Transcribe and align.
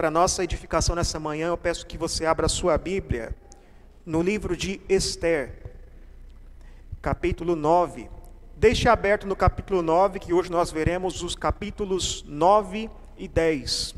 para 0.00 0.10
nossa 0.10 0.42
edificação 0.42 0.96
nessa 0.96 1.20
manhã, 1.20 1.48
eu 1.48 1.58
peço 1.58 1.86
que 1.86 1.98
você 1.98 2.24
abra 2.24 2.46
a 2.46 2.48
sua 2.48 2.78
Bíblia 2.78 3.36
no 4.06 4.22
livro 4.22 4.56
de 4.56 4.80
Esther, 4.88 5.52
capítulo 7.02 7.54
9. 7.54 8.08
Deixe 8.56 8.88
aberto 8.88 9.26
no 9.26 9.36
capítulo 9.36 9.82
9, 9.82 10.18
que 10.18 10.32
hoje 10.32 10.50
nós 10.50 10.70
veremos 10.70 11.22
os 11.22 11.34
capítulos 11.34 12.24
9 12.26 12.88
e 13.18 13.28
10. 13.28 13.94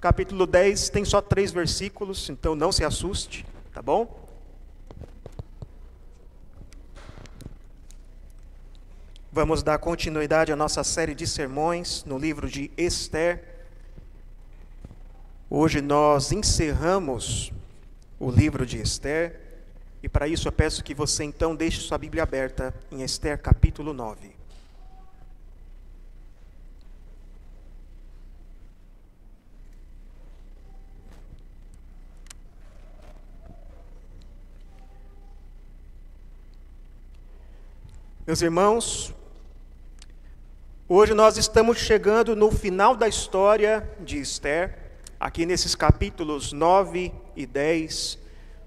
Capítulo 0.00 0.48
10 0.48 0.88
tem 0.88 1.04
só 1.04 1.22
três 1.22 1.52
versículos, 1.52 2.28
então 2.28 2.56
não 2.56 2.72
se 2.72 2.84
assuste, 2.84 3.46
tá 3.72 3.80
bom? 3.80 4.20
Vamos 9.30 9.62
dar 9.62 9.78
continuidade 9.78 10.50
à 10.50 10.56
nossa 10.56 10.82
série 10.82 11.14
de 11.14 11.28
sermões 11.28 12.02
no 12.04 12.18
livro 12.18 12.50
de 12.50 12.68
Esther. 12.76 13.51
Hoje 15.54 15.82
nós 15.82 16.32
encerramos 16.32 17.52
o 18.18 18.30
livro 18.30 18.64
de 18.64 18.80
Esther, 18.80 19.38
e 20.02 20.08
para 20.08 20.26
isso 20.26 20.48
eu 20.48 20.52
peço 20.52 20.82
que 20.82 20.94
você 20.94 21.24
então 21.24 21.54
deixe 21.54 21.82
sua 21.82 21.98
Bíblia 21.98 22.22
aberta 22.22 22.74
em 22.90 23.02
Esther 23.02 23.38
capítulo 23.38 23.92
9. 23.92 24.34
Meus 38.26 38.40
irmãos, 38.40 39.14
Hoje 40.88 41.14
nós 41.14 41.38
estamos 41.38 41.78
chegando 41.78 42.36
no 42.36 42.50
final 42.50 42.94
da 42.94 43.08
história 43.08 43.88
de 44.00 44.18
Esther. 44.18 44.81
Aqui 45.22 45.46
nesses 45.46 45.76
capítulos 45.76 46.52
9 46.52 47.12
e 47.36 47.46
10, 47.46 48.18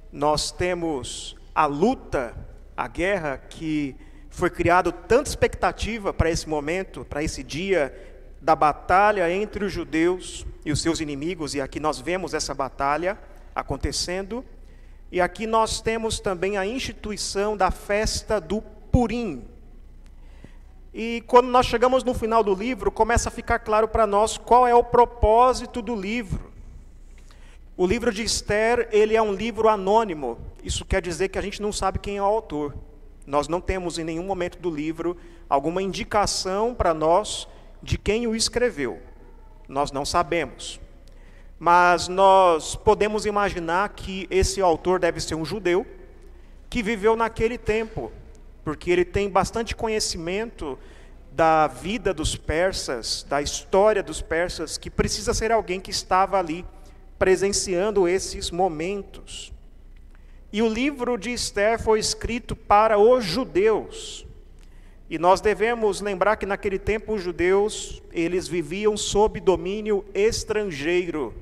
nós 0.10 0.52
temos 0.52 1.36
a 1.54 1.66
luta, 1.66 2.34
a 2.78 2.88
guerra 2.88 3.38
que 3.38 3.94
foi 4.30 4.50
criado 4.50 4.90
tanta 4.94 5.30
expectativa 5.30 6.14
para 6.14 6.32
esse 6.32 6.48
momento, 6.48 7.04
para 7.04 7.22
esse 7.22 7.44
dia 7.44 7.94
da 8.40 8.56
batalha 8.56 9.30
entre 9.30 9.66
os 9.66 9.74
judeus 9.74 10.46
e 10.64 10.72
os 10.72 10.82
seus 10.82 11.02
inimigos, 11.02 11.54
e 11.56 11.60
aqui 11.60 11.78
nós 11.78 12.00
vemos 12.00 12.34
essa 12.34 12.54
batalha 12.54 13.20
acontecendo. 13.54 14.42
E 15.12 15.20
aqui 15.20 15.46
nós 15.46 15.82
temos 15.82 16.22
também 16.22 16.56
a 16.56 16.66
instituição 16.66 17.58
da 17.58 17.70
festa 17.70 18.40
do 18.40 18.62
Purim, 18.62 19.46
e 20.98 21.26
quando 21.28 21.48
nós 21.48 21.66
chegamos 21.66 22.06
no 22.06 22.14
final 22.14 22.42
do 22.42 22.56
livro, 22.56 22.90
começa 22.90 23.28
a 23.28 23.32
ficar 23.32 23.60
claro 23.60 23.86
para 23.86 24.08
nós 24.08 24.38
qual 24.38 24.66
é 24.66 24.74
o 24.74 24.82
propósito 24.82 25.82
do 25.82 25.94
livro. 25.94 26.54
O 27.76 27.86
livro 27.86 28.14
de 28.14 28.24
Esther, 28.24 28.88
ele 28.94 29.14
é 29.14 29.22
um 29.22 29.34
livro 29.34 29.68
anônimo. 29.68 30.38
Isso 30.64 30.86
quer 30.86 31.02
dizer 31.02 31.28
que 31.28 31.38
a 31.38 31.42
gente 31.42 31.62
não 31.62 31.74
sabe 31.74 32.00
quem 32.00 32.16
é 32.16 32.22
o 32.22 32.26
autor. 32.26 32.74
Nós 33.28 33.50
não 33.50 33.60
temos 33.60 34.00
em 34.00 34.06
nenhum 34.06 34.24
momento 34.24 34.58
do 34.58 34.70
livro 34.70 35.18
alguma 35.50 35.82
indicação 35.82 36.74
para 36.74 36.94
nós 36.94 37.46
de 37.84 37.98
quem 37.98 38.26
o 38.26 38.34
escreveu. 38.34 39.02
Nós 39.68 39.92
não 39.92 40.06
sabemos. 40.06 40.80
Mas 41.60 42.08
nós 42.08 42.74
podemos 42.74 43.26
imaginar 43.26 43.90
que 43.90 44.28
esse 44.32 44.62
autor 44.62 45.02
deve 45.02 45.20
ser 45.20 45.36
um 45.36 45.44
judeu 45.44 45.86
que 46.70 46.82
viveu 46.82 47.18
naquele 47.18 47.58
tempo, 47.58 48.14
porque 48.66 48.90
ele 48.90 49.06
tem 49.06 49.30
bastante 49.30 49.76
conhecimento 49.76 50.78
da 51.32 51.68
vida 51.68 52.12
dos 52.12 52.36
persas, 52.36 53.24
da 53.30 53.40
história 53.40 54.02
dos 54.02 54.22
persas, 54.22 54.76
que 54.76 54.90
precisa 54.90 55.36
ser 55.36 55.52
alguém 55.52 55.80
que 55.80 55.92
estava 55.92 56.40
ali 56.40 56.66
presenciando 57.20 58.08
esses 58.08 58.50
momentos. 58.50 59.54
E 60.52 60.64
o 60.64 60.68
livro 60.68 61.16
de 61.16 61.32
Esther 61.32 61.80
foi 61.80 62.00
escrito 62.00 62.56
para 62.56 62.98
os 62.98 63.24
judeus. 63.24 64.26
E 65.08 65.20
nós 65.20 65.42
devemos 65.42 66.02
lembrar 66.02 66.36
que 66.36 66.48
naquele 66.48 66.80
tempo 66.80 67.14
os 67.14 67.22
judeus, 67.22 68.02
eles 68.12 68.48
viviam 68.48 68.98
sob 68.98 69.40
domínio 69.40 70.04
estrangeiro. 70.12 71.36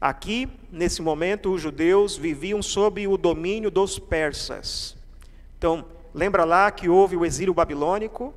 Aqui, 0.00 0.48
nesse 0.72 1.00
momento, 1.00 1.52
os 1.52 1.62
judeus 1.62 2.16
viviam 2.16 2.60
sob 2.60 3.06
o 3.06 3.16
domínio 3.16 3.70
dos 3.70 4.00
persas. 4.00 4.95
Então, 5.58 5.84
lembra 6.12 6.44
lá 6.44 6.70
que 6.70 6.88
houve 6.88 7.16
o 7.16 7.24
exílio 7.24 7.54
babilônico, 7.54 8.34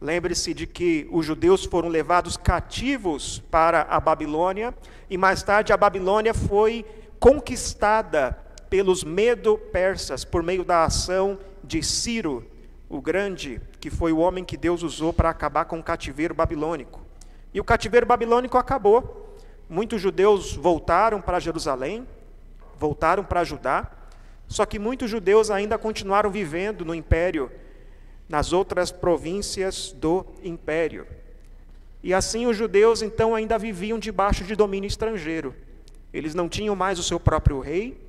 lembre-se 0.00 0.52
de 0.52 0.66
que 0.66 1.08
os 1.10 1.24
judeus 1.24 1.64
foram 1.64 1.88
levados 1.88 2.36
cativos 2.36 3.38
para 3.50 3.82
a 3.82 3.98
Babilônia, 3.98 4.74
e 5.08 5.16
mais 5.16 5.42
tarde 5.42 5.72
a 5.72 5.76
Babilônia 5.76 6.34
foi 6.34 6.84
conquistada 7.18 8.38
pelos 8.68 9.02
medo-persas 9.02 10.24
por 10.24 10.42
meio 10.42 10.64
da 10.64 10.84
ação 10.84 11.38
de 11.64 11.82
Ciro, 11.82 12.46
o 12.88 13.00
grande, 13.00 13.60
que 13.80 13.90
foi 13.90 14.12
o 14.12 14.18
homem 14.18 14.44
que 14.44 14.56
Deus 14.56 14.82
usou 14.82 15.12
para 15.12 15.30
acabar 15.30 15.64
com 15.64 15.78
o 15.78 15.82
cativeiro 15.82 16.34
babilônico. 16.34 17.00
E 17.52 17.60
o 17.60 17.64
cativeiro 17.64 18.06
babilônico 18.06 18.56
acabou. 18.56 19.36
Muitos 19.68 20.00
judeus 20.00 20.54
voltaram 20.54 21.20
para 21.20 21.40
Jerusalém, 21.40 22.06
voltaram 22.78 23.24
para 23.24 23.44
Judá, 23.44 23.90
só 24.48 24.64
que 24.64 24.78
muitos 24.78 25.10
judeus 25.10 25.50
ainda 25.50 25.78
continuaram 25.78 26.30
vivendo 26.30 26.84
no 26.84 26.94
império, 26.94 27.52
nas 28.28 28.52
outras 28.52 28.90
províncias 28.90 29.92
do 29.92 30.24
império. 30.42 31.06
E 32.02 32.14
assim 32.14 32.46
os 32.46 32.56
judeus 32.56 33.02
então 33.02 33.34
ainda 33.34 33.58
viviam 33.58 33.98
debaixo 33.98 34.44
de 34.44 34.56
domínio 34.56 34.88
estrangeiro. 34.88 35.54
Eles 36.12 36.34
não 36.34 36.48
tinham 36.48 36.74
mais 36.74 36.98
o 36.98 37.02
seu 37.02 37.20
próprio 37.20 37.60
rei, 37.60 38.00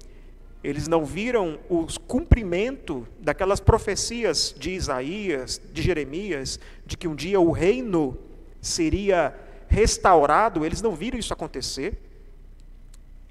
eles 0.64 0.88
não 0.88 1.06
viram 1.06 1.60
o 1.70 1.86
cumprimento 2.08 3.08
daquelas 3.20 3.60
profecias 3.60 4.56
de 4.58 4.72
Isaías, 4.72 5.62
de 5.74 5.82
Jeremias, 5.82 6.60
de 6.86 6.98
que 6.98 7.08
um 7.08 7.16
dia 7.16 7.40
o 7.40 7.52
reino 7.52 8.18
seria 8.62 9.36
restaurado, 9.68 10.66
eles 10.66 10.82
não 10.82 10.96
viram 10.96 11.20
isso 11.20 11.34
acontecer. 11.34 12.09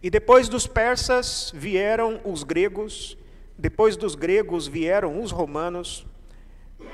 E 0.02 0.08
depois 0.10 0.48
dos 0.48 0.66
persas 0.66 1.50
vieram 1.54 2.20
os 2.24 2.44
gregos, 2.44 3.16
depois 3.56 3.96
dos 3.96 4.14
gregos 4.14 4.68
vieram 4.68 5.20
os 5.20 5.32
romanos, 5.32 6.06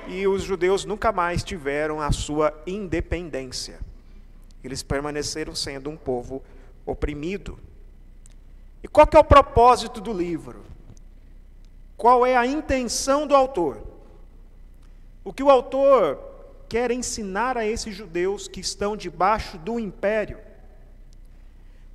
e 0.09 0.26
os 0.26 0.42
judeus 0.42 0.84
nunca 0.84 1.12
mais 1.12 1.44
tiveram 1.44 2.00
a 2.00 2.10
sua 2.10 2.54
independência. 2.66 3.78
Eles 4.62 4.82
permaneceram 4.82 5.54
sendo 5.54 5.91
um 5.91 5.97
povo 5.97 6.42
oprimido. 6.87 7.59
E 8.82 8.88
qual 8.88 9.06
é 9.12 9.19
o 9.19 9.25
propósito 9.25 10.00
do 10.00 10.12
livro? 10.12 10.65
Qual 11.97 12.25
é 12.25 12.36
a 12.36 12.47
intenção 12.47 13.26
do 13.26 13.34
autor? 13.34 13.82
O 15.22 15.32
que 15.32 15.42
o 15.42 15.50
autor 15.50 16.19
quer 16.69 16.91
ensinar 16.91 17.56
a 17.56 17.66
esses 17.66 17.94
judeus 17.94 18.48
que 18.48 18.60
estão 18.60 18.97
debaixo 18.97 19.59
do 19.59 19.78
império? 19.78 20.38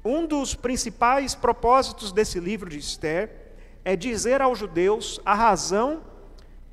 Um 0.03 0.25
dos 0.25 0.55
principais 0.55 1.35
propósitos 1.35 2.11
desse 2.11 2.39
livro 2.39 2.69
de 2.69 2.77
Esther 2.77 3.29
é 3.83 3.95
dizer 3.95 4.41
aos 4.41 4.57
judeus 4.57 5.19
a 5.25 5.33
razão 5.33 6.01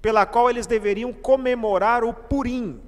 pela 0.01 0.25
qual 0.25 0.49
eles 0.49 0.67
deveriam 0.67 1.13
comemorar 1.13 2.05
o 2.05 2.15
Purim. 2.15 2.81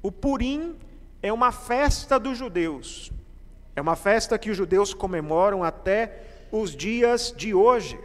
O 0.00 0.12
Purim 0.12 0.76
é 1.20 1.32
uma 1.32 1.50
festa 1.50 2.20
dos 2.20 2.38
judeus. 2.38 3.10
É 3.74 3.80
uma 3.80 3.96
festa 3.96 4.38
que 4.38 4.50
os 4.50 4.56
judeus 4.56 4.94
comemoram 4.94 5.64
até 5.64 6.22
os 6.52 6.76
dias 6.76 7.34
de 7.36 7.52
hoje. 7.52 7.98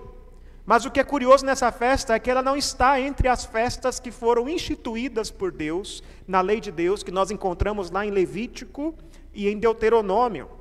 Mas 0.65 0.85
o 0.85 0.91
que 0.91 0.99
é 0.99 1.03
curioso 1.03 1.45
nessa 1.45 1.71
festa 1.71 2.15
é 2.15 2.19
que 2.19 2.31
ela 2.31 2.41
não 2.41 2.57
está 2.57 2.99
entre 2.99 3.27
as 3.27 3.45
festas 3.45 3.99
que 3.99 4.11
foram 4.11 4.49
instituídas 4.49 5.29
por 5.29 5.51
Deus, 5.51 6.01
na 6.27 6.41
lei 6.41 6.59
de 6.59 6.71
Deus, 6.71 7.03
que 7.03 7.11
nós 7.11 7.29
encontramos 7.29 7.91
lá 7.91 8.05
em 8.05 8.11
Levítico 8.11 8.95
e 9.33 9.47
em 9.47 9.59
Deuteronômio. 9.59 10.56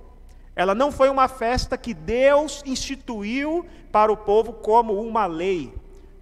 Ela 0.56 0.75
não 0.75 0.91
foi 0.91 1.10
uma 1.10 1.28
festa 1.28 1.77
que 1.77 1.92
Deus 1.92 2.63
instituiu 2.65 3.66
para 3.92 4.10
o 4.10 4.16
povo 4.16 4.54
como 4.54 4.98
uma 4.98 5.27
lei, 5.27 5.71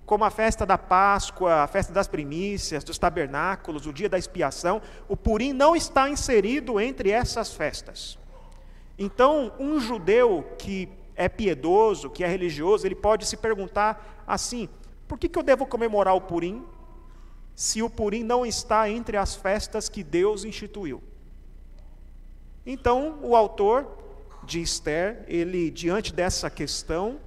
como 0.04 0.24
a 0.24 0.30
festa 0.30 0.66
da 0.66 0.76
Páscoa, 0.76 1.62
a 1.62 1.66
festa 1.68 1.92
das 1.92 2.08
primícias, 2.08 2.82
dos 2.82 2.98
tabernáculos, 2.98 3.86
o 3.86 3.92
dia 3.92 4.08
da 4.08 4.18
expiação. 4.18 4.82
O 5.08 5.16
Purim 5.16 5.52
não 5.52 5.76
está 5.76 6.10
inserido 6.10 6.80
entre 6.80 7.10
essas 7.10 7.54
festas. 7.54 8.18
Então, 8.98 9.52
um 9.58 9.78
judeu 9.78 10.44
que 10.58 10.88
é 11.14 11.28
piedoso, 11.28 12.10
que 12.10 12.24
é 12.24 12.26
religioso, 12.26 12.84
ele 12.84 12.96
pode 12.96 13.24
se 13.26 13.36
perguntar 13.36 14.24
assim: 14.26 14.68
por 15.06 15.16
que, 15.16 15.28
que 15.28 15.38
eu 15.38 15.44
devo 15.44 15.64
comemorar 15.64 16.14
o 16.16 16.20
Purim 16.20 16.64
se 17.54 17.82
o 17.82 17.88
Purim 17.88 18.24
não 18.24 18.44
está 18.44 18.90
entre 18.90 19.16
as 19.16 19.36
festas 19.36 19.88
que 19.88 20.02
Deus 20.02 20.44
instituiu? 20.44 21.00
Então, 22.66 23.18
o 23.22 23.36
autor 23.36 24.03
de 24.44 24.60
Esther, 24.60 25.24
ele, 25.26 25.70
diante 25.70 26.12
dessa 26.12 26.48
questão, 26.50 27.18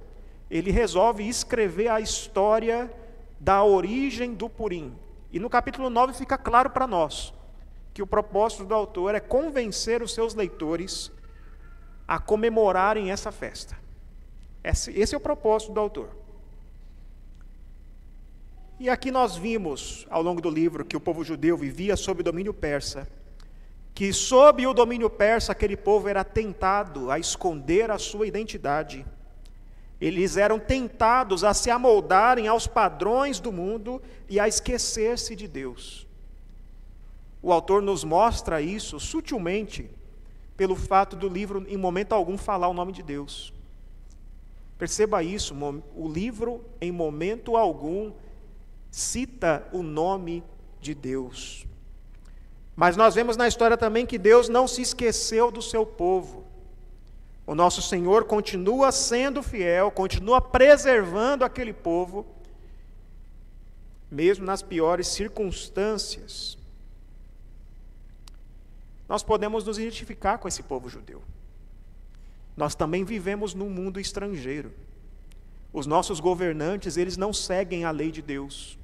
ele 0.50 0.70
resolve 0.70 1.28
escrever 1.28 1.88
a 1.88 2.00
história 2.00 2.90
da 3.38 3.62
origem 3.62 4.34
do 4.34 4.48
Purim. 4.48 4.94
E 5.30 5.38
no 5.38 5.50
capítulo 5.50 5.90
9 5.90 6.14
fica 6.14 6.38
claro 6.38 6.70
para 6.70 6.86
nós 6.86 7.34
que 7.92 8.02
o 8.02 8.06
propósito 8.06 8.64
do 8.64 8.74
autor 8.74 9.14
é 9.14 9.20
convencer 9.20 10.02
os 10.02 10.14
seus 10.14 10.34
leitores 10.34 11.10
a 12.06 12.18
comemorarem 12.18 13.10
essa 13.10 13.30
festa. 13.30 13.76
Esse, 14.64 15.14
é 15.14 15.16
o 15.16 15.20
propósito 15.20 15.72
do 15.72 15.80
autor. 15.80 16.10
E 18.80 18.88
aqui 18.88 19.10
nós 19.10 19.36
vimos, 19.36 20.06
ao 20.08 20.22
longo 20.22 20.40
do 20.40 20.48
livro, 20.48 20.84
que 20.84 20.96
o 20.96 21.00
povo 21.00 21.24
judeu 21.24 21.56
vivia 21.56 21.96
sob 21.96 22.22
domínio 22.22 22.54
persa, 22.54 23.08
que 23.98 24.12
sob 24.12 24.64
o 24.64 24.72
domínio 24.72 25.10
persa 25.10 25.50
aquele 25.50 25.76
povo 25.76 26.08
era 26.08 26.22
tentado 26.22 27.10
a 27.10 27.18
esconder 27.18 27.90
a 27.90 27.98
sua 27.98 28.28
identidade. 28.28 29.04
Eles 30.00 30.36
eram 30.36 30.56
tentados 30.60 31.42
a 31.42 31.52
se 31.52 31.68
amoldarem 31.68 32.46
aos 32.46 32.68
padrões 32.68 33.40
do 33.40 33.50
mundo 33.50 34.00
e 34.28 34.38
a 34.38 34.46
esquecer-se 34.46 35.34
de 35.34 35.48
Deus. 35.48 36.06
O 37.42 37.52
autor 37.52 37.82
nos 37.82 38.04
mostra 38.04 38.62
isso 38.62 39.00
sutilmente 39.00 39.90
pelo 40.56 40.76
fato 40.76 41.16
do 41.16 41.28
livro, 41.28 41.66
em 41.68 41.76
momento 41.76 42.12
algum, 42.12 42.38
falar 42.38 42.68
o 42.68 42.74
nome 42.74 42.92
de 42.92 43.02
Deus. 43.02 43.52
Perceba 44.78 45.24
isso, 45.24 45.56
o 45.96 46.08
livro, 46.08 46.64
em 46.80 46.92
momento 46.92 47.56
algum, 47.56 48.12
cita 48.92 49.66
o 49.72 49.82
nome 49.82 50.44
de 50.80 50.94
Deus. 50.94 51.67
Mas 52.78 52.96
nós 52.96 53.16
vemos 53.16 53.36
na 53.36 53.48
história 53.48 53.76
também 53.76 54.06
que 54.06 54.16
Deus 54.16 54.48
não 54.48 54.68
se 54.68 54.80
esqueceu 54.80 55.50
do 55.50 55.60
seu 55.60 55.84
povo. 55.84 56.46
O 57.44 57.52
nosso 57.52 57.82
Senhor 57.82 58.22
continua 58.22 58.92
sendo 58.92 59.42
fiel, 59.42 59.90
continua 59.90 60.40
preservando 60.40 61.44
aquele 61.44 61.72
povo, 61.72 62.24
mesmo 64.08 64.46
nas 64.46 64.62
piores 64.62 65.08
circunstâncias. 65.08 66.56
Nós 69.08 69.24
podemos 69.24 69.64
nos 69.64 69.76
identificar 69.76 70.38
com 70.38 70.46
esse 70.46 70.62
povo 70.62 70.88
judeu. 70.88 71.20
Nós 72.56 72.76
também 72.76 73.02
vivemos 73.02 73.54
num 73.54 73.68
mundo 73.68 73.98
estrangeiro. 73.98 74.72
Os 75.72 75.84
nossos 75.84 76.20
governantes, 76.20 76.96
eles 76.96 77.16
não 77.16 77.32
seguem 77.32 77.84
a 77.84 77.90
lei 77.90 78.12
de 78.12 78.22
Deus. 78.22 78.77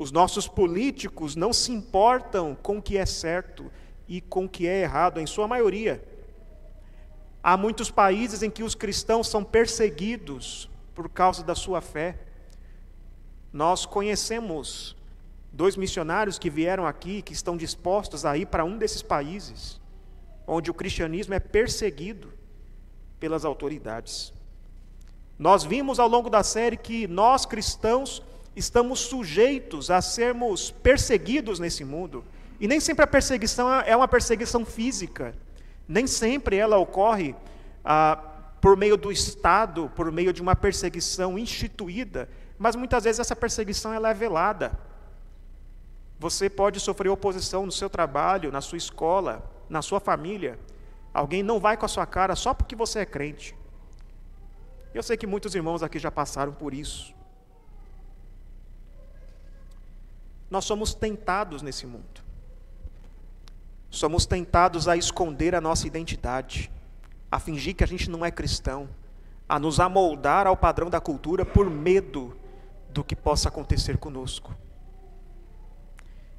Os 0.00 0.10
nossos 0.10 0.48
políticos 0.48 1.36
não 1.36 1.52
se 1.52 1.70
importam 1.70 2.56
com 2.62 2.78
o 2.78 2.82
que 2.82 2.96
é 2.96 3.04
certo 3.04 3.70
e 4.08 4.18
com 4.18 4.46
o 4.46 4.48
que 4.48 4.66
é 4.66 4.80
errado, 4.80 5.20
em 5.20 5.26
sua 5.26 5.46
maioria. 5.46 6.02
Há 7.42 7.54
muitos 7.54 7.90
países 7.90 8.42
em 8.42 8.48
que 8.48 8.62
os 8.62 8.74
cristãos 8.74 9.28
são 9.28 9.44
perseguidos 9.44 10.70
por 10.94 11.10
causa 11.10 11.44
da 11.44 11.54
sua 11.54 11.82
fé. 11.82 12.18
Nós 13.52 13.84
conhecemos 13.84 14.96
dois 15.52 15.76
missionários 15.76 16.38
que 16.38 16.48
vieram 16.48 16.86
aqui, 16.86 17.20
que 17.20 17.34
estão 17.34 17.54
dispostos 17.54 18.24
a 18.24 18.38
ir 18.38 18.46
para 18.46 18.64
um 18.64 18.78
desses 18.78 19.02
países, 19.02 19.78
onde 20.46 20.70
o 20.70 20.74
cristianismo 20.74 21.34
é 21.34 21.40
perseguido 21.40 22.32
pelas 23.18 23.44
autoridades. 23.44 24.32
Nós 25.38 25.62
vimos 25.62 26.00
ao 26.00 26.08
longo 26.08 26.30
da 26.30 26.42
série 26.42 26.78
que 26.78 27.06
nós 27.06 27.44
cristãos 27.44 28.22
estamos 28.60 29.00
sujeitos 29.00 29.90
a 29.90 30.00
sermos 30.02 30.70
perseguidos 30.70 31.58
nesse 31.58 31.84
mundo. 31.84 32.22
E 32.60 32.68
nem 32.68 32.78
sempre 32.78 33.02
a 33.02 33.06
perseguição 33.06 33.72
é 33.80 33.96
uma 33.96 34.06
perseguição 34.06 34.64
física, 34.64 35.34
nem 35.88 36.06
sempre 36.06 36.56
ela 36.56 36.76
ocorre 36.76 37.34
ah, 37.82 38.22
por 38.60 38.76
meio 38.76 38.96
do 38.98 39.10
Estado, 39.10 39.90
por 39.96 40.12
meio 40.12 40.32
de 40.32 40.42
uma 40.42 40.54
perseguição 40.54 41.38
instituída, 41.38 42.28
mas 42.58 42.76
muitas 42.76 43.04
vezes 43.04 43.18
essa 43.18 43.34
perseguição 43.34 43.94
ela 43.94 44.10
é 44.10 44.14
velada. 44.14 44.78
Você 46.18 46.50
pode 46.50 46.78
sofrer 46.78 47.08
oposição 47.08 47.64
no 47.64 47.72
seu 47.72 47.88
trabalho, 47.88 48.52
na 48.52 48.60
sua 48.60 48.76
escola, 48.76 49.42
na 49.70 49.80
sua 49.80 49.98
família. 49.98 50.58
Alguém 51.14 51.42
não 51.42 51.58
vai 51.58 51.78
com 51.78 51.86
a 51.86 51.88
sua 51.88 52.04
cara 52.04 52.36
só 52.36 52.52
porque 52.52 52.76
você 52.76 52.98
é 52.98 53.06
crente. 53.06 53.56
Eu 54.92 55.02
sei 55.02 55.16
que 55.16 55.26
muitos 55.26 55.54
irmãos 55.54 55.82
aqui 55.82 55.98
já 55.98 56.10
passaram 56.10 56.52
por 56.52 56.74
isso. 56.74 57.18
Nós 60.50 60.64
somos 60.64 60.92
tentados 60.92 61.62
nesse 61.62 61.86
mundo. 61.86 62.20
Somos 63.88 64.26
tentados 64.26 64.88
a 64.88 64.96
esconder 64.96 65.54
a 65.54 65.60
nossa 65.60 65.86
identidade, 65.86 66.70
a 67.30 67.38
fingir 67.38 67.76
que 67.76 67.84
a 67.84 67.86
gente 67.86 68.10
não 68.10 68.24
é 68.24 68.30
cristão, 68.30 68.88
a 69.48 69.58
nos 69.58 69.78
amoldar 69.78 70.46
ao 70.46 70.56
padrão 70.56 70.90
da 70.90 71.00
cultura 71.00 71.44
por 71.44 71.70
medo 71.70 72.36
do 72.90 73.04
que 73.04 73.14
possa 73.14 73.48
acontecer 73.48 73.96
conosco. 73.96 74.54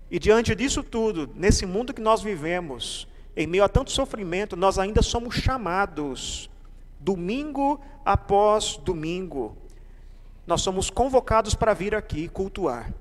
E 0.09 0.19
diante 0.19 0.53
disso 0.53 0.83
tudo, 0.83 1.29
nesse 1.33 1.65
mundo 1.65 1.93
que 1.93 2.01
nós 2.01 2.21
vivemos, 2.21 3.07
em 3.35 3.47
meio 3.47 3.63
a 3.63 3.69
tanto 3.69 3.91
sofrimento, 3.91 4.57
nós 4.57 4.77
ainda 4.77 5.01
somos 5.01 5.35
chamados, 5.35 6.49
domingo 6.99 7.79
após 8.03 8.75
domingo, 8.75 9.57
nós 10.45 10.61
somos 10.61 10.89
convocados 10.89 11.55
para 11.55 11.73
vir 11.73 11.95
aqui 11.95 12.27
cultuar 12.27 12.93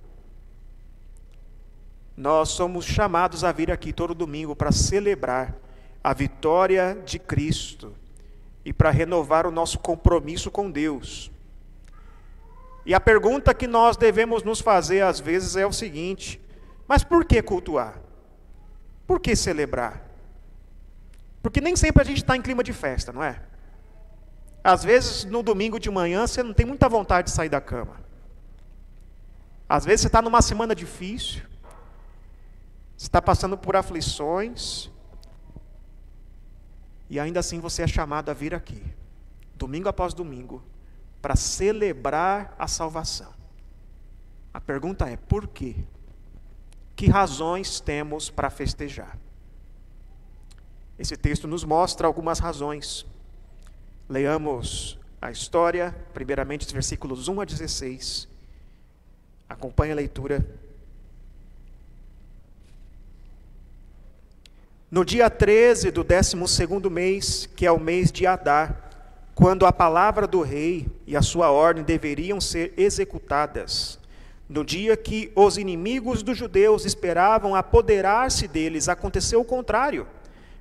nós 2.21 2.51
somos 2.51 2.85
chamados 2.85 3.45
a 3.45 3.51
vir 3.51 3.71
aqui 3.71 3.95
todo 3.95 4.15
domingo 4.15 4.55
para 4.55 4.71
celebrar 4.71 5.57
a 6.05 6.13
vitória 6.13 6.99
de 7.03 7.19
Cristo 7.19 7.95
e 8.63 8.75
para 8.75 8.91
renovar 8.91 9.47
o 9.47 9.51
nosso 9.51 9.79
compromisso 9.79 10.51
com 10.51 10.71
Deus. 10.71 11.31
E 12.85 12.93
a 12.93 13.01
pergunta 13.01 13.55
que 13.55 13.67
nós 13.67 13.97
devemos 13.97 14.43
nos 14.43 14.61
fazer 14.61 15.01
às 15.01 15.19
vezes 15.19 15.57
é 15.57 15.65
o 15.65 15.73
seguinte: 15.73 16.39
mas 16.87 17.03
por 17.03 17.25
que 17.25 17.41
cultuar? 17.41 17.99
Por 19.07 19.19
que 19.19 19.35
celebrar? 19.35 20.07
Porque 21.43 21.59
nem 21.59 21.75
sempre 21.75 22.03
a 22.03 22.05
gente 22.05 22.19
está 22.19 22.37
em 22.37 22.43
clima 22.43 22.63
de 22.63 22.75
festa, 22.75 23.15
não 23.15 23.25
é? 23.25 23.41
Às 24.63 24.85
vezes, 24.85 25.25
no 25.25 25.43
domingo 25.43 25.81
de 25.81 25.91
manhã, 25.91 26.27
você 26.27 26.43
não 26.43 26.53
tem 26.53 26.67
muita 26.67 26.87
vontade 26.87 27.29
de 27.29 27.35
sair 27.35 27.49
da 27.49 27.63
cama. 27.63 27.99
Às 29.67 29.87
vezes, 29.87 30.03
você 30.03 30.09
está 30.09 30.21
numa 30.21 30.43
semana 30.43 30.75
difícil 30.75 31.49
está 33.01 33.23
passando 33.23 33.57
por 33.57 33.75
aflições, 33.77 34.91
e 37.09 37.19
ainda 37.19 37.41
assim 37.41 37.59
você 37.59 37.83
é 37.83 37.87
chamado 37.87 38.31
a 38.31 38.35
vir 38.35 38.55
aqui, 38.55 38.83
domingo 39.57 39.89
após 39.89 40.13
domingo, 40.13 40.63
para 41.23 41.35
celebrar 41.35 42.55
a 42.59 42.69
salvação. 42.69 43.33
A 44.53 44.61
pergunta 44.61 45.09
é: 45.09 45.17
por 45.17 45.49
quê? 45.49 45.77
Que 46.95 47.09
razões 47.09 47.81
temos 47.81 48.29
para 48.29 48.51
festejar? 48.51 49.19
Esse 50.99 51.17
texto 51.17 51.49
nos 51.49 51.65
mostra 51.65 52.07
algumas 52.07 52.39
razões. 52.39 53.07
Leamos 54.07 54.99
a 55.23 55.31
história, 55.31 55.97
primeiramente 56.13 56.67
os 56.67 56.73
versículos 56.73 57.29
1 57.29 57.41
a 57.41 57.45
16. 57.47 58.29
Acompanhe 59.49 59.93
a 59.93 59.97
leitura 59.97 60.47
No 64.91 65.05
dia 65.05 65.31
13 65.31 65.93
do 65.93 66.03
12 66.03 66.37
mês, 66.91 67.49
que 67.55 67.65
é 67.65 67.71
o 67.71 67.79
mês 67.79 68.11
de 68.11 68.27
Adar, 68.27 68.91
quando 69.37 69.65
a 69.65 69.73
palavra 69.73 70.27
do 70.27 70.43
rei 70.43 70.89
e 71.07 71.17
a 71.17 71.23
sua 71.23 71.53
ordem 71.53 71.85
deveriam 71.85 72.41
ser 72.41 72.75
executadas, 72.77 74.01
no 74.49 74.65
dia 74.65 74.97
que 74.97 75.31
os 75.37 75.57
inimigos 75.57 76.25
dos 76.25 76.37
judeus 76.37 76.85
esperavam 76.85 77.55
apoderar-se 77.55 78.49
deles, 78.49 78.89
aconteceu 78.89 79.41
o 79.41 79.45
contrário, 79.45 80.09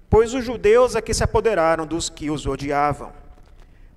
pois 0.08 0.32
os 0.36 0.46
judeus 0.46 0.96
é 0.96 1.02
que 1.02 1.12
se 1.12 1.24
apoderaram 1.24 1.88
dos 1.88 2.08
que 2.08 2.30
os 2.30 2.46
odiavam. 2.46 3.12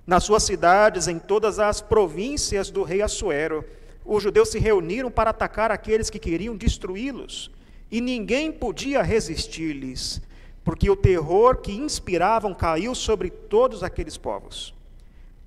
Nas 0.05 0.23
suas 0.23 0.41
cidades, 0.41 1.07
em 1.07 1.19
todas 1.19 1.59
as 1.59 1.79
províncias 1.79 2.71
do 2.71 2.81
rei 2.81 3.03
Assuero, 3.03 3.63
os 4.03 4.23
judeus 4.23 4.49
se 4.49 4.57
reuniram 4.57 5.11
para 5.11 5.29
atacar 5.29 5.69
aqueles 5.69 6.09
que 6.09 6.17
queriam 6.17 6.57
destruí-los 6.57 7.51
e 7.93 8.01
ninguém 8.01 8.51
podia 8.51 9.03
resistir-lhes, 9.03 10.19
porque 10.63 10.89
o 10.89 10.95
terror 10.95 11.57
que 11.57 11.71
inspiravam 11.71 12.51
caiu 12.51 12.95
sobre 12.95 13.29
todos 13.29 13.83
aqueles 13.83 14.17
povos. 14.17 14.73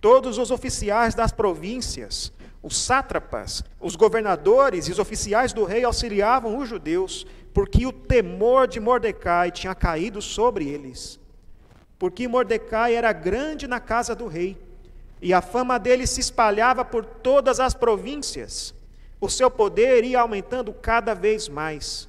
Todos 0.00 0.38
os 0.38 0.52
oficiais 0.52 1.12
das 1.12 1.32
províncias, 1.32 2.32
os 2.62 2.76
sátrapas, 2.78 3.64
os 3.80 3.96
governadores 3.96 4.86
e 4.86 4.92
os 4.92 5.00
oficiais 5.00 5.52
do 5.52 5.64
rei 5.64 5.82
auxiliavam 5.82 6.56
os 6.56 6.68
judeus, 6.68 7.26
porque 7.52 7.84
o 7.84 7.90
temor 7.90 8.68
de 8.68 8.78
Mordecai 8.78 9.50
tinha 9.50 9.74
caído 9.74 10.22
sobre 10.22 10.68
eles. 10.68 11.18
Porque 11.98 12.28
Mordecai 12.28 12.94
era 12.94 13.12
grande 13.12 13.66
na 13.66 13.80
casa 13.80 14.14
do 14.14 14.28
rei, 14.28 14.56
e 15.20 15.34
a 15.34 15.42
fama 15.42 15.80
dele 15.80 16.06
se 16.06 16.20
espalhava 16.20 16.84
por 16.84 17.04
todas 17.04 17.58
as 17.58 17.74
províncias. 17.74 18.72
O 19.20 19.28
seu 19.28 19.50
poder 19.50 20.04
ia 20.04 20.20
aumentando 20.20 20.72
cada 20.72 21.12
vez 21.12 21.48
mais. 21.48 22.08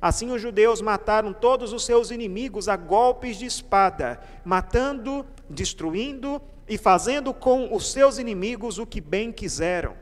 Assim 0.00 0.30
os 0.30 0.40
judeus 0.40 0.80
mataram 0.80 1.32
todos 1.32 1.72
os 1.72 1.84
seus 1.84 2.10
inimigos 2.10 2.68
a 2.68 2.76
golpes 2.76 3.36
de 3.36 3.44
espada, 3.44 4.18
matando, 4.44 5.26
destruindo 5.48 6.40
e 6.66 6.78
fazendo 6.78 7.34
com 7.34 7.74
os 7.74 7.92
seus 7.92 8.16
inimigos 8.16 8.78
o 8.78 8.86
que 8.86 9.00
bem 9.00 9.30
quiseram. 9.30 9.94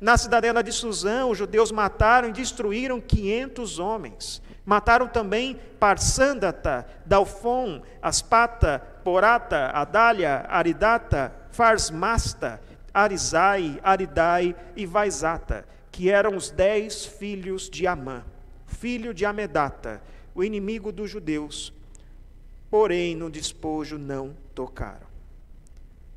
Na 0.00 0.16
cidadela 0.16 0.62
de 0.62 0.72
Suzã, 0.72 1.26
os 1.26 1.36
judeus 1.36 1.70
mataram 1.70 2.30
e 2.30 2.32
destruíram 2.32 2.98
500 2.98 3.78
homens. 3.78 4.40
Mataram 4.64 5.06
também 5.06 5.60
Parsândata, 5.78 6.86
Dalfon, 7.04 7.82
Aspata, 8.00 8.78
Porata, 9.04 9.66
Adália, 9.74 10.46
Aridata, 10.48 11.34
Farsmasta, 11.50 12.62
Arizai, 12.94 13.78
Aridai 13.82 14.56
e 14.74 14.86
Vaisata, 14.86 15.66
que 15.92 16.08
eram 16.08 16.34
os 16.34 16.50
dez 16.50 17.04
filhos 17.04 17.68
de 17.68 17.86
Amã, 17.86 18.24
filho 18.80 19.12
de 19.12 19.26
Amedata, 19.26 20.02
o 20.34 20.42
inimigo 20.42 20.90
dos 20.90 21.10
judeus. 21.10 21.70
Porém, 22.70 23.14
no 23.14 23.30
despojo 23.30 23.98
não 23.98 24.34
tocaram. 24.54 25.06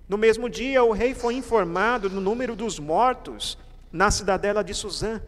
No 0.07 0.17
mesmo 0.17 0.49
dia, 0.49 0.81
o 0.81 0.93
rei 0.93 1.13
foi 1.13 1.33
informado 1.33 2.07
do 2.07 2.21
número 2.21 2.55
dos 2.55 2.79
mortos 2.79 3.57
na 3.91 4.09
cidadela 4.09 4.63
de 4.63 4.73
Suzã. 4.73 5.21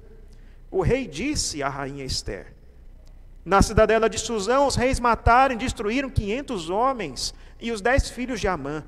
O 0.72 0.82
rei 0.82 1.08
disse 1.08 1.62
à 1.62 1.68
rainha 1.68 2.06
Esther: 2.06 2.54
Na 3.44 3.62
cidadela 3.62 4.10
de 4.10 4.18
Suzã, 4.18 4.62
os 4.62 4.78
reis 4.78 4.98
mataram 4.98 5.56
e 5.56 5.58
destruíram 5.58 6.10
quinhentos 6.10 6.70
homens 6.70 7.34
e 7.60 7.70
os 7.70 7.82
dez 7.82 8.10
filhos 8.10 8.40
de 8.40 8.48
Amã. 8.48 8.82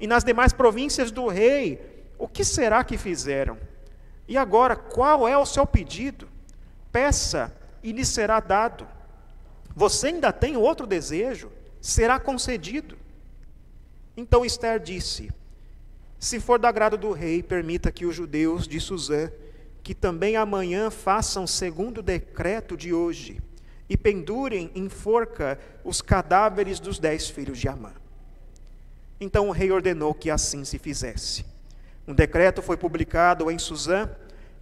E 0.00 0.08
nas 0.08 0.24
demais 0.24 0.52
províncias 0.52 1.12
do 1.12 1.28
rei, 1.28 2.04
o 2.18 2.26
que 2.26 2.44
será 2.44 2.82
que 2.82 2.98
fizeram? 2.98 3.56
E 4.26 4.36
agora, 4.36 4.74
qual 4.74 5.28
é 5.28 5.38
o 5.38 5.46
seu 5.46 5.64
pedido? 5.64 6.28
Peça 6.90 7.61
e 7.82 7.92
lhe 7.92 8.04
será 8.04 8.40
dado. 8.40 8.86
Você 9.74 10.08
ainda 10.08 10.32
tem 10.32 10.56
outro 10.56 10.86
desejo? 10.86 11.50
Será 11.80 12.18
concedido. 12.20 12.96
Então 14.16 14.44
Esther 14.44 14.78
disse: 14.78 15.30
Se 16.18 16.38
for 16.38 16.58
do 16.58 16.66
agrado 16.66 16.96
do 16.96 17.12
rei, 17.12 17.42
permita 17.42 17.90
que 17.90 18.06
os 18.06 18.14
judeus 18.14 18.68
de 18.68 18.78
Suzã, 18.78 19.30
que 19.82 19.94
também 19.94 20.36
amanhã 20.36 20.90
façam 20.90 21.46
segundo 21.46 21.98
o 21.98 22.02
decreto 22.02 22.76
de 22.76 22.92
hoje, 22.92 23.40
e 23.88 23.96
pendurem 23.96 24.70
em 24.74 24.88
forca 24.88 25.58
os 25.84 26.00
cadáveres 26.00 26.78
dos 26.78 26.98
dez 26.98 27.28
filhos 27.28 27.58
de 27.58 27.68
Amã. 27.68 27.92
Então 29.20 29.48
o 29.48 29.52
rei 29.52 29.70
ordenou 29.70 30.14
que 30.14 30.30
assim 30.30 30.64
se 30.64 30.78
fizesse. 30.78 31.44
Um 32.06 32.14
decreto 32.14 32.60
foi 32.60 32.76
publicado 32.76 33.50
em 33.50 33.58
Suzã, 33.58 34.10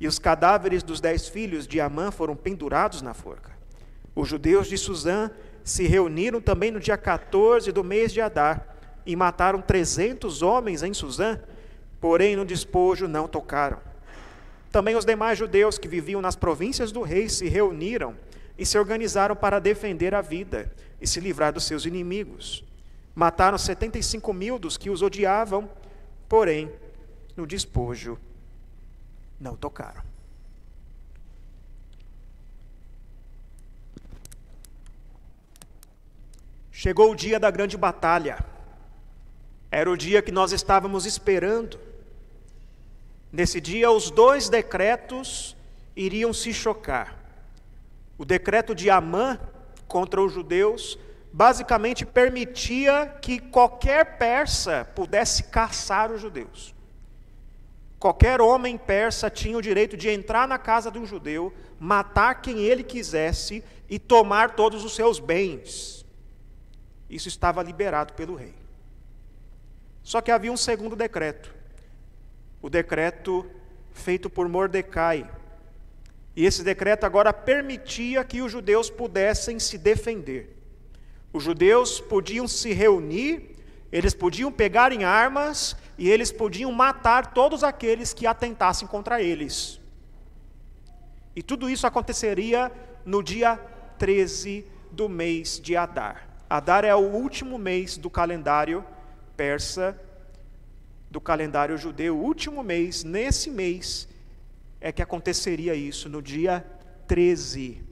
e 0.00 0.08
os 0.08 0.18
cadáveres 0.18 0.82
dos 0.82 1.00
dez 1.00 1.28
filhos 1.28 1.66
de 1.66 1.78
Amã 1.78 2.10
foram 2.10 2.34
pendurados 2.34 3.02
na 3.02 3.12
forca. 3.12 3.52
Os 4.16 4.26
judeus 4.26 4.66
de 4.66 4.78
Suzã 4.78 5.30
se 5.62 5.86
reuniram 5.86 6.40
também 6.40 6.70
no 6.70 6.80
dia 6.80 6.96
14 6.96 7.70
do 7.70 7.84
mês 7.84 8.10
de 8.12 8.20
Adar 8.20 8.76
e 9.04 9.14
mataram 9.14 9.60
trezentos 9.60 10.40
homens 10.40 10.82
em 10.82 10.94
Suzã, 10.94 11.38
porém 12.00 12.34
no 12.34 12.46
despojo 12.46 13.06
não 13.06 13.28
tocaram. 13.28 13.78
Também 14.72 14.96
os 14.96 15.04
demais 15.04 15.38
judeus 15.38 15.78
que 15.78 15.86
viviam 15.86 16.22
nas 16.22 16.34
províncias 16.34 16.90
do 16.90 17.02
rei 17.02 17.28
se 17.28 17.46
reuniram 17.48 18.16
e 18.56 18.64
se 18.64 18.78
organizaram 18.78 19.36
para 19.36 19.58
defender 19.58 20.14
a 20.14 20.22
vida 20.22 20.72
e 21.00 21.06
se 21.06 21.20
livrar 21.20 21.52
dos 21.52 21.64
seus 21.64 21.84
inimigos. 21.84 22.64
Mataram 23.14 23.58
setenta 23.58 23.98
e 23.98 24.02
cinco 24.02 24.32
mil 24.32 24.58
dos 24.58 24.76
que 24.76 24.88
os 24.88 25.02
odiavam, 25.02 25.68
porém 26.28 26.70
no 27.36 27.46
despojo 27.46 28.18
não 29.40 29.56
tocaram. 29.56 30.02
Chegou 36.70 37.12
o 37.12 37.14
dia 37.14 37.40
da 37.40 37.50
grande 37.50 37.76
batalha. 37.76 38.38
Era 39.70 39.90
o 39.90 39.96
dia 39.96 40.22
que 40.22 40.32
nós 40.32 40.52
estávamos 40.52 41.06
esperando. 41.06 41.78
Nesse 43.32 43.60
dia, 43.60 43.90
os 43.90 44.10
dois 44.10 44.48
decretos 44.48 45.56
iriam 45.94 46.32
se 46.32 46.52
chocar. 46.52 47.16
O 48.16 48.24
decreto 48.24 48.74
de 48.74 48.90
Amã 48.90 49.38
contra 49.86 50.20
os 50.22 50.32
judeus 50.32 50.98
basicamente 51.32 52.04
permitia 52.04 53.06
que 53.20 53.38
qualquer 53.38 54.18
persa 54.18 54.84
pudesse 54.94 55.44
caçar 55.44 56.10
os 56.10 56.20
judeus. 56.20 56.74
Qualquer 58.00 58.40
homem 58.40 58.78
persa 58.78 59.28
tinha 59.28 59.58
o 59.58 59.62
direito 59.62 59.94
de 59.94 60.08
entrar 60.08 60.48
na 60.48 60.56
casa 60.56 60.90
de 60.90 60.98
um 60.98 61.04
judeu, 61.04 61.52
matar 61.78 62.40
quem 62.40 62.60
ele 62.60 62.82
quisesse 62.82 63.62
e 63.90 63.98
tomar 63.98 64.56
todos 64.56 64.82
os 64.84 64.94
seus 64.94 65.18
bens. 65.20 66.06
Isso 67.10 67.28
estava 67.28 67.62
liberado 67.62 68.14
pelo 68.14 68.34
rei. 68.34 68.54
Só 70.02 70.22
que 70.22 70.30
havia 70.30 70.50
um 70.50 70.56
segundo 70.56 70.96
decreto. 70.96 71.54
O 72.62 72.70
decreto 72.70 73.44
feito 73.92 74.30
por 74.30 74.48
Mordecai. 74.48 75.30
E 76.34 76.46
esse 76.46 76.64
decreto 76.64 77.04
agora 77.04 77.34
permitia 77.34 78.24
que 78.24 78.40
os 78.40 78.50
judeus 78.50 78.88
pudessem 78.88 79.58
se 79.58 79.76
defender. 79.76 80.56
Os 81.34 81.42
judeus 81.42 82.00
podiam 82.00 82.48
se 82.48 82.72
reunir, 82.72 83.56
eles 83.92 84.14
podiam 84.14 84.52
pegar 84.52 84.92
em 84.92 85.04
armas 85.04 85.76
e 85.98 86.08
eles 86.08 86.30
podiam 86.30 86.70
matar 86.72 87.32
todos 87.32 87.64
aqueles 87.64 88.12
que 88.12 88.26
atentassem 88.26 88.86
contra 88.86 89.20
eles. 89.20 89.80
E 91.34 91.42
tudo 91.42 91.68
isso 91.68 91.86
aconteceria 91.86 92.70
no 93.04 93.22
dia 93.22 93.56
13 93.98 94.64
do 94.90 95.08
mês 95.08 95.60
de 95.60 95.76
Adar. 95.76 96.28
Adar 96.48 96.84
é 96.84 96.94
o 96.94 96.98
último 96.98 97.58
mês 97.58 97.96
do 97.96 98.10
calendário 98.10 98.84
persa, 99.36 99.98
do 101.10 101.20
calendário 101.20 101.76
judeu, 101.76 102.16
o 102.16 102.22
último 102.22 102.62
mês, 102.62 103.02
nesse 103.02 103.50
mês, 103.50 104.06
é 104.80 104.92
que 104.92 105.02
aconteceria 105.02 105.74
isso, 105.74 106.08
no 106.08 106.22
dia 106.22 106.64
13. 107.08 107.82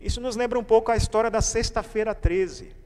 Isso 0.00 0.20
nos 0.20 0.36
lembra 0.36 0.58
um 0.58 0.64
pouco 0.64 0.92
a 0.92 0.96
história 0.96 1.30
da 1.30 1.40
sexta-feira 1.40 2.14
13. 2.14 2.83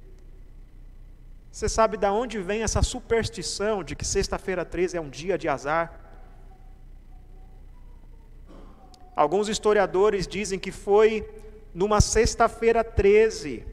Você 1.51 1.69
sabe 1.69 1.97
de 1.97 2.07
onde 2.07 2.41
vem 2.41 2.63
essa 2.63 2.83
superstição 2.83 3.83
de 3.83 3.97
que 3.97 4.05
sexta-feira 4.05 4.65
13 4.65 4.97
é 4.97 5.01
um 5.01 5.09
dia 5.09 5.37
de 5.39 5.49
azar? 5.49 6.01
Alguns 9.17 9.49
historiadores 9.49 10.29
dizem 10.29 10.59
que 10.59 10.71
foi 10.71 11.29
numa 11.75 12.01
sexta-feira 12.01 12.85
13 12.85 13.67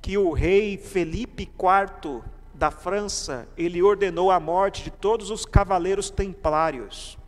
que 0.00 0.18
o 0.18 0.32
rei 0.32 0.76
Felipe 0.76 1.42
IV 1.42 2.22
da 2.54 2.70
França, 2.70 3.46
ele 3.56 3.82
ordenou 3.82 4.30
a 4.30 4.40
morte 4.40 4.82
de 4.82 4.90
todos 4.90 5.30
os 5.30 5.44
cavaleiros 5.44 6.10
templários. 6.10 7.18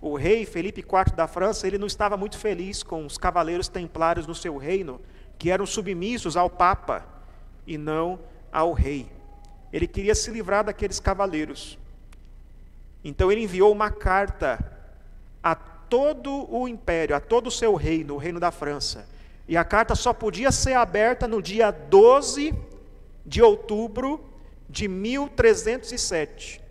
O 0.00 0.16
rei 0.16 0.44
Felipe 0.44 0.80
IV 0.80 1.16
da 1.16 1.26
França, 1.26 1.66
ele 1.66 1.78
não 1.78 1.86
estava 1.86 2.16
muito 2.16 2.38
feliz 2.38 2.82
com 2.82 3.06
os 3.06 3.16
cavaleiros 3.16 3.68
templários 3.68 4.26
no 4.26 4.34
seu 4.34 4.56
reino, 4.56 5.00
que 5.38 5.50
eram 5.50 5.64
submissos 5.64 6.36
ao 6.36 6.50
papa 6.50 7.04
e 7.66 7.78
não 7.78 8.18
ao 8.56 8.72
rei. 8.72 9.06
Ele 9.70 9.86
queria 9.86 10.14
se 10.14 10.30
livrar 10.30 10.64
daqueles 10.64 10.98
cavaleiros. 10.98 11.78
Então 13.04 13.30
ele 13.30 13.42
enviou 13.42 13.70
uma 13.70 13.90
carta 13.90 14.64
a 15.42 15.54
todo 15.54 16.50
o 16.50 16.66
império, 16.66 17.14
a 17.14 17.20
todo 17.20 17.48
o 17.48 17.50
seu 17.50 17.74
reino, 17.74 18.14
o 18.14 18.16
reino 18.16 18.40
da 18.40 18.50
França, 18.50 19.06
e 19.46 19.58
a 19.58 19.62
carta 19.62 19.94
só 19.94 20.14
podia 20.14 20.50
ser 20.50 20.72
aberta 20.72 21.28
no 21.28 21.42
dia 21.42 21.70
12 21.70 22.54
de 23.26 23.42
outubro 23.42 24.24
de 24.70 24.88
1307. 24.88 26.62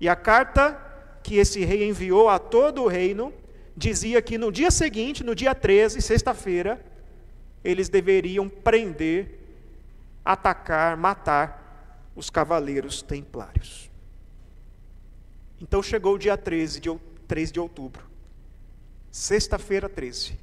E 0.00 0.08
a 0.08 0.14
carta 0.14 0.80
que 1.20 1.34
esse 1.36 1.64
rei 1.64 1.86
enviou 1.86 2.28
a 2.28 2.38
todo 2.38 2.84
o 2.84 2.86
reino 2.86 3.34
dizia 3.76 4.22
que 4.22 4.38
no 4.38 4.52
dia 4.52 4.70
seguinte, 4.70 5.24
no 5.24 5.34
dia 5.34 5.52
13, 5.52 6.00
sexta-feira, 6.00 6.80
eles 7.64 7.88
deveriam 7.88 8.48
prender, 8.48 9.39
atacar, 10.24 10.96
matar 10.96 12.10
os 12.14 12.30
cavaleiros 12.30 13.02
templários. 13.02 13.90
Então 15.60 15.82
chegou 15.82 16.14
o 16.14 16.18
dia 16.18 16.36
13 16.36 16.80
de, 16.80 17.00
13 17.28 17.52
de 17.52 17.60
outubro, 17.60 18.02
sexta-feira 19.10 19.88
13. 19.88 20.38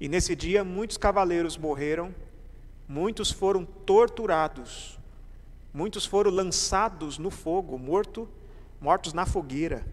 E 0.00 0.08
nesse 0.08 0.34
dia 0.34 0.64
muitos 0.64 0.96
cavaleiros 0.96 1.56
morreram, 1.56 2.14
muitos 2.88 3.30
foram 3.30 3.64
torturados, 3.64 4.98
muitos 5.72 6.04
foram 6.04 6.30
lançados 6.30 7.18
no 7.18 7.30
fogo, 7.30 7.78
morto, 7.78 8.28
mortos 8.80 9.12
na 9.12 9.26
fogueira. 9.26 9.84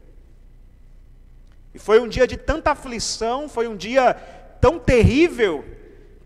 E 1.73 1.79
foi 1.79 1.99
um 1.99 2.07
dia 2.07 2.27
de 2.27 2.37
tanta 2.37 2.71
aflição, 2.71 3.47
foi 3.47 3.67
um 3.67 3.77
dia 3.77 4.13
tão 4.59 4.79
terrível, 4.79 5.63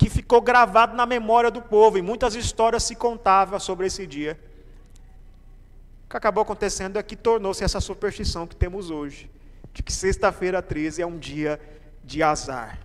que 0.03 0.09
ficou 0.09 0.41
gravado 0.41 0.97
na 0.97 1.05
memória 1.05 1.49
do 1.49 1.61
povo, 1.61 1.97
e 1.97 2.01
muitas 2.01 2.35
histórias 2.35 2.83
se 2.83 2.93
contavam 2.93 3.57
sobre 3.57 3.87
esse 3.87 4.05
dia. 4.05 4.37
O 6.05 6.09
que 6.09 6.17
acabou 6.17 6.41
acontecendo 6.41 6.99
é 6.99 7.03
que 7.03 7.15
tornou-se 7.15 7.63
essa 7.63 7.79
superstição 7.79 8.45
que 8.45 8.53
temos 8.53 8.89
hoje, 8.89 9.31
de 9.71 9.81
que 9.81 9.93
sexta-feira 9.93 10.61
13 10.61 11.01
é 11.01 11.05
um 11.07 11.17
dia 11.17 11.57
de 12.03 12.21
azar. 12.21 12.79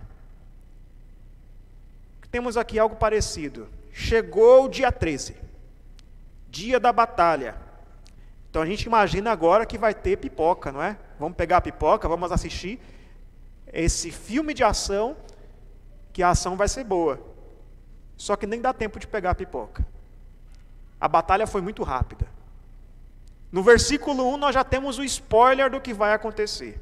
Temos 2.31 2.55
aqui 2.55 2.79
algo 2.79 2.95
parecido. 2.95 3.67
Chegou 3.91 4.63
o 4.63 4.69
dia 4.69 4.89
13, 4.89 5.35
dia 6.49 6.79
da 6.79 6.93
batalha. 6.93 7.57
Então 8.49 8.61
a 8.61 8.65
gente 8.65 8.83
imagina 8.83 9.29
agora 9.29 9.65
que 9.65 9.77
vai 9.77 9.93
ter 9.93 10.15
pipoca, 10.19 10.71
não 10.71 10.81
é? 10.81 10.97
Vamos 11.19 11.35
pegar 11.35 11.57
a 11.57 11.61
pipoca, 11.61 12.07
vamos 12.07 12.31
assistir 12.31 12.79
esse 13.73 14.09
filme 14.09 14.53
de 14.53 14.63
ação, 14.63 15.17
que 16.19 16.23
a 16.23 16.31
ação 16.31 16.57
vai 16.57 16.67
ser 16.67 16.83
boa. 16.83 17.17
Só 18.17 18.35
que 18.35 18.45
nem 18.45 18.59
dá 18.59 18.73
tempo 18.73 18.99
de 18.99 19.07
pegar 19.07 19.31
a 19.31 19.35
pipoca. 19.35 19.87
a 20.99 21.07
batalha 21.07 21.47
foi 21.47 21.61
muito 21.61 21.81
rápida. 21.81 22.27
No 23.49 23.63
versículo 23.63 24.27
1 24.33 24.35
nós 24.35 24.53
já 24.53 24.65
temos 24.65 24.99
o 24.99 25.03
spoiler 25.05 25.71
do 25.71 25.79
que 25.79 25.93
vai 25.93 26.11
acontecer. 26.11 26.77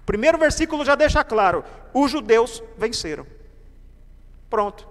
O 0.00 0.06
primeiro 0.06 0.38
versículo 0.38 0.86
já 0.86 0.94
deixa 0.94 1.22
claro: 1.22 1.62
os 1.92 2.10
judeus 2.10 2.62
venceram. 2.78 3.26
Pronto. 4.48 4.88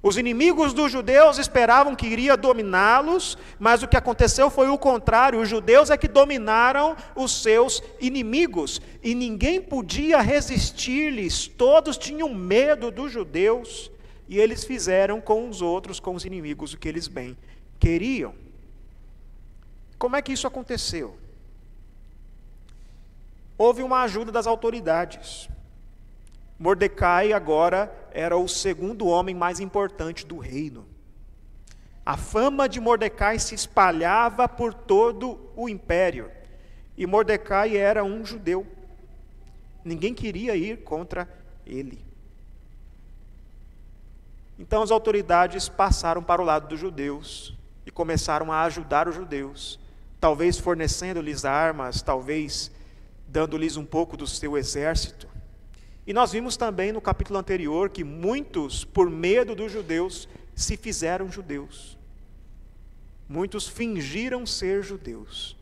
Os 0.00 0.16
inimigos 0.16 0.72
dos 0.72 0.92
judeus 0.92 1.38
esperavam 1.38 1.96
que 1.96 2.06
iria 2.06 2.36
dominá-los, 2.36 3.36
mas 3.58 3.82
o 3.82 3.88
que 3.88 3.96
aconteceu 3.96 4.48
foi 4.48 4.68
o 4.68 4.78
contrário. 4.78 5.40
Os 5.40 5.48
judeus 5.48 5.90
é 5.90 5.96
que 5.96 6.06
dominaram 6.06 6.96
os 7.16 7.42
seus 7.42 7.82
inimigos 8.00 8.80
e 9.02 9.12
ninguém 9.14 9.60
podia 9.60 10.20
resistir-lhes. 10.20 11.48
Todos 11.48 11.98
tinham 11.98 12.32
medo 12.32 12.92
dos 12.92 13.10
judeus 13.10 13.90
e 14.28 14.38
eles 14.38 14.64
fizeram 14.64 15.20
com 15.20 15.48
os 15.48 15.60
outros, 15.60 15.98
com 15.98 16.14
os 16.14 16.24
inimigos, 16.24 16.72
o 16.72 16.78
que 16.78 16.88
eles 16.88 17.08
bem 17.08 17.36
queriam. 17.80 18.34
Como 19.98 20.14
é 20.14 20.22
que 20.22 20.32
isso 20.32 20.46
aconteceu? 20.46 21.16
Houve 23.56 23.82
uma 23.82 24.02
ajuda 24.02 24.30
das 24.30 24.46
autoridades. 24.46 25.48
Mordecai 26.56 27.32
agora 27.32 27.92
era 28.18 28.36
o 28.36 28.48
segundo 28.48 29.06
homem 29.06 29.32
mais 29.32 29.60
importante 29.60 30.26
do 30.26 30.38
reino. 30.38 30.84
A 32.04 32.16
fama 32.16 32.68
de 32.68 32.80
Mordecai 32.80 33.38
se 33.38 33.54
espalhava 33.54 34.48
por 34.48 34.74
todo 34.74 35.38
o 35.54 35.68
império. 35.68 36.28
E 36.96 37.06
Mordecai 37.06 37.76
era 37.76 38.02
um 38.02 38.24
judeu. 38.24 38.66
Ninguém 39.84 40.12
queria 40.12 40.56
ir 40.56 40.78
contra 40.78 41.28
ele. 41.64 42.04
Então 44.58 44.82
as 44.82 44.90
autoridades 44.90 45.68
passaram 45.68 46.20
para 46.20 46.42
o 46.42 46.44
lado 46.44 46.66
dos 46.66 46.80
judeus 46.80 47.56
e 47.86 47.90
começaram 47.92 48.50
a 48.50 48.62
ajudar 48.62 49.06
os 49.06 49.14
judeus, 49.14 49.78
talvez 50.18 50.58
fornecendo-lhes 50.58 51.44
armas, 51.44 52.02
talvez 52.02 52.68
dando-lhes 53.28 53.76
um 53.76 53.84
pouco 53.84 54.16
do 54.16 54.26
seu 54.26 54.58
exército. 54.58 55.27
E 56.08 56.12
nós 56.14 56.32
vimos 56.32 56.56
também 56.56 56.90
no 56.90 57.02
capítulo 57.02 57.38
anterior 57.38 57.90
que 57.90 58.02
muitos, 58.02 58.82
por 58.82 59.10
medo 59.10 59.54
dos 59.54 59.70
judeus, 59.70 60.26
se 60.56 60.74
fizeram 60.74 61.30
judeus. 61.30 61.98
Muitos 63.28 63.68
fingiram 63.68 64.46
ser 64.46 64.82
judeus. 64.82 65.54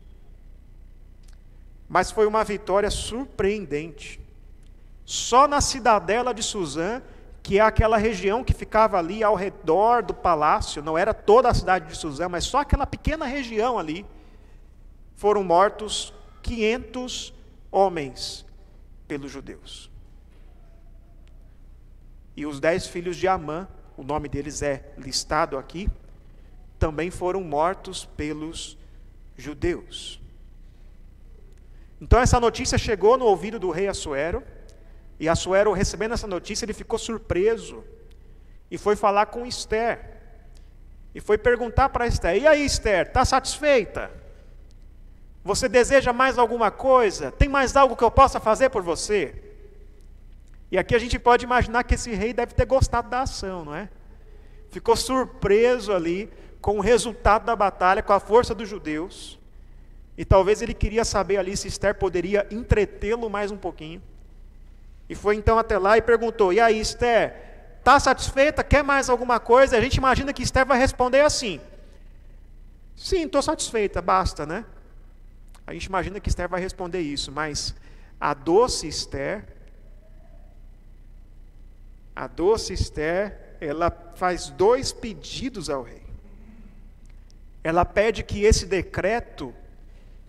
Mas 1.89 2.11
foi 2.11 2.25
uma 2.25 2.45
vitória 2.45 2.89
surpreendente. 2.89 4.21
Só 5.03 5.49
na 5.49 5.59
cidadela 5.59 6.33
de 6.33 6.41
Suzã, 6.41 7.01
que 7.43 7.59
é 7.59 7.61
aquela 7.61 7.97
região 7.97 8.41
que 8.41 8.53
ficava 8.53 8.97
ali 8.97 9.21
ao 9.21 9.35
redor 9.35 10.01
do 10.01 10.13
palácio, 10.13 10.81
não 10.81 10.97
era 10.97 11.13
toda 11.13 11.49
a 11.49 11.53
cidade 11.53 11.89
de 11.89 11.97
Suzã, 11.97 12.29
mas 12.29 12.45
só 12.45 12.59
aquela 12.59 12.87
pequena 12.87 13.25
região 13.25 13.77
ali, 13.77 14.05
foram 15.13 15.43
mortos 15.43 16.13
500 16.41 17.33
homens 17.69 18.45
pelos 19.09 19.29
judeus. 19.29 19.96
E 22.37 22.45
os 22.45 22.59
dez 22.59 22.85
filhos 22.85 23.17
de 23.17 23.27
Amã, 23.27 23.67
o 23.97 24.03
nome 24.03 24.29
deles 24.29 24.61
é 24.61 24.93
listado 24.95 25.57
aqui, 25.57 25.89
também 26.77 27.09
foram 27.09 27.41
mortos 27.41 28.05
pelos 28.05 28.77
judeus. 29.35 30.21
Então 31.99 32.19
essa 32.19 32.39
notícia 32.39 32.77
chegou 32.77 33.17
no 33.17 33.25
ouvido 33.25 33.57
do 33.57 33.71
rei 33.71 33.87
Assuero, 33.87 34.43
e 35.19 35.27
Assuero, 35.27 35.73
recebendo 35.73 36.13
essa 36.13 36.27
notícia, 36.27 36.63
ele 36.63 36.73
ficou 36.73 36.99
surpreso 36.99 37.83
e 38.69 38.77
foi 38.77 38.95
falar 38.95 39.25
com 39.25 39.43
Esther. 39.43 39.99
E 41.15 41.19
foi 41.19 41.39
perguntar 41.39 41.89
para 41.89 42.05
Esther: 42.05 42.37
E 42.39 42.45
aí, 42.45 42.63
Esther, 42.63 43.07
está 43.07 43.25
satisfeita? 43.25 44.11
Você 45.43 45.67
deseja 45.67 46.13
mais 46.13 46.37
alguma 46.37 46.69
coisa? 46.69 47.31
Tem 47.31 47.49
mais 47.49 47.75
algo 47.75 47.95
que 47.95 48.03
eu 48.03 48.11
possa 48.11 48.39
fazer 48.39 48.69
por 48.69 48.83
você? 48.83 49.46
E 50.71 50.77
aqui 50.77 50.93
a 50.95 50.99
gente 50.99 51.17
pode 51.17 51.45
imaginar 51.45 51.83
que 51.83 51.95
esse 51.95 52.13
rei 52.13 52.33
deve 52.33 52.53
ter 52.53 52.65
gostado 52.65 53.09
da 53.09 53.21
ação, 53.21 53.63
não 53.63 53.75
é? 53.75 53.89
Ficou 54.69 54.95
surpreso 54.95 55.93
ali 55.93 56.29
com 56.59 56.77
o 56.77 56.81
resultado 56.81 57.45
da 57.45 57.55
batalha, 57.55 58.03
com 58.03 58.11
a 58.11 58.19
força 58.19 58.53
dos 58.53 58.67
judeus. 58.67 59.39
E 60.17 60.25
talvez 60.25 60.61
ele 60.61 60.73
queria 60.73 61.05
saber 61.05 61.37
ali 61.37 61.55
se 61.55 61.67
Esther 61.67 61.95
poderia 61.95 62.45
entretê-lo 62.51 63.29
mais 63.29 63.51
um 63.51 63.57
pouquinho. 63.57 64.01
E 65.07 65.15
foi 65.15 65.35
então 65.35 65.57
até 65.57 65.77
lá 65.77 65.97
e 65.97 66.01
perguntou: 66.01 66.51
E 66.51 66.59
aí, 66.59 66.79
Esther, 66.79 67.33
está 67.79 67.99
satisfeita? 67.99 68.63
Quer 68.63 68.83
mais 68.83 69.09
alguma 69.09 69.39
coisa? 69.39 69.77
A 69.77 69.81
gente 69.81 69.95
imagina 69.95 70.33
que 70.33 70.43
Esther 70.43 70.65
vai 70.65 70.77
responder 70.77 71.21
assim: 71.21 71.61
Sim, 72.95 73.23
estou 73.25 73.41
satisfeita, 73.41 74.01
basta, 74.01 74.45
né? 74.45 74.65
A 75.65 75.73
gente 75.73 75.85
imagina 75.85 76.19
que 76.19 76.29
Esther 76.29 76.49
vai 76.49 76.59
responder 76.59 76.99
isso, 76.99 77.31
mas 77.31 77.75
a 78.19 78.33
doce 78.33 78.87
Esther 78.87 79.45
a 82.17 82.25
doce 82.25 82.73
Esther, 82.73 83.37
ela 83.61 83.91
faz 84.15 84.49
dois 84.49 84.91
pedidos 84.91 85.69
ao 85.69 85.83
rei. 85.83 86.01
Ela 87.63 87.85
pede 87.85 88.23
que 88.23 88.43
esse 88.43 88.65
decreto 88.65 89.53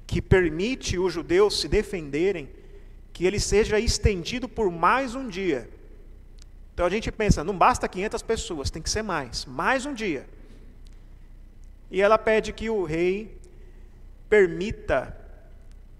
que 0.06 0.20
permite 0.20 0.98
os 0.98 1.14
judeus 1.14 1.60
se 1.60 1.66
defenderem, 1.66 2.50
que 3.12 3.24
ele 3.24 3.40
seja 3.40 3.80
estendido 3.80 4.48
por 4.48 4.70
mais 4.70 5.14
um 5.14 5.28
dia. 5.28 5.68
Então 6.74 6.84
a 6.84 6.90
gente 6.90 7.10
pensa, 7.10 7.42
não 7.42 7.56
basta 7.56 7.88
500 7.88 8.22
pessoas, 8.22 8.70
tem 8.70 8.82
que 8.82 8.90
ser 8.90 9.02
mais, 9.02 9.46
mais 9.46 9.86
um 9.86 9.94
dia. 9.94 10.28
E 11.90 12.02
ela 12.02 12.18
pede 12.18 12.52
que 12.52 12.68
o 12.68 12.84
rei 12.84 13.38
permita 14.28 15.16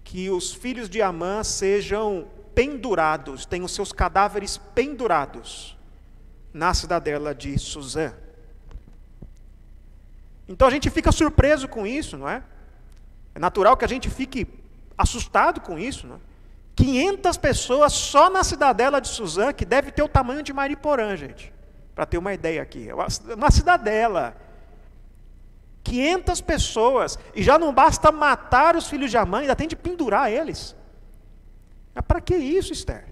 que 0.03 0.29
os 0.29 0.53
filhos 0.53 0.87
de 0.87 1.01
Amã 1.01 1.43
sejam 1.43 2.27
pendurados, 2.53 3.45
tenham 3.45 3.67
seus 3.67 3.91
cadáveres 3.91 4.57
pendurados 4.57 5.78
na 6.53 6.73
cidadela 6.73 7.33
de 7.33 7.57
Suzã. 7.57 8.13
Então 10.47 10.67
a 10.67 10.71
gente 10.71 10.89
fica 10.89 11.11
surpreso 11.11 11.67
com 11.67 11.85
isso, 11.85 12.17
não 12.17 12.27
é? 12.27 12.43
É 13.35 13.39
natural 13.39 13.77
que 13.77 13.85
a 13.85 13.87
gente 13.87 14.09
fique 14.09 14.47
assustado 14.97 15.61
com 15.61 15.77
isso, 15.77 16.07
não 16.07 16.15
é? 16.15 16.19
500 16.75 17.37
pessoas 17.37 17.91
só 17.91 18.29
na 18.29 18.41
cidadela 18.41 19.01
de 19.01 19.09
Suzã, 19.09 19.51
que 19.51 19.65
deve 19.65 19.91
ter 19.91 20.01
o 20.01 20.07
tamanho 20.07 20.41
de 20.41 20.53
Mariporã, 20.53 21.15
gente. 21.17 21.53
Para 21.93 22.05
ter 22.05 22.17
uma 22.17 22.33
ideia 22.33 22.61
aqui. 22.61 22.87
É 22.87 22.93
uma 22.95 23.51
cidadela. 23.51 24.33
500 25.83 26.39
pessoas. 26.39 27.19
E 27.35 27.43
já 27.43 27.59
não 27.59 27.73
basta 27.73 28.13
matar 28.13 28.77
os 28.77 28.87
filhos 28.87 29.11
de 29.11 29.17
Amã, 29.17 29.39
ainda 29.39 29.57
tem 29.57 29.67
de 29.67 29.75
pendurar 29.75 30.31
eles. 30.31 30.73
Mas 31.93 32.05
para 32.05 32.21
que 32.21 32.35
isso, 32.35 32.71
Esther? 32.71 33.08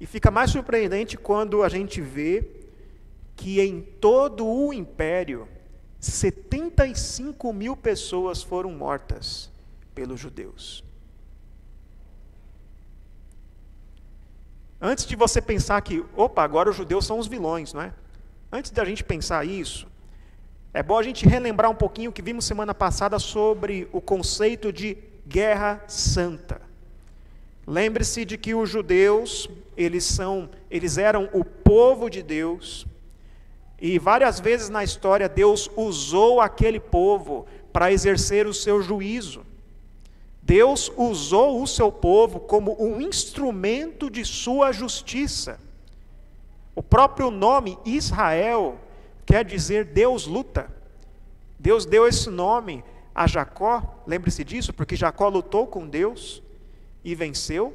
E 0.00 0.06
fica 0.06 0.30
mais 0.30 0.50
surpreendente 0.50 1.16
quando 1.16 1.62
a 1.62 1.68
gente 1.68 2.00
vê 2.00 2.46
que 3.34 3.60
em 3.60 3.80
todo 3.80 4.46
o 4.46 4.72
império, 4.72 5.48
75 6.00 7.52
mil 7.52 7.76
pessoas 7.76 8.42
foram 8.42 8.70
mortas 8.70 9.50
pelos 9.94 10.20
judeus. 10.20 10.84
Antes 14.80 15.06
de 15.06 15.16
você 15.16 15.42
pensar 15.42 15.80
que, 15.82 16.04
opa, 16.16 16.42
agora 16.42 16.70
os 16.70 16.76
judeus 16.76 17.04
são 17.04 17.18
os 17.18 17.26
vilões, 17.26 17.72
não 17.72 17.82
é? 17.82 17.92
Antes 18.50 18.70
da 18.70 18.84
gente 18.84 19.02
pensar 19.02 19.44
isso, 19.44 19.88
é 20.72 20.82
bom 20.82 20.96
a 20.96 21.02
gente 21.02 21.26
relembrar 21.26 21.70
um 21.70 21.74
pouquinho 21.74 22.10
o 22.10 22.12
que 22.12 22.22
vimos 22.22 22.44
semana 22.44 22.72
passada 22.72 23.18
sobre 23.18 23.88
o 23.92 24.00
conceito 24.00 24.72
de 24.72 24.96
guerra 25.26 25.82
santa. 25.88 26.60
Lembre-se 27.66 28.24
de 28.24 28.38
que 28.38 28.54
os 28.54 28.70
judeus, 28.70 29.50
eles 29.78 30.04
são, 30.04 30.50
eles 30.68 30.98
eram 30.98 31.30
o 31.32 31.44
povo 31.44 32.10
de 32.10 32.20
Deus, 32.20 32.84
e 33.80 33.96
várias 33.96 34.40
vezes 34.40 34.68
na 34.68 34.82
história 34.82 35.28
Deus 35.28 35.70
usou 35.76 36.40
aquele 36.40 36.80
povo 36.80 37.46
para 37.72 37.92
exercer 37.92 38.44
o 38.48 38.52
seu 38.52 38.82
juízo. 38.82 39.46
Deus 40.42 40.90
usou 40.96 41.62
o 41.62 41.66
seu 41.66 41.92
povo 41.92 42.40
como 42.40 42.76
um 42.82 43.00
instrumento 43.00 44.10
de 44.10 44.24
sua 44.24 44.72
justiça. 44.72 45.60
O 46.74 46.82
próprio 46.82 47.30
nome 47.30 47.78
Israel 47.84 48.78
quer 49.24 49.44
dizer 49.44 49.84
Deus 49.84 50.26
luta. 50.26 50.68
Deus 51.56 51.86
deu 51.86 52.06
esse 52.06 52.30
nome 52.30 52.82
a 53.14 53.26
Jacó, 53.26 54.02
lembre-se 54.06 54.42
disso, 54.42 54.72
porque 54.72 54.96
Jacó 54.96 55.28
lutou 55.28 55.66
com 55.66 55.86
Deus 55.86 56.42
e 57.04 57.14
venceu. 57.14 57.74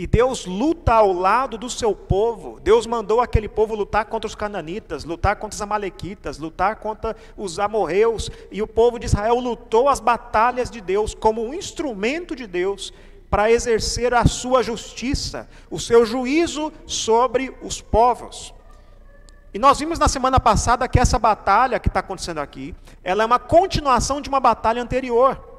E 0.00 0.06
Deus 0.06 0.46
luta 0.46 0.94
ao 0.94 1.12
lado 1.12 1.58
do 1.58 1.68
seu 1.68 1.94
povo. 1.94 2.58
Deus 2.58 2.86
mandou 2.86 3.20
aquele 3.20 3.46
povo 3.46 3.74
lutar 3.74 4.06
contra 4.06 4.26
os 4.26 4.34
cananitas, 4.34 5.04
lutar 5.04 5.36
contra 5.36 5.54
os 5.54 5.60
amalequitas, 5.60 6.38
lutar 6.38 6.76
contra 6.76 7.14
os 7.36 7.58
amorreus. 7.58 8.30
E 8.50 8.62
o 8.62 8.66
povo 8.66 8.98
de 8.98 9.04
Israel 9.04 9.34
lutou 9.34 9.90
as 9.90 10.00
batalhas 10.00 10.70
de 10.70 10.80
Deus 10.80 11.14
como 11.14 11.44
um 11.44 11.52
instrumento 11.52 12.34
de 12.34 12.46
Deus 12.46 12.94
para 13.28 13.50
exercer 13.50 14.14
a 14.14 14.24
sua 14.24 14.62
justiça, 14.62 15.46
o 15.70 15.78
seu 15.78 16.06
juízo 16.06 16.72
sobre 16.86 17.54
os 17.60 17.82
povos. 17.82 18.54
E 19.52 19.58
nós 19.58 19.78
vimos 19.78 19.98
na 19.98 20.08
semana 20.08 20.40
passada 20.40 20.88
que 20.88 20.98
essa 20.98 21.18
batalha 21.18 21.78
que 21.78 21.88
está 21.88 22.00
acontecendo 22.00 22.38
aqui, 22.38 22.74
ela 23.04 23.22
é 23.22 23.26
uma 23.26 23.38
continuação 23.38 24.22
de 24.22 24.30
uma 24.30 24.40
batalha 24.40 24.80
anterior. 24.80 25.49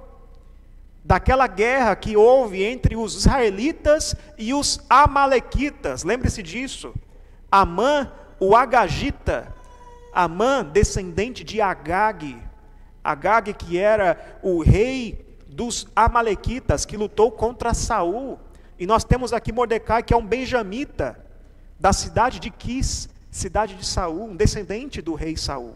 Daquela 1.04 1.48
guerra 1.48 1.96
que 1.96 2.16
houve 2.16 2.64
entre 2.64 2.96
os 2.96 3.16
israelitas 3.16 4.16
e 4.38 4.54
os 4.54 4.80
amalequitas. 4.90 6.04
Lembre-se 6.04 6.44
disso. 6.44 6.94
Amã, 7.52 8.12
o 8.40 8.56
Agagita. 8.56 9.54
Amã, 10.14 10.64
descendente 10.64 11.44
de 11.44 11.60
Agag. 11.60 12.38
Agag 13.04 13.54
que 13.54 13.78
era 13.78 14.40
o 14.44 14.62
rei 14.62 15.32
dos 15.48 15.88
amalequitas, 15.96 16.86
que 16.86 16.96
lutou 16.96 17.32
contra 17.32 17.74
Saul. 17.74 18.40
E 18.80 18.86
nós 18.86 19.04
temos 19.04 19.34
aqui 19.34 19.52
Mordecai, 19.52 20.02
que 20.02 20.14
é 20.14 20.18
um 20.18 20.26
benjamita 20.26 21.20
da 21.80 21.92
cidade 21.92 22.40
de 22.40 22.50
Quis, 22.50 23.10
cidade 23.30 23.76
de 23.76 23.86
Saul, 23.86 24.30
um 24.30 24.36
descendente 24.36 25.02
do 25.02 25.14
rei 25.14 25.36
Saul. 25.36 25.76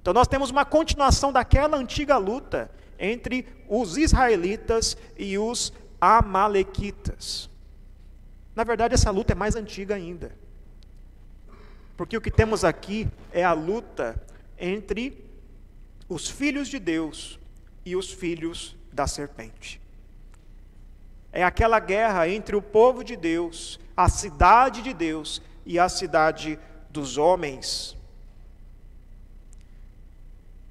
Então 0.00 0.12
nós 0.12 0.28
temos 0.28 0.50
uma 0.50 0.64
continuação 0.64 1.32
daquela 1.32 1.76
antiga 1.76 2.16
luta 2.16 2.70
entre 2.98 3.46
os 3.68 3.96
israelitas 3.96 4.96
e 5.16 5.38
os 5.38 5.72
amalequitas. 6.00 7.50
Na 8.54 8.64
verdade, 8.64 8.94
essa 8.94 9.10
luta 9.10 9.32
é 9.32 9.36
mais 9.36 9.54
antiga 9.54 9.94
ainda. 9.94 10.32
Porque 11.96 12.16
o 12.16 12.20
que 12.20 12.30
temos 12.30 12.64
aqui 12.64 13.08
é 13.32 13.44
a 13.44 13.52
luta 13.52 14.20
entre 14.58 15.24
os 16.08 16.28
filhos 16.28 16.68
de 16.68 16.78
Deus 16.78 17.38
e 17.84 17.96
os 17.96 18.12
filhos 18.12 18.76
da 18.92 19.06
serpente. 19.06 19.80
É 21.32 21.44
aquela 21.44 21.78
guerra 21.80 22.28
entre 22.28 22.56
o 22.56 22.62
povo 22.62 23.04
de 23.04 23.16
Deus, 23.16 23.78
a 23.96 24.08
cidade 24.08 24.80
de 24.82 24.94
Deus 24.94 25.42
e 25.66 25.78
a 25.78 25.88
cidade 25.88 26.58
dos 26.88 27.18
homens. 27.18 27.97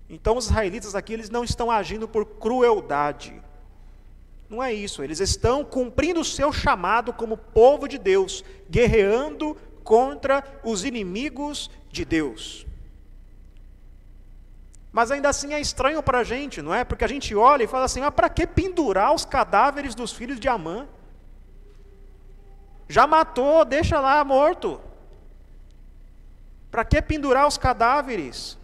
Então 0.10 0.38
os 0.38 0.46
israelitas 0.46 0.96
aqui 0.96 1.14
eles 1.14 1.30
não 1.30 1.44
estão 1.44 1.70
agindo 1.70 2.08
por 2.08 2.26
crueldade. 2.26 3.42
Não 4.50 4.64
é 4.64 4.74
isso, 4.74 5.04
eles 5.04 5.20
estão 5.20 5.64
cumprindo 5.66 6.22
o 6.22 6.26
seu 6.26 6.54
chamado 6.54 7.12
como 7.12 7.36
povo 7.36 7.88
de 7.88 7.98
Deus, 7.98 8.46
guerreando 8.70 9.58
contra 9.84 10.44
os 10.64 10.86
inimigos 10.86 11.70
de 11.92 12.06
Deus. 12.06 12.66
Mas 14.92 15.12
ainda 15.12 15.30
assim 15.30 15.54
é 15.54 15.60
estranho 15.60 16.02
para 16.02 16.20
a 16.20 16.24
gente, 16.24 16.62
não 16.62 16.74
é? 16.74 16.84
Porque 16.84 17.04
a 17.04 17.08
gente 17.08 17.36
olha 17.36 17.64
e 17.64 17.68
fala 17.68 17.86
assim: 17.86 18.02
ah, 18.02 18.12
para 18.12 18.30
que 18.30 18.48
pendurar 18.48 19.14
os 19.14 19.26
cadáveres 19.26 19.94
dos 19.94 20.14
filhos 20.14 20.40
de 20.40 20.48
Amã? 20.48 20.88
Já 22.88 23.06
matou, 23.06 23.66
deixa 23.66 24.00
lá 24.00 24.24
morto. 24.24 24.80
Para 26.72 26.86
que 26.86 27.02
pendurar 27.02 27.48
os 27.48 27.58
cadáveres? 27.58 28.58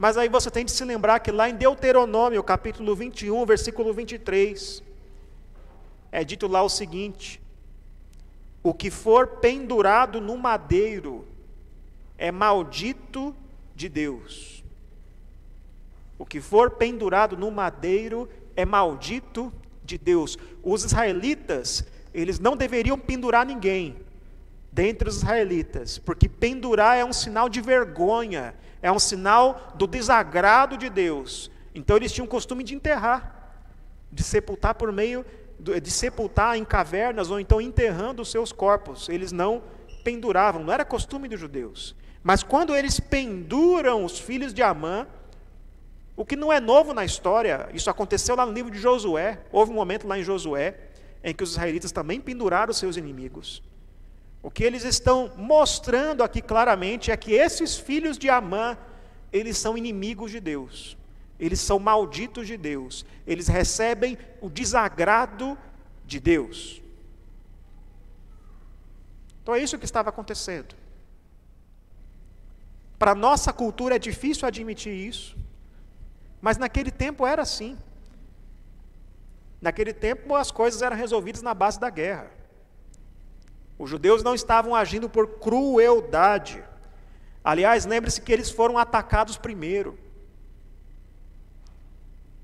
Mas 0.00 0.16
aí 0.16 0.30
você 0.30 0.50
tem 0.50 0.64
de 0.64 0.70
se 0.70 0.82
lembrar 0.82 1.20
que 1.20 1.30
lá 1.30 1.50
em 1.50 1.54
Deuteronômio, 1.54 2.42
capítulo 2.42 2.96
21, 2.96 3.44
versículo 3.44 3.92
23, 3.92 4.82
é 6.10 6.24
dito 6.24 6.48
lá 6.48 6.62
o 6.62 6.70
seguinte: 6.70 7.38
O 8.62 8.72
que 8.72 8.90
for 8.90 9.26
pendurado 9.26 10.18
no 10.18 10.38
madeiro 10.38 11.28
é 12.16 12.32
maldito 12.32 13.36
de 13.76 13.90
Deus. 13.90 14.64
O 16.18 16.24
que 16.24 16.40
for 16.40 16.70
pendurado 16.70 17.36
no 17.36 17.50
madeiro 17.50 18.26
é 18.56 18.64
maldito 18.64 19.52
de 19.84 19.98
Deus. 19.98 20.38
Os 20.62 20.82
israelitas, 20.82 21.84
eles 22.14 22.38
não 22.38 22.56
deveriam 22.56 22.98
pendurar 22.98 23.44
ninguém, 23.44 23.96
dentre 24.72 25.10
os 25.10 25.16
israelitas, 25.16 25.98
porque 25.98 26.26
pendurar 26.26 26.96
é 26.96 27.04
um 27.04 27.12
sinal 27.12 27.50
de 27.50 27.60
vergonha, 27.60 28.54
é 28.82 28.90
um 28.90 28.98
sinal 28.98 29.72
do 29.74 29.86
desagrado 29.86 30.76
de 30.76 30.88
Deus. 30.88 31.50
Então 31.74 31.96
eles 31.96 32.12
tinham 32.12 32.26
o 32.26 32.28
costume 32.28 32.64
de 32.64 32.74
enterrar, 32.74 33.54
de 34.10 34.22
sepultar 34.22 34.74
por 34.74 34.92
meio 34.92 35.24
de 35.60 35.90
sepultar 35.90 36.56
em 36.56 36.64
cavernas 36.64 37.30
ou 37.30 37.38
então 37.38 37.60
enterrando 37.60 38.22
os 38.22 38.30
seus 38.30 38.50
corpos. 38.50 39.08
Eles 39.08 39.30
não 39.30 39.62
penduravam, 40.02 40.64
não 40.64 40.72
era 40.72 40.84
costume 40.84 41.28
dos 41.28 41.38
judeus. 41.38 41.94
Mas 42.22 42.42
quando 42.42 42.74
eles 42.74 42.98
penduram 42.98 44.04
os 44.04 44.18
filhos 44.18 44.54
de 44.54 44.62
Amã, 44.62 45.06
o 46.16 46.24
que 46.24 46.36
não 46.36 46.52
é 46.52 46.60
novo 46.60 46.92
na 46.92 47.04
história, 47.04 47.68
isso 47.72 47.90
aconteceu 47.90 48.34
lá 48.34 48.44
no 48.44 48.52
livro 48.52 48.70
de 48.70 48.78
Josué. 48.78 49.40
Houve 49.52 49.72
um 49.72 49.74
momento 49.74 50.06
lá 50.06 50.18
em 50.18 50.22
Josué 50.22 50.76
em 51.22 51.34
que 51.34 51.44
os 51.44 51.50
israelitas 51.50 51.92
também 51.92 52.20
penduraram 52.20 52.72
seus 52.72 52.96
inimigos. 52.96 53.62
O 54.42 54.50
que 54.50 54.64
eles 54.64 54.84
estão 54.84 55.32
mostrando 55.36 56.22
aqui 56.22 56.40
claramente 56.40 57.10
é 57.10 57.16
que 57.16 57.32
esses 57.32 57.76
filhos 57.76 58.16
de 58.16 58.30
Amã, 58.30 58.76
eles 59.32 59.58
são 59.58 59.76
inimigos 59.76 60.30
de 60.30 60.40
Deus. 60.40 60.96
Eles 61.38 61.60
são 61.60 61.78
malditos 61.78 62.46
de 62.46 62.56
Deus. 62.56 63.04
Eles 63.26 63.48
recebem 63.48 64.16
o 64.40 64.48
desagrado 64.48 65.58
de 66.06 66.18
Deus. 66.18 66.82
Então 69.42 69.54
é 69.54 69.62
isso 69.62 69.78
que 69.78 69.84
estava 69.84 70.08
acontecendo. 70.08 70.74
Para 72.98 73.14
nossa 73.14 73.52
cultura 73.52 73.96
é 73.96 73.98
difícil 73.98 74.46
admitir 74.46 74.92
isso, 74.92 75.36
mas 76.40 76.58
naquele 76.58 76.90
tempo 76.90 77.26
era 77.26 77.42
assim. 77.42 77.78
Naquele 79.60 79.92
tempo 79.92 80.34
as 80.34 80.50
coisas 80.50 80.82
eram 80.82 80.96
resolvidas 80.96 81.42
na 81.42 81.54
base 81.54 81.80
da 81.80 81.90
guerra. 81.90 82.39
Os 83.80 83.88
judeus 83.88 84.22
não 84.22 84.34
estavam 84.34 84.74
agindo 84.74 85.08
por 85.08 85.38
crueldade. 85.38 86.62
Aliás, 87.42 87.86
lembre-se 87.86 88.20
que 88.20 88.30
eles 88.30 88.50
foram 88.50 88.76
atacados 88.76 89.38
primeiro. 89.38 89.98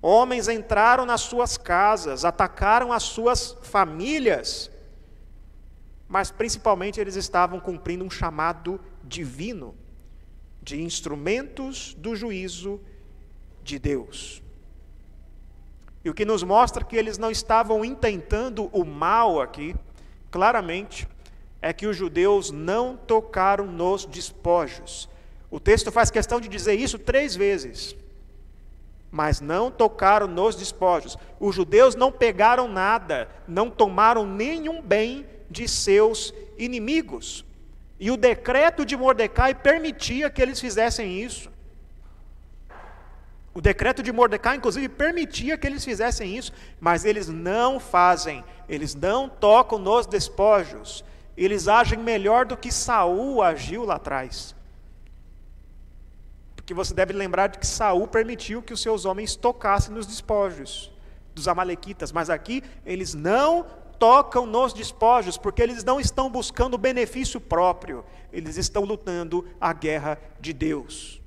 Homens 0.01 0.49
entraram 0.49 1.05
nas 1.05 1.21
suas 1.21 1.59
casas, 1.59 2.25
atacaram 2.25 2.91
as 2.91 3.03
suas 3.03 3.55
famílias, 3.61 4.71
mas 6.09 6.31
principalmente 6.31 6.99
eles 6.99 7.17
estavam 7.17 7.61
cumprindo 7.61 8.03
um 8.03 8.11
chamado 8.11 8.81
divino 9.05 9.75
de 10.63 10.81
instrumentos 10.81 11.93
do 11.99 12.17
juízo 12.17 12.81
de 13.63 13.79
Deus. 13.79 14.43
E 16.03 16.09
o 16.09 16.15
que 16.15 16.25
nos 16.25 16.43
mostra 16.43 16.83
que 16.83 16.97
eles 16.97 17.19
não 17.19 17.31
estavam 17.31 17.85
intentando 17.85 18.71
o 18.73 18.87
mal 18.87 19.39
aqui, 19.39 19.77
claramente, 20.31 21.07
é 21.67 21.73
que 21.73 21.89
os 21.89 21.97
judeus 21.97 22.53
não 22.53 22.97
tocaram 22.97 23.67
nos 23.67 24.07
despojos. 24.07 25.09
O 25.51 25.59
texto 25.59 25.91
faz 25.91 26.13
questão 26.13 26.41
de 26.41 26.47
dizer 26.47 26.75
isso 26.75 26.97
três 26.97 27.35
vezes. 27.35 27.97
Mas 29.11 29.41
não 29.41 29.69
tocaram 29.69 30.29
nos 30.29 30.55
despojos. 30.55 31.19
Os 31.41 31.57
judeus 31.57 31.97
não 31.97 32.13
pegaram 32.13 32.69
nada, 32.69 33.29
não 33.49 33.69
tomaram 33.69 34.25
nenhum 34.25 34.81
bem 34.81 35.27
de 35.51 35.67
seus 35.67 36.33
inimigos. 36.57 37.45
E 37.99 38.13
o 38.13 38.17
decreto 38.17 38.87
de 38.87 38.97
Mordecai 38.97 39.53
permitia 39.53 40.31
que 40.31 40.41
eles 40.41 40.61
fizessem 40.61 41.21
isso. 41.21 41.51
O 43.53 43.61
decreto 43.61 44.05
de 44.05 44.13
Mordecai, 44.13 44.55
inclusive, 44.55 44.89
permitia 44.89 45.59
que 45.59 45.67
eles 45.67 45.85
fizessem 45.85 46.37
isso, 46.37 46.53
mas 46.79 47.05
eles 47.05 47.27
não 47.27 47.81
fazem, 47.81 48.45
eles 48.69 48.95
não 48.95 49.29
tocam 49.29 49.81
nos 49.81 50.07
despojos 50.07 51.05
eles 51.37 51.69
agem 51.69 51.99
melhor 51.99 52.47
do 52.47 52.57
que 52.57 52.73
Saul 52.73 53.43
agiu 53.43 53.85
lá 53.85 53.97
atrás. 53.97 54.55
Porque 56.55 56.73
você 56.73 56.95
deve 56.95 57.13
lembrar 57.13 57.49
de 57.49 57.59
que 57.59 57.67
Saul 57.67 58.09
permitiu 58.09 58.63
que 58.63 58.73
os 58.73 58.81
seus 58.81 59.05
homens 59.05 59.37
tocassem 59.37 59.95
nos 59.95 60.07
despojos 60.07 60.91
dos 61.35 61.47
amalequitas, 61.47 62.11
mas 62.11 62.31
aqui 62.31 62.63
eles 62.85 63.15
não 63.15 63.67
tocam 63.99 64.47
nos 64.47 64.73
despojos, 64.73 65.39
porque 65.39 65.63
eles 65.63 65.85
não 65.85 66.01
estão 66.01 66.31
buscando 66.31 66.77
benefício 66.77 67.41
próprio, 67.41 68.05
eles 68.33 68.57
estão 68.57 68.85
lutando 68.85 69.47
a 69.61 69.73
guerra 69.73 70.19
de 70.41 70.53
Deus. 70.53 71.21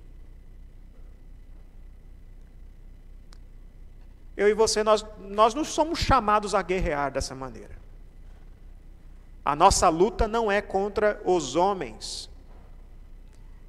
Eu 4.36 4.48
e 4.48 4.54
você, 4.54 4.84
nós, 4.84 5.06
nós 5.19 5.54
não 5.54 5.63
somos 5.63 6.00
chamados 6.00 6.56
a 6.56 6.62
guerrear 6.62 7.12
dessa 7.12 7.36
maneira. 7.36 7.79
A 9.50 9.56
nossa 9.56 9.90
luta 9.90 10.28
não 10.28 10.52
é 10.52 10.62
contra 10.62 11.20
os 11.26 11.56
homens. 11.56 12.30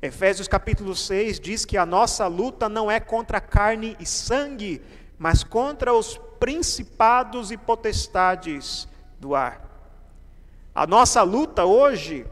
Efésios 0.03 0.47
capítulo 0.47 0.95
6 0.95 1.41
diz 1.41 1.65
que 1.65 1.79
a 1.79 1.87
nossa 1.87 2.27
luta 2.27 2.69
não 2.69 2.91
é 2.91 3.01
contra 3.01 3.41
carne 3.41 3.97
e 3.99 4.05
sangue, 4.05 4.83
mas 5.19 5.43
contra 5.43 5.95
os 5.95 6.21
principados 6.39 7.51
e 7.51 7.57
potestades 7.57 8.87
do 9.19 9.35
ar. 9.35 9.65
A 10.75 10.87
nossa 10.87 11.23
luta 11.23 11.65
hoje, 11.65 12.27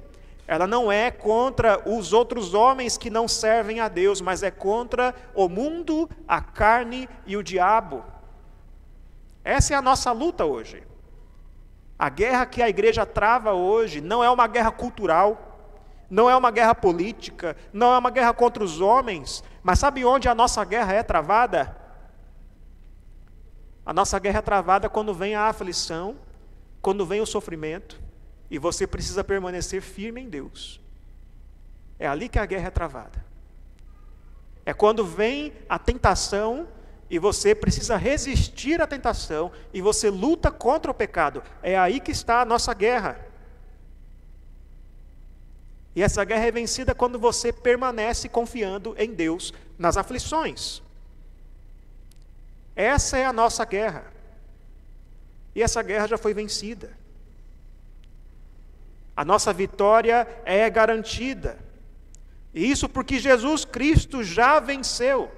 ela 0.46 0.66
não 0.66 0.92
é 0.92 1.10
contra 1.10 1.80
os 1.88 2.12
outros 2.12 2.52
homens 2.52 2.98
que 2.98 3.08
não 3.08 3.26
servem 3.26 3.80
a 3.80 3.88
Deus, 3.88 4.20
mas 4.20 4.42
é 4.42 4.50
contra 4.50 5.14
o 5.34 5.48
mundo, 5.48 6.06
a 6.28 6.42
carne 6.42 7.08
e 7.26 7.34
o 7.34 7.42
diabo. 7.42 8.04
Essa 9.42 9.72
é 9.72 9.76
a 9.78 9.80
nossa 9.80 10.12
luta 10.12 10.44
hoje. 10.44 10.87
A 11.98 12.08
guerra 12.08 12.46
que 12.46 12.62
a 12.62 12.68
igreja 12.68 13.04
trava 13.04 13.52
hoje 13.52 14.00
não 14.00 14.22
é 14.22 14.30
uma 14.30 14.46
guerra 14.46 14.70
cultural, 14.70 15.48
não 16.08 16.30
é 16.30 16.36
uma 16.36 16.50
guerra 16.50 16.74
política, 16.74 17.56
não 17.72 17.92
é 17.92 17.98
uma 17.98 18.10
guerra 18.10 18.32
contra 18.32 18.62
os 18.62 18.80
homens, 18.80 19.42
mas 19.62 19.78
sabe 19.78 20.04
onde 20.04 20.28
a 20.28 20.34
nossa 20.34 20.64
guerra 20.64 20.92
é 20.92 21.02
travada? 21.02 21.76
A 23.84 23.92
nossa 23.92 24.18
guerra 24.18 24.38
é 24.38 24.42
travada 24.42 24.88
quando 24.88 25.12
vem 25.12 25.34
a 25.34 25.48
aflição, 25.48 26.16
quando 26.80 27.04
vem 27.04 27.20
o 27.20 27.26
sofrimento, 27.26 28.00
e 28.50 28.58
você 28.58 28.86
precisa 28.86 29.24
permanecer 29.24 29.82
firme 29.82 30.20
em 30.20 30.28
Deus. 30.28 30.80
É 31.98 32.06
ali 32.06 32.28
que 32.28 32.38
a 32.38 32.46
guerra 32.46 32.68
é 32.68 32.70
travada. 32.70 33.24
É 34.64 34.72
quando 34.72 35.04
vem 35.04 35.52
a 35.68 35.78
tentação 35.78 36.68
e 37.10 37.18
você 37.18 37.54
precisa 37.54 37.96
resistir 37.96 38.80
à 38.80 38.86
tentação 38.86 39.50
e 39.72 39.80
você 39.80 40.10
luta 40.10 40.50
contra 40.50 40.90
o 40.90 40.94
pecado. 40.94 41.42
É 41.62 41.78
aí 41.78 42.00
que 42.00 42.10
está 42.10 42.42
a 42.42 42.44
nossa 42.44 42.74
guerra. 42.74 43.18
E 45.96 46.02
essa 46.02 46.24
guerra 46.24 46.46
é 46.46 46.50
vencida 46.50 46.94
quando 46.94 47.18
você 47.18 47.52
permanece 47.52 48.28
confiando 48.28 48.94
em 48.98 49.12
Deus 49.12 49.54
nas 49.78 49.96
aflições. 49.96 50.82
Essa 52.76 53.18
é 53.18 53.24
a 53.24 53.32
nossa 53.32 53.64
guerra. 53.64 54.12
E 55.54 55.62
essa 55.62 55.82
guerra 55.82 56.06
já 56.06 56.18
foi 56.18 56.34
vencida. 56.34 56.92
A 59.16 59.24
nossa 59.24 59.52
vitória 59.52 60.28
é 60.44 60.68
garantida. 60.70 61.58
E 62.54 62.70
isso 62.70 62.88
porque 62.88 63.18
Jesus 63.18 63.64
Cristo 63.64 64.22
já 64.22 64.60
venceu. 64.60 65.37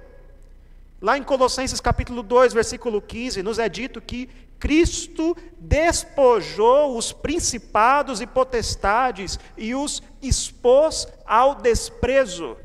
Lá 1.01 1.17
em 1.17 1.23
Colossenses 1.23 1.81
capítulo 1.81 2.21
2, 2.21 2.53
versículo 2.53 3.01
15, 3.01 3.41
nos 3.41 3.57
é 3.57 3.67
dito 3.67 3.99
que 3.99 4.29
Cristo 4.59 5.35
despojou 5.57 6.95
os 6.95 7.11
principados 7.11 8.21
e 8.21 8.27
potestades 8.27 9.39
e 9.57 9.73
os 9.73 10.03
expôs 10.21 11.07
ao 11.25 11.55
desprezo. 11.55 12.55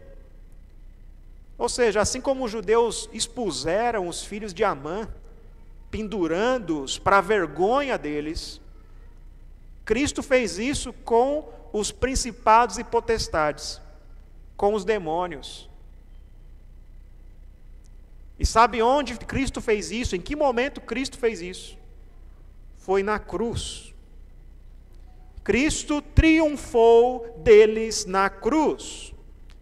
Ou 1.57 1.71
seja, 1.71 2.03
assim 2.03 2.21
como 2.21 2.45
os 2.45 2.51
judeus 2.51 3.09
expuseram 3.11 4.07
os 4.07 4.23
filhos 4.23 4.53
de 4.53 4.63
Amã, 4.63 5.09
pendurando-os 5.91 6.99
para 6.99 7.17
a 7.17 7.23
vergonha 7.23 7.97
deles, 7.97 8.61
Cristo 9.87 10.23
fez 10.23 10.59
isso 10.59 10.93
com 10.93 11.49
os 11.73 11.91
principados 11.91 12.77
e 12.77 12.85
potestades, 12.85 13.81
com 14.59 14.75
os 14.75 14.85
demônios. 14.85 15.71
E 18.39 18.45
sabe 18.45 18.83
onde 18.83 19.17
Cristo 19.19 19.61
fez 19.61 19.91
isso? 19.91 20.15
Em 20.15 20.21
que 20.21 20.37
momento 20.37 20.81
Cristo 20.81 21.19
fez 21.19 21.41
isso? 21.41 21.79
Foi 22.77 23.03
na 23.03 23.19
cruz. 23.19 23.95
Cristo 25.43 26.03
triunfou 26.03 27.35
deles 27.39 28.05
na 28.05 28.29
cruz. 28.29 29.15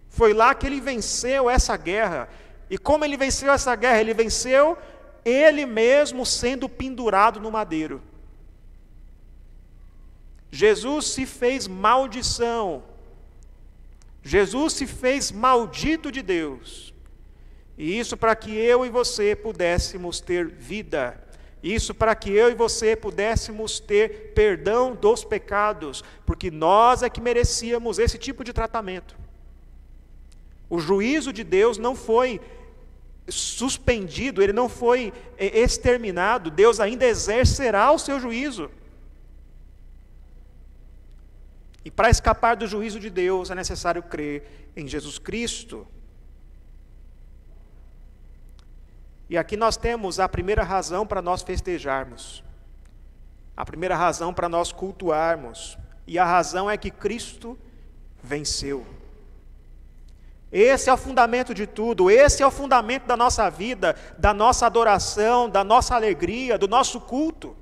Foi 0.09 0.33
lá 0.33 0.55
que 0.55 0.67
ele 0.67 0.81
venceu 0.81 1.49
essa 1.49 1.77
guerra. 1.77 2.29
E 2.69 2.77
como 2.77 3.05
ele 3.05 3.17
venceu 3.17 3.53
essa 3.53 3.75
guerra? 3.77 4.01
Ele 4.01 4.15
venceu 4.15 4.77
ele 5.25 5.65
mesmo 5.67 6.27
sendo 6.27 6.69
pendurado 6.69 7.39
no 7.39 7.51
madeiro. 7.51 8.03
Jesus 10.51 11.07
se 11.07 11.27
fez 11.27 11.69
maldição. 11.69 12.83
Jesus 14.23 14.73
se 14.73 14.87
fez 14.87 15.31
maldito 15.31 16.11
de 16.11 16.23
Deus 16.23 16.84
e 17.77 17.99
isso 17.99 18.17
para 18.17 18.37
que 18.37 18.55
eu 18.55 18.87
e 18.87 18.91
você 18.91 19.35
pudéssemos 19.35 20.21
ter 20.21 20.47
vida. 20.47 21.21
Isso 21.63 21.95
para 21.95 22.15
que 22.15 22.31
eu 22.31 22.51
e 22.51 22.55
você 22.55 22.95
pudéssemos 22.95 23.81
ter 23.81 24.33
perdão 24.35 24.95
dos 24.95 25.25
pecados, 25.25 26.05
porque 26.27 26.51
nós 26.51 27.03
é 27.03 27.09
que 27.09 27.21
merecíamos 27.21 27.99
esse 27.99 28.19
tipo 28.19 28.45
de 28.45 28.53
tratamento. 28.53 29.17
O 30.69 30.79
juízo 30.79 31.33
de 31.33 31.43
Deus 31.43 31.79
não 31.79 31.97
foi 31.97 32.41
suspendido, 33.29 34.43
ele 34.43 34.53
não 34.53 34.69
foi 34.69 35.13
eh, 35.39 35.61
exterminado, 35.61 36.51
Deus 36.51 36.81
ainda 36.81 37.07
exercerá 37.07 37.91
o 37.91 37.99
seu 37.99 38.21
juízo. 38.21 38.71
E 41.85 41.91
para 41.91 42.11
escapar 42.11 42.57
do 42.57 42.67
juízo 42.67 43.01
de 43.01 43.11
Deus 43.11 43.51
é 43.51 43.55
necessário 43.55 44.03
crer 44.03 44.69
em 44.77 44.87
Jesus 44.87 45.19
Cristo. 45.19 45.87
E 49.29 49.39
aqui 49.39 49.57
nós 49.57 49.77
temos 49.77 50.21
a 50.21 50.29
primeira 50.29 50.63
razão 50.63 51.07
para 51.07 51.23
nós 51.23 51.43
festejarmos, 51.43 52.45
a 53.57 53.65
primeira 53.65 53.97
razão 53.97 54.35
para 54.35 54.49
nós 54.49 54.73
cultuarmos, 54.73 55.79
e 56.07 56.19
a 56.19 56.25
razão 56.25 56.71
é 56.71 56.77
que 56.77 56.91
Cristo 56.91 57.59
venceu. 58.23 58.87
Esse 60.53 60.89
é 60.89 60.93
o 60.93 60.97
fundamento 60.97 61.53
de 61.53 61.67
tudo, 61.67 62.11
esse 62.11 62.43
é 62.43 62.47
o 62.47 62.51
fundamento 62.51 63.07
da 63.07 63.17
nossa 63.17 63.51
vida, 63.51 63.97
da 64.17 64.33
nossa 64.33 64.67
adoração, 64.67 65.49
da 65.49 65.65
nossa 65.65 65.95
alegria, 65.95 66.57
do 66.57 66.69
nosso 66.69 67.01
culto. 67.01 67.57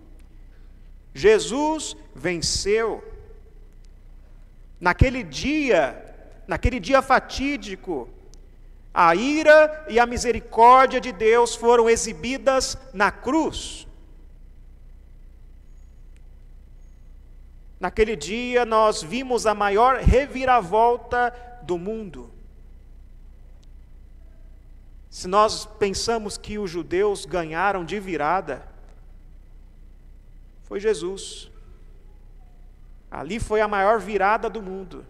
Jesus 1.14 1.96
venceu. 2.14 3.02
Naquele 4.78 5.22
dia, 5.22 6.04
naquele 6.46 6.78
dia 6.78 7.00
fatídico, 7.00 8.08
a 8.94 9.14
ira 9.14 9.86
e 9.88 9.98
a 9.98 10.04
misericórdia 10.04 11.00
de 11.00 11.12
Deus 11.12 11.54
foram 11.54 11.88
exibidas 11.88 12.76
na 12.92 13.10
cruz. 13.10 13.86
Naquele 17.80 18.14
dia 18.14 18.64
nós 18.64 19.02
vimos 19.02 19.46
a 19.46 19.54
maior 19.54 19.98
reviravolta 19.98 21.34
do 21.62 21.78
mundo. 21.78 22.30
Se 25.10 25.26
nós 25.26 25.64
pensamos 25.64 26.36
que 26.36 26.58
os 26.58 26.70
judeus 26.70 27.24
ganharam 27.24 27.84
de 27.84 27.98
virada, 27.98 28.66
foi 30.64 30.80
Jesus. 30.80 31.50
Ali 33.10 33.40
foi 33.40 33.60
a 33.60 33.68
maior 33.68 33.98
virada 33.98 34.48
do 34.48 34.62
mundo 34.62 35.04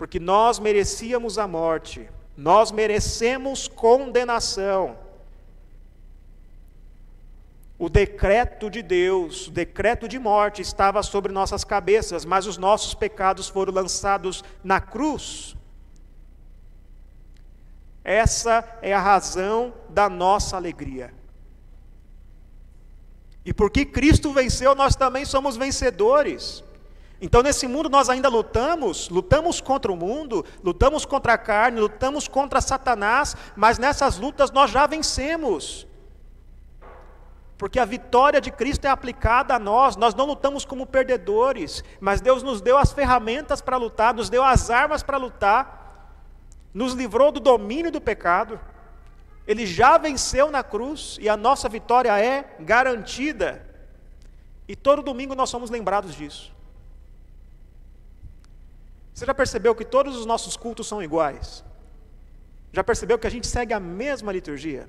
porque 0.00 0.18
nós 0.18 0.58
merecíamos 0.58 1.36
a 1.36 1.46
morte, 1.46 2.08
nós 2.34 2.72
merecemos 2.72 3.68
condenação. 3.68 4.96
O 7.78 7.86
decreto 7.86 8.70
de 8.70 8.80
Deus, 8.80 9.48
o 9.48 9.50
decreto 9.50 10.08
de 10.08 10.18
morte 10.18 10.62
estava 10.62 11.02
sobre 11.02 11.30
nossas 11.30 11.64
cabeças, 11.64 12.24
mas 12.24 12.46
os 12.46 12.56
nossos 12.56 12.94
pecados 12.94 13.50
foram 13.50 13.74
lançados 13.74 14.42
na 14.64 14.80
cruz. 14.80 15.54
Essa 18.02 18.66
é 18.80 18.94
a 18.94 19.00
razão 19.02 19.74
da 19.90 20.08
nossa 20.08 20.56
alegria. 20.56 21.12
E 23.44 23.52
porque 23.52 23.84
Cristo 23.84 24.32
venceu, 24.32 24.74
nós 24.74 24.96
também 24.96 25.26
somos 25.26 25.58
vencedores. 25.58 26.64
Então, 27.20 27.42
nesse 27.42 27.66
mundo, 27.66 27.90
nós 27.90 28.08
ainda 28.08 28.28
lutamos, 28.28 29.10
lutamos 29.10 29.60
contra 29.60 29.92
o 29.92 29.96
mundo, 29.96 30.44
lutamos 30.64 31.04
contra 31.04 31.34
a 31.34 31.38
carne, 31.38 31.78
lutamos 31.78 32.26
contra 32.26 32.60
Satanás, 32.62 33.36
mas 33.54 33.78
nessas 33.78 34.18
lutas 34.18 34.50
nós 34.50 34.70
já 34.70 34.86
vencemos. 34.86 35.86
Porque 37.58 37.78
a 37.78 37.84
vitória 37.84 38.40
de 38.40 38.50
Cristo 38.50 38.86
é 38.86 38.88
aplicada 38.88 39.54
a 39.54 39.58
nós, 39.58 39.94
nós 39.96 40.14
não 40.14 40.24
lutamos 40.24 40.64
como 40.64 40.86
perdedores, 40.86 41.84
mas 42.00 42.22
Deus 42.22 42.42
nos 42.42 42.62
deu 42.62 42.78
as 42.78 42.90
ferramentas 42.90 43.60
para 43.60 43.76
lutar, 43.76 44.14
nos 44.14 44.30
deu 44.30 44.42
as 44.42 44.70
armas 44.70 45.02
para 45.02 45.18
lutar, 45.18 46.16
nos 46.72 46.94
livrou 46.94 47.30
do 47.30 47.38
domínio 47.38 47.92
do 47.92 48.00
pecado. 48.00 48.58
Ele 49.46 49.66
já 49.66 49.98
venceu 49.98 50.50
na 50.50 50.62
cruz 50.62 51.18
e 51.20 51.28
a 51.28 51.36
nossa 51.36 51.68
vitória 51.68 52.18
é 52.18 52.56
garantida. 52.60 53.66
E 54.66 54.74
todo 54.74 55.02
domingo 55.02 55.34
nós 55.34 55.50
somos 55.50 55.68
lembrados 55.68 56.14
disso. 56.14 56.58
Você 59.14 59.26
já 59.26 59.34
percebeu 59.34 59.74
que 59.74 59.84
todos 59.84 60.16
os 60.16 60.26
nossos 60.26 60.56
cultos 60.56 60.86
são 60.86 61.02
iguais? 61.02 61.64
Já 62.72 62.84
percebeu 62.84 63.18
que 63.18 63.26
a 63.26 63.30
gente 63.30 63.46
segue 63.46 63.72
a 63.72 63.80
mesma 63.80 64.32
liturgia? 64.32 64.88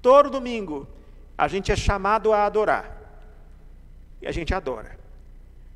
Todo 0.00 0.30
domingo 0.30 0.88
a 1.36 1.46
gente 1.46 1.70
é 1.70 1.76
chamado 1.76 2.32
a 2.32 2.46
adorar. 2.46 2.96
E 4.20 4.26
a 4.26 4.32
gente 4.32 4.52
adora. 4.52 4.98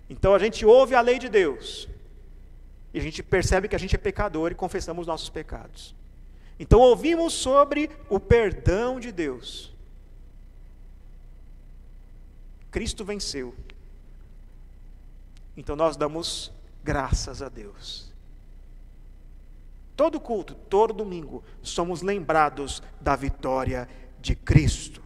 Então 0.08 0.34
a 0.34 0.38
gente 0.38 0.64
ouve 0.66 0.94
a 0.94 1.00
lei 1.00 1.18
de 1.18 1.28
Deus. 1.28 1.88
E 2.92 2.98
a 2.98 3.02
gente 3.02 3.22
percebe 3.22 3.68
que 3.68 3.76
a 3.76 3.78
gente 3.78 3.94
é 3.94 3.98
pecador 3.98 4.50
e 4.50 4.54
confessamos 4.54 5.06
nossos 5.06 5.30
pecados. 5.30 5.94
Então 6.58 6.80
ouvimos 6.80 7.32
sobre 7.32 7.90
o 8.08 8.18
perdão 8.20 8.98
de 8.98 9.12
Deus. 9.12 9.72
Cristo 12.70 13.04
venceu. 13.04 13.54
Então 15.56 15.76
nós 15.76 15.96
damos 15.96 16.52
Graças 16.84 17.42
a 17.42 17.48
Deus. 17.48 18.12
Todo 19.96 20.20
culto, 20.20 20.54
todo 20.54 20.92
domingo, 20.92 21.44
somos 21.62 22.02
lembrados 22.02 22.82
da 23.00 23.14
vitória 23.14 23.88
de 24.20 24.34
Cristo. 24.34 25.02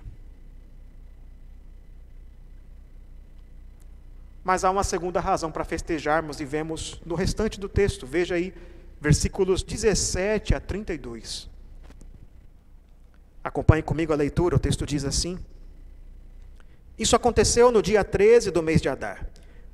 mas 4.46 4.62
há 4.62 4.70
uma 4.70 4.84
segunda 4.84 5.18
razão 5.18 5.50
para 5.50 5.64
festejarmos 5.64 6.40
e 6.40 6.44
vemos 6.44 7.00
no 7.04 7.16
restante 7.16 7.58
do 7.58 7.68
texto. 7.68 8.06
Veja 8.06 8.36
aí, 8.36 8.54
versículos 9.00 9.60
17 9.60 10.54
a 10.54 10.60
32. 10.60 11.50
Acompanhe 13.42 13.82
comigo 13.82 14.12
a 14.12 14.16
leitura, 14.16 14.54
o 14.54 14.58
texto 14.60 14.86
diz 14.86 15.04
assim: 15.04 15.36
Isso 16.96 17.16
aconteceu 17.16 17.72
no 17.72 17.82
dia 17.82 18.04
13 18.04 18.52
do 18.52 18.62
mês 18.62 18.80
de 18.80 18.88
Adar. 18.88 19.26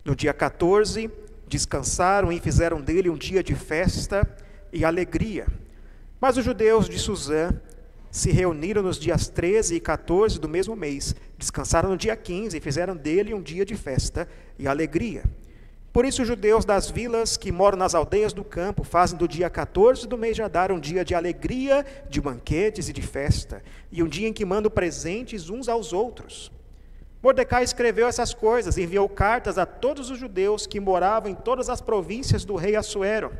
No 0.02 0.16
dia 0.16 0.32
14, 0.32 1.10
descansaram 1.52 2.32
e 2.32 2.40
fizeram 2.40 2.80
dele 2.80 3.10
um 3.10 3.16
dia 3.16 3.42
de 3.42 3.54
festa 3.54 4.26
e 4.72 4.86
alegria. 4.86 5.46
Mas 6.18 6.38
os 6.38 6.44
judeus 6.44 6.88
de 6.88 6.98
Suzã 6.98 7.50
se 8.10 8.30
reuniram 8.30 8.82
nos 8.82 8.98
dias 8.98 9.28
13 9.28 9.74
e 9.74 9.80
14 9.80 10.40
do 10.40 10.48
mesmo 10.48 10.74
mês, 10.74 11.14
descansaram 11.36 11.90
no 11.90 11.96
dia 11.96 12.16
15 12.16 12.56
e 12.56 12.60
fizeram 12.60 12.96
dele 12.96 13.34
um 13.34 13.42
dia 13.42 13.66
de 13.66 13.76
festa 13.76 14.26
e 14.58 14.66
alegria. 14.66 15.24
Por 15.92 16.06
isso, 16.06 16.22
os 16.22 16.28
judeus 16.28 16.64
das 16.64 16.90
vilas 16.90 17.36
que 17.36 17.52
moram 17.52 17.76
nas 17.76 17.94
aldeias 17.94 18.32
do 18.32 18.42
campo 18.42 18.82
fazem 18.82 19.18
do 19.18 19.28
dia 19.28 19.50
14 19.50 20.08
do 20.08 20.16
mês 20.16 20.34
de 20.34 20.42
Adar 20.42 20.72
um 20.72 20.80
dia 20.80 21.04
de 21.04 21.14
alegria, 21.14 21.84
de 22.08 22.18
banquetes 22.18 22.88
e 22.88 22.94
de 22.94 23.02
festa, 23.02 23.62
e 23.90 24.02
um 24.02 24.08
dia 24.08 24.26
em 24.26 24.32
que 24.32 24.46
mandam 24.46 24.70
presentes 24.70 25.50
uns 25.50 25.68
aos 25.68 25.92
outros. 25.92 26.50
Mordecai 27.22 27.62
escreveu 27.62 28.08
essas 28.08 28.34
coisas 28.34 28.76
e 28.76 28.82
enviou 28.82 29.08
cartas 29.08 29.56
a 29.56 29.64
todos 29.64 30.10
os 30.10 30.18
judeus 30.18 30.66
que 30.66 30.80
moravam 30.80 31.30
em 31.30 31.34
todas 31.34 31.68
as 31.68 31.80
províncias 31.80 32.44
do 32.44 32.56
rei 32.56 32.74
Assuero, 32.74 33.30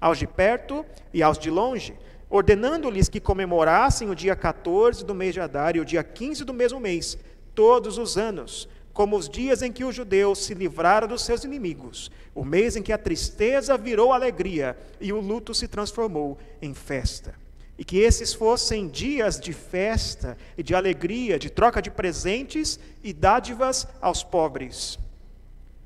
aos 0.00 0.18
de 0.18 0.26
perto 0.26 0.84
e 1.14 1.22
aos 1.22 1.38
de 1.38 1.48
longe, 1.48 1.96
ordenando-lhes 2.28 3.08
que 3.08 3.20
comemorassem 3.20 4.10
o 4.10 4.14
dia 4.14 4.34
14 4.34 5.04
do 5.04 5.14
mês 5.14 5.34
de 5.34 5.40
Adar 5.40 5.76
e 5.76 5.80
o 5.80 5.84
dia 5.84 6.02
15 6.02 6.44
do 6.44 6.52
mesmo 6.52 6.80
mês, 6.80 7.16
todos 7.54 7.96
os 7.96 8.18
anos, 8.18 8.68
como 8.92 9.16
os 9.16 9.28
dias 9.28 9.62
em 9.62 9.70
que 9.70 9.84
os 9.84 9.94
judeus 9.94 10.40
se 10.40 10.54
livraram 10.54 11.06
dos 11.06 11.22
seus 11.22 11.44
inimigos, 11.44 12.10
o 12.34 12.44
mês 12.44 12.74
em 12.74 12.82
que 12.82 12.92
a 12.92 12.98
tristeza 12.98 13.78
virou 13.78 14.12
alegria 14.12 14.76
e 15.00 15.12
o 15.12 15.20
luto 15.20 15.54
se 15.54 15.68
transformou 15.68 16.36
em 16.60 16.74
festa. 16.74 17.34
E 17.78 17.84
que 17.84 17.98
esses 17.98 18.34
fossem 18.34 18.88
dias 18.88 19.38
de 19.38 19.52
festa 19.52 20.36
e 20.56 20.62
de 20.62 20.74
alegria, 20.74 21.38
de 21.38 21.48
troca 21.48 21.80
de 21.80 21.90
presentes 21.90 22.78
e 23.02 23.12
dádivas 23.12 23.86
aos 24.00 24.24
pobres. 24.24 24.98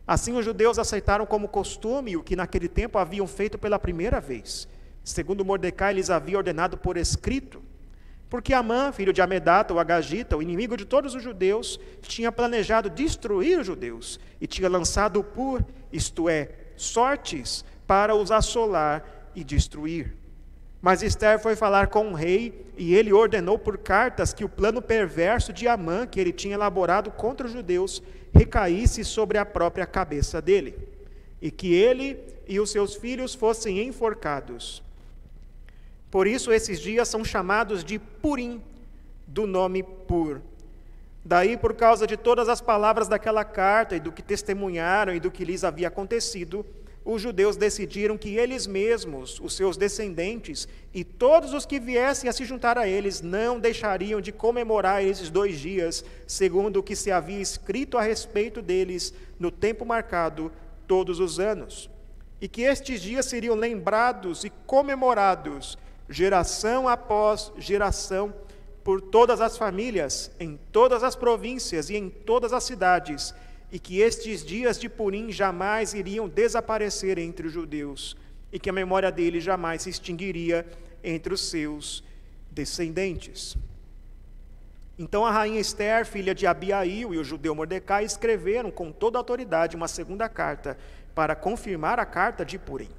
Assim 0.06 0.32
os 0.32 0.44
judeus 0.44 0.78
aceitaram 0.78 1.26
como 1.26 1.46
costume 1.46 2.16
o 2.16 2.22
que 2.22 2.34
naquele 2.34 2.68
tempo 2.68 2.98
haviam 2.98 3.26
feito 3.26 3.58
pela 3.58 3.78
primeira 3.78 4.20
vez 4.20 4.66
segundo 5.04 5.44
Mordecai 5.44 5.94
lhes 5.94 6.10
havia 6.10 6.38
ordenado 6.38 6.76
por 6.76 6.96
escrito, 6.96 7.62
porque 8.30 8.54
Amã, 8.54 8.92
filho 8.92 9.12
de 9.12 9.20
Amedata, 9.20 9.74
o 9.74 9.78
Agagita, 9.78 10.36
o 10.36 10.42
inimigo 10.42 10.76
de 10.76 10.84
todos 10.84 11.14
os 11.14 11.22
judeus, 11.22 11.78
tinha 12.00 12.32
planejado 12.32 12.88
destruir 12.88 13.58
os 13.58 13.66
judeus 13.66 14.18
e 14.40 14.46
tinha 14.46 14.68
lançado 14.68 15.22
por, 15.22 15.64
isto 15.92 16.28
é, 16.28 16.50
sortes 16.76 17.64
para 17.86 18.14
os 18.14 18.30
assolar 18.30 19.04
e 19.34 19.44
destruir. 19.44 20.16
Mas 20.82 21.00
Esther 21.00 21.38
foi 21.38 21.54
falar 21.54 21.86
com 21.86 22.08
o 22.08 22.14
rei 22.14 22.66
e 22.76 22.92
ele 22.92 23.12
ordenou 23.12 23.56
por 23.56 23.78
cartas 23.78 24.32
que 24.32 24.44
o 24.44 24.48
plano 24.48 24.82
perverso 24.82 25.52
de 25.52 25.68
Amã, 25.68 26.04
que 26.08 26.18
ele 26.18 26.32
tinha 26.32 26.54
elaborado 26.54 27.12
contra 27.12 27.46
os 27.46 27.52
judeus, 27.52 28.02
recaísse 28.34 29.04
sobre 29.04 29.38
a 29.38 29.46
própria 29.46 29.86
cabeça 29.86 30.42
dele, 30.42 30.74
e 31.40 31.52
que 31.52 31.72
ele 31.72 32.18
e 32.48 32.58
os 32.58 32.72
seus 32.72 32.96
filhos 32.96 33.32
fossem 33.32 33.86
enforcados. 33.86 34.82
Por 36.10 36.26
isso, 36.26 36.52
esses 36.52 36.80
dias 36.80 37.06
são 37.06 37.24
chamados 37.24 37.84
de 37.84 38.00
Purim, 38.00 38.60
do 39.24 39.46
nome 39.46 39.84
Pur. 39.84 40.40
Daí, 41.24 41.56
por 41.56 41.74
causa 41.74 42.08
de 42.08 42.16
todas 42.16 42.48
as 42.48 42.60
palavras 42.60 43.06
daquela 43.06 43.44
carta 43.44 43.94
e 43.94 44.00
do 44.00 44.10
que 44.10 44.20
testemunharam 44.20 45.14
e 45.14 45.20
do 45.20 45.30
que 45.30 45.44
lhes 45.44 45.62
havia 45.62 45.86
acontecido, 45.86 46.66
os 47.04 47.20
judeus 47.20 47.56
decidiram 47.56 48.16
que 48.16 48.36
eles 48.36 48.66
mesmos, 48.66 49.40
os 49.40 49.54
seus 49.54 49.76
descendentes 49.76 50.68
e 50.94 51.02
todos 51.02 51.52
os 51.52 51.66
que 51.66 51.80
viessem 51.80 52.30
a 52.30 52.32
se 52.32 52.44
juntar 52.44 52.78
a 52.78 52.86
eles 52.86 53.20
não 53.20 53.58
deixariam 53.58 54.20
de 54.20 54.30
comemorar 54.30 55.04
esses 55.04 55.28
dois 55.28 55.58
dias, 55.58 56.04
segundo 56.26 56.78
o 56.78 56.82
que 56.82 56.94
se 56.94 57.10
havia 57.10 57.40
escrito 57.40 57.98
a 57.98 58.02
respeito 58.02 58.62
deles 58.62 59.12
no 59.38 59.50
tempo 59.50 59.84
marcado 59.84 60.52
todos 60.86 61.18
os 61.18 61.40
anos. 61.40 61.90
E 62.40 62.46
que 62.46 62.62
estes 62.62 63.00
dias 63.00 63.26
seriam 63.26 63.54
lembrados 63.56 64.44
e 64.44 64.50
comemorados 64.66 65.76
geração 66.08 66.88
após 66.88 67.52
geração, 67.58 68.32
por 68.84 69.00
todas 69.00 69.40
as 69.40 69.56
famílias, 69.56 70.30
em 70.40 70.58
todas 70.72 71.02
as 71.02 71.14
províncias 71.14 71.88
e 71.88 71.96
em 71.96 72.10
todas 72.10 72.52
as 72.52 72.64
cidades, 72.64 73.32
e 73.72 73.78
que 73.78 74.00
estes 74.00 74.44
dias 74.44 74.78
de 74.78 74.86
Purim 74.86 75.32
jamais 75.32 75.94
iriam 75.94 76.28
desaparecer 76.28 77.18
entre 77.18 77.46
os 77.46 77.52
judeus, 77.54 78.14
e 78.52 78.58
que 78.58 78.68
a 78.68 78.72
memória 78.72 79.10
dele 79.10 79.40
jamais 79.40 79.80
se 79.80 79.88
extinguiria 79.88 80.66
entre 81.02 81.32
os 81.32 81.40
seus 81.40 82.04
descendentes. 82.50 83.56
Então 84.98 85.24
a 85.24 85.30
rainha 85.30 85.58
Esther, 85.58 86.04
filha 86.04 86.34
de 86.34 86.46
Abiail, 86.46 87.14
e 87.14 87.18
o 87.18 87.24
judeu 87.24 87.54
Mordecai 87.54 88.04
escreveram 88.04 88.70
com 88.70 88.92
toda 88.92 89.16
a 89.16 89.20
autoridade 89.20 89.74
uma 89.74 89.88
segunda 89.88 90.28
carta 90.28 90.76
para 91.14 91.34
confirmar 91.34 91.98
a 91.98 92.04
carta 92.04 92.44
de 92.44 92.58
Purim. 92.58 92.90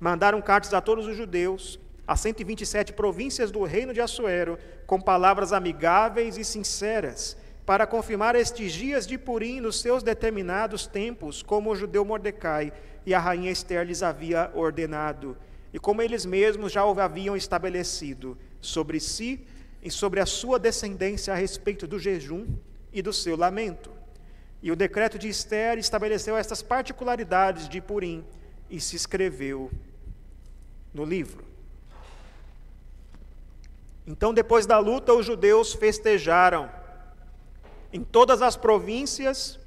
Mandaram 0.00 0.42
cartas 0.42 0.74
a 0.74 0.80
todos 0.80 1.06
os 1.06 1.16
judeus, 1.16 1.78
as 2.04 2.18
127 2.18 2.92
províncias 2.94 3.52
do 3.52 3.62
reino 3.62 3.94
de 3.94 4.00
Assuero, 4.00 4.58
com 4.88 5.00
palavras 5.00 5.52
amigáveis 5.52 6.36
e 6.36 6.44
sinceras, 6.44 7.36
para 7.64 7.86
confirmar 7.86 8.34
estes 8.34 8.72
dias 8.72 9.06
de 9.06 9.16
Purim 9.16 9.60
nos 9.60 9.80
seus 9.80 10.02
determinados 10.02 10.86
tempos, 10.86 11.42
como 11.42 11.70
o 11.70 11.76
judeu 11.76 12.04
Mordecai 12.04 12.72
e 13.06 13.14
a 13.14 13.18
rainha 13.18 13.50
Esther 13.50 13.86
lhes 13.86 14.02
havia 14.02 14.50
ordenado, 14.54 15.36
e 15.72 15.78
como 15.78 16.02
eles 16.02 16.26
mesmos 16.26 16.72
já 16.72 16.82
haviam 16.82 17.36
estabelecido 17.36 18.36
sobre 18.60 18.98
si 18.98 19.46
e 19.82 19.90
sobre 19.90 20.20
a 20.20 20.26
sua 20.26 20.58
descendência 20.58 21.32
a 21.32 21.36
respeito 21.36 21.86
do 21.86 21.98
jejum 21.98 22.46
e 22.92 23.00
do 23.00 23.12
seu 23.12 23.36
lamento. 23.36 23.90
E 24.62 24.70
o 24.70 24.76
decreto 24.76 25.18
de 25.18 25.28
Esther 25.28 25.78
estabeleceu 25.78 26.36
estas 26.36 26.60
particularidades 26.60 27.68
de 27.68 27.80
Purim 27.80 28.24
e 28.68 28.80
se 28.80 28.96
escreveu 28.96 29.70
no 30.92 31.04
livro. 31.04 31.44
Então, 34.06 34.34
depois 34.34 34.66
da 34.66 34.78
luta, 34.78 35.14
os 35.14 35.24
judeus 35.24 35.72
festejaram. 35.72 36.68
Em 37.92 38.04
todas 38.04 38.40
as 38.40 38.56
províncias, 38.56 39.58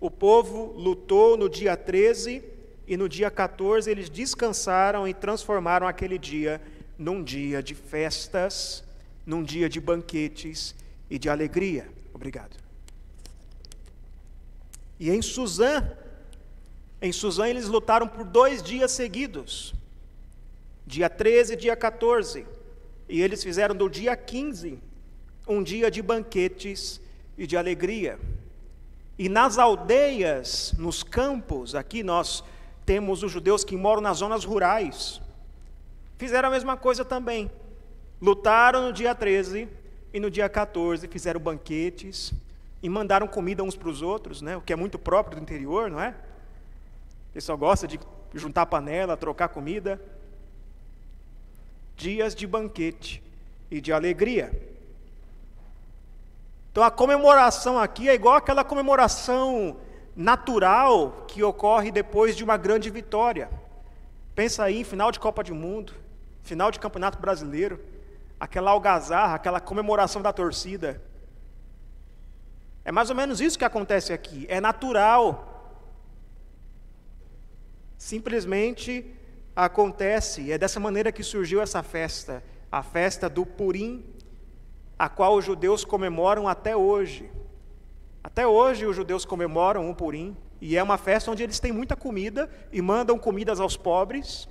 o 0.00 0.10
povo 0.10 0.72
lutou 0.76 1.36
no 1.36 1.48
dia 1.48 1.76
13 1.76 2.42
e 2.86 2.96
no 2.96 3.08
dia 3.08 3.30
14 3.30 3.90
eles 3.90 4.08
descansaram 4.08 5.06
e 5.06 5.14
transformaram 5.14 5.86
aquele 5.86 6.18
dia 6.18 6.60
num 6.96 7.22
dia 7.22 7.62
de 7.62 7.74
festas, 7.74 8.84
num 9.26 9.42
dia 9.42 9.68
de 9.68 9.80
banquetes 9.80 10.74
e 11.10 11.18
de 11.18 11.28
alegria. 11.28 11.88
Obrigado. 12.14 12.56
E 14.98 15.10
em 15.10 15.20
Suzã, 15.20 15.90
em 17.00 17.10
Suzã 17.10 17.48
eles 17.48 17.66
lutaram 17.66 18.06
por 18.06 18.24
dois 18.24 18.62
dias 18.62 18.92
seguidos, 18.92 19.74
dia 20.86 21.10
13 21.10 21.54
e 21.54 21.56
dia 21.56 21.74
14. 21.74 22.46
E 23.08 23.20
eles 23.20 23.42
fizeram 23.42 23.74
do 23.74 23.90
dia 23.90 24.16
15 24.16 24.78
um 25.46 25.60
dia 25.60 25.90
de 25.90 26.00
banquetes 26.00 27.00
e 27.42 27.46
de 27.46 27.56
alegria. 27.56 28.18
E 29.18 29.28
nas 29.28 29.58
aldeias, 29.58 30.72
nos 30.78 31.02
campos, 31.02 31.74
aqui 31.74 32.02
nós 32.02 32.44
temos 32.86 33.22
os 33.22 33.32
judeus 33.32 33.64
que 33.64 33.76
moram 33.76 34.00
nas 34.00 34.18
zonas 34.18 34.44
rurais, 34.44 35.20
fizeram 36.18 36.48
a 36.48 36.52
mesma 36.52 36.76
coisa 36.76 37.04
também. 37.04 37.50
Lutaram 38.20 38.82
no 38.82 38.92
dia 38.92 39.14
13 39.14 39.68
e 40.12 40.20
no 40.20 40.30
dia 40.30 40.48
14 40.48 41.08
fizeram 41.08 41.40
banquetes 41.40 42.32
e 42.80 42.88
mandaram 42.88 43.26
comida 43.26 43.62
uns 43.62 43.74
para 43.74 43.88
os 43.88 44.02
outros, 44.02 44.40
né? 44.40 44.56
o 44.56 44.60
que 44.60 44.72
é 44.72 44.76
muito 44.76 44.98
próprio 44.98 45.36
do 45.36 45.42
interior, 45.42 45.90
não 45.90 46.00
é? 46.00 46.10
O 47.30 47.32
pessoal 47.34 47.58
gosta 47.58 47.88
de 47.88 47.98
juntar 48.34 48.66
panela, 48.66 49.16
trocar 49.16 49.48
comida 49.48 50.00
dias 51.96 52.34
de 52.34 52.46
banquete 52.46 53.22
e 53.70 53.80
de 53.80 53.92
alegria. 53.92 54.71
Então 56.72 56.82
a 56.82 56.90
comemoração 56.90 57.78
aqui 57.78 58.08
é 58.08 58.14
igual 58.14 58.34
aquela 58.34 58.64
comemoração 58.64 59.76
natural 60.16 61.26
que 61.28 61.42
ocorre 61.42 61.92
depois 61.92 62.34
de 62.34 62.42
uma 62.42 62.56
grande 62.56 62.88
vitória. 62.88 63.50
Pensa 64.34 64.64
aí 64.64 64.80
em 64.80 64.84
final 64.84 65.12
de 65.12 65.20
Copa 65.20 65.44
do 65.44 65.54
Mundo, 65.54 65.92
final 66.42 66.70
de 66.70 66.80
Campeonato 66.80 67.18
Brasileiro, 67.18 67.78
aquela 68.40 68.70
algazarra, 68.70 69.34
aquela 69.34 69.60
comemoração 69.60 70.22
da 70.22 70.32
torcida. 70.32 71.02
É 72.86 72.90
mais 72.90 73.10
ou 73.10 73.16
menos 73.16 73.38
isso 73.38 73.58
que 73.58 73.66
acontece 73.66 74.10
aqui, 74.10 74.46
é 74.48 74.58
natural. 74.58 75.76
Simplesmente 77.98 79.14
acontece, 79.54 80.50
é 80.50 80.56
dessa 80.56 80.80
maneira 80.80 81.12
que 81.12 81.22
surgiu 81.22 81.60
essa 81.60 81.82
festa, 81.82 82.42
a 82.70 82.82
festa 82.82 83.28
do 83.28 83.44
Purim, 83.44 84.02
a 85.02 85.08
qual 85.08 85.34
os 85.34 85.44
judeus 85.44 85.84
comemoram 85.84 86.46
até 86.46 86.76
hoje. 86.76 87.28
Até 88.22 88.46
hoje 88.46 88.86
os 88.86 88.94
judeus 88.94 89.24
comemoram 89.24 89.90
o 89.90 89.94
Purim, 89.96 90.36
e 90.60 90.76
é 90.76 90.82
uma 90.82 90.96
festa 90.96 91.28
onde 91.28 91.42
eles 91.42 91.58
têm 91.58 91.72
muita 91.72 91.96
comida 91.96 92.48
e 92.70 92.80
mandam 92.80 93.18
comidas 93.18 93.58
aos 93.58 93.76
pobres, 93.76 94.46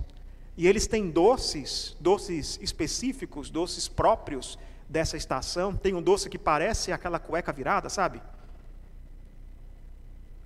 e 0.58 0.68
eles 0.68 0.88
têm 0.88 1.10
doces, 1.10 1.96
doces 2.02 2.60
específicos, 2.62 3.50
doces 3.50 3.88
próprios 3.88 4.60
dessa 4.90 5.16
estação. 5.16 5.74
Tem 5.74 5.96
um 5.96 6.02
doce 6.02 6.30
que 6.30 6.38
parece 6.38 6.92
aquela 6.92 7.18
cueca 7.18 7.54
virada, 7.54 7.88
sabe? 7.88 8.22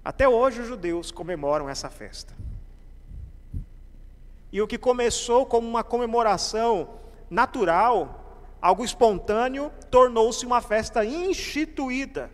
Até 0.03 0.29
hoje 0.29 0.61
os 0.61 0.67
judeus 0.67 1.09
comemoram 1.09 1.67
essa 1.67 1.89
festa. 1.89 2.31
E 4.51 4.61
o 4.61 4.67
que 4.67 4.77
começou 4.77 5.47
como 5.47 5.67
uma 5.67 5.83
comemoração 5.83 6.99
natural, 7.27 8.24
algo 8.65 8.83
espontâneo, 8.83 9.71
tornou-se 9.91 10.45
uma 10.45 10.61
festa 10.61 11.03
instituída. 11.05 12.31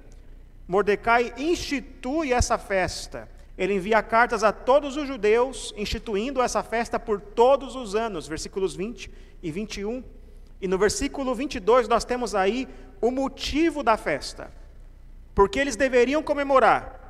Mordecai 0.67 1.33
institui 1.37 2.31
essa 2.31 2.57
festa. 2.57 3.29
Ele 3.57 3.73
envia 3.73 4.01
cartas 4.01 4.43
a 4.43 4.51
todos 4.51 4.95
os 4.95 5.07
judeus, 5.07 5.73
instituindo 5.75 6.41
essa 6.41 6.63
festa 6.63 6.99
por 6.99 7.19
todos 7.19 7.75
os 7.75 7.95
anos, 7.95 8.27
versículos 8.27 8.75
20 8.75 9.11
e 9.43 9.51
21. 9.51 10.03
E 10.61 10.67
no 10.67 10.77
versículo 10.77 11.35
22 11.35 11.87
nós 11.87 12.05
temos 12.05 12.33
aí 12.33 12.67
o 13.01 13.11
motivo 13.11 13.83
da 13.83 13.97
festa. 13.97 14.51
Porque 15.33 15.59
eles 15.59 15.75
deveriam 15.75 16.21
comemorar 16.21 17.01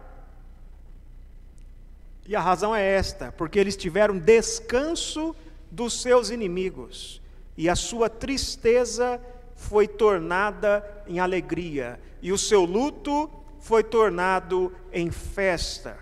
e 2.28 2.36
a 2.36 2.39
razão 2.39 2.76
é 2.76 2.84
esta: 2.84 3.32
porque 3.32 3.59
eles 3.59 3.76
tiveram 3.76 4.17
descanso 4.17 5.36
dos 5.69 6.01
seus 6.01 6.30
inimigos, 6.30 7.20
e 7.58 7.70
a 7.70 7.76
sua 7.76 8.10
tristeza 8.10 9.22
foi 9.56 9.88
tornada 9.88 10.84
em 11.08 11.20
alegria, 11.20 11.99
e 12.22 12.32
o 12.32 12.38
seu 12.38 12.66
luto 12.66 13.30
foi 13.60 13.84
tornado 13.84 14.74
em 14.91 15.12
festa. 15.12 15.97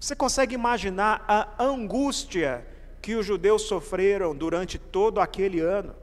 Você 0.00 0.14
consegue 0.14 0.54
imaginar 0.54 1.24
a 1.26 1.62
angústia 1.62 2.64
que 3.02 3.14
os 3.14 3.26
judeus 3.26 3.62
sofreram 3.62 4.34
durante 4.34 4.78
todo 4.78 5.20
aquele 5.20 5.60
ano? 5.60 5.94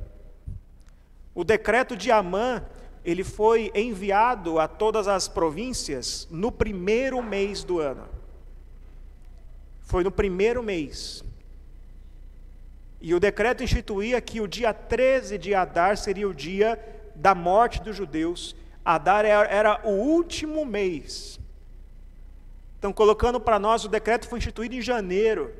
O 1.33 1.43
decreto 1.43 1.95
de 1.95 2.11
Amã, 2.11 2.63
ele 3.03 3.23
foi 3.23 3.69
enviado 3.75 4.59
a 4.59 4.67
todas 4.67 5.07
as 5.07 5.27
províncias 5.27 6.27
no 6.31 6.51
primeiro 6.51 7.21
mês 7.21 7.63
do 7.63 7.79
ano. 7.79 8.07
Foi 9.81 10.03
no 10.03 10.11
primeiro 10.11 10.63
mês. 10.63 11.24
E 13.05 13.13
o 13.13 13.19
decreto 13.19 13.63
instituía 13.63 14.19
que 14.19 14.41
o 14.41 14.47
dia 14.47 14.73
13 14.73 15.37
de 15.37 15.53
Adar 15.53 15.95
seria 15.95 16.27
o 16.27 16.33
dia 16.33 16.79
da 17.13 17.35
morte 17.35 17.79
dos 17.79 17.95
judeus. 17.95 18.55
Adar 18.83 19.23
era 19.25 19.79
o 19.83 19.91
último 19.91 20.65
mês. 20.65 21.39
Então, 22.79 22.91
colocando 22.91 23.39
para 23.39 23.59
nós, 23.59 23.85
o 23.85 23.87
decreto 23.87 24.27
foi 24.27 24.39
instituído 24.39 24.73
em 24.73 24.81
janeiro, 24.81 25.53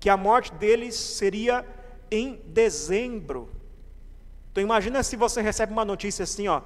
que 0.00 0.10
a 0.10 0.16
morte 0.16 0.52
deles 0.54 0.96
seria 0.96 1.64
em 2.10 2.40
dezembro. 2.46 3.48
Então, 4.50 4.64
imagina 4.64 5.04
se 5.04 5.14
você 5.14 5.40
recebe 5.40 5.72
uma 5.72 5.84
notícia 5.84 6.24
assim, 6.24 6.48
ó, 6.48 6.62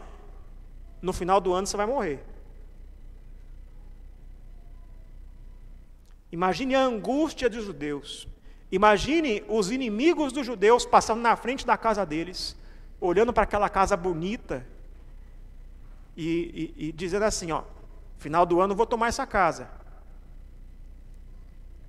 no 1.02 1.12
final 1.12 1.42
do 1.42 1.52
ano 1.52 1.66
você 1.66 1.76
vai 1.76 1.84
morrer. 1.84 2.24
Imagine 6.32 6.74
a 6.74 6.80
angústia 6.80 7.50
dos 7.50 7.66
judeus. 7.66 8.26
Imagine 8.70 9.42
os 9.48 9.70
inimigos 9.70 10.32
dos 10.32 10.46
judeus 10.46 10.86
passando 10.86 11.20
na 11.20 11.34
frente 11.36 11.66
da 11.66 11.76
casa 11.76 12.06
deles, 12.06 12.56
olhando 13.00 13.32
para 13.32 13.42
aquela 13.42 13.68
casa 13.68 13.96
bonita 13.96 14.64
e, 16.16 16.74
e, 16.76 16.88
e 16.88 16.92
dizendo 16.92 17.24
assim: 17.24 17.50
ó, 17.50 17.62
final 18.18 18.46
do 18.46 18.60
ano 18.60 18.72
eu 18.72 18.76
vou 18.76 18.86
tomar 18.86 19.08
essa 19.08 19.26
casa. 19.26 19.68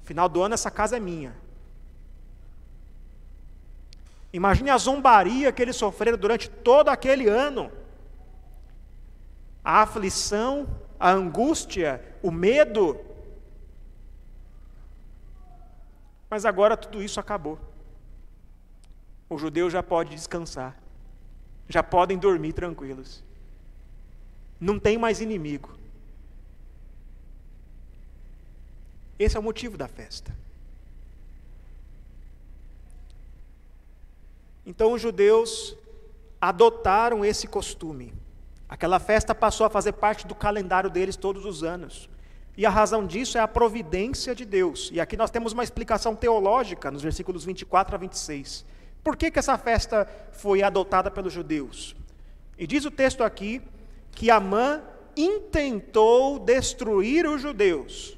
Final 0.03 0.27
do 0.27 0.41
ano 0.41 0.55
essa 0.55 0.71
casa 0.71 0.97
é 0.97 0.99
minha. 0.99 1.35
Imagine 4.33 4.69
a 4.69 4.77
zombaria 4.77 5.51
que 5.51 5.61
eles 5.61 5.75
sofreram 5.75 6.17
durante 6.17 6.49
todo 6.49 6.89
aquele 6.89 7.27
ano. 7.27 7.71
A 9.63 9.81
aflição, 9.81 10.67
a 10.99 11.11
angústia, 11.11 12.03
o 12.23 12.31
medo 12.31 12.99
Mas 16.31 16.45
agora 16.45 16.77
tudo 16.77 17.03
isso 17.03 17.19
acabou. 17.19 17.59
O 19.29 19.37
judeu 19.37 19.69
já 19.69 19.83
pode 19.83 20.15
descansar, 20.15 20.81
já 21.67 21.83
podem 21.83 22.17
dormir 22.17 22.53
tranquilos. 22.53 23.21
Não 24.57 24.79
tem 24.79 24.97
mais 24.97 25.19
inimigo. 25.19 25.77
Esse 29.19 29.35
é 29.35 29.39
o 29.41 29.43
motivo 29.43 29.77
da 29.77 29.89
festa. 29.89 30.33
Então 34.65 34.93
os 34.93 35.01
judeus 35.01 35.75
adotaram 36.39 37.25
esse 37.25 37.45
costume. 37.45 38.13
Aquela 38.69 38.99
festa 38.99 39.35
passou 39.35 39.65
a 39.65 39.69
fazer 39.69 39.91
parte 39.91 40.25
do 40.25 40.33
calendário 40.33 40.89
deles 40.89 41.17
todos 41.17 41.45
os 41.45 41.61
anos. 41.61 42.09
E 42.57 42.65
a 42.65 42.69
razão 42.69 43.05
disso 43.05 43.37
é 43.37 43.41
a 43.41 43.47
providência 43.47 44.35
de 44.35 44.45
Deus. 44.45 44.89
E 44.91 44.99
aqui 44.99 45.15
nós 45.15 45.31
temos 45.31 45.53
uma 45.53 45.63
explicação 45.63 46.15
teológica 46.15 46.91
nos 46.91 47.01
versículos 47.01 47.45
24 47.45 47.95
a 47.95 47.97
26. 47.97 48.65
Por 49.03 49.15
que, 49.15 49.31
que 49.31 49.39
essa 49.39 49.57
festa 49.57 50.07
foi 50.31 50.61
adotada 50.61 51.09
pelos 51.09 51.33
judeus? 51.33 51.95
E 52.57 52.67
diz 52.67 52.85
o 52.85 52.91
texto 52.91 53.23
aqui 53.23 53.61
que 54.11 54.29
Amã 54.29 54.81
intentou 55.15 56.39
destruir 56.39 57.25
os 57.25 57.41
judeus. 57.41 58.17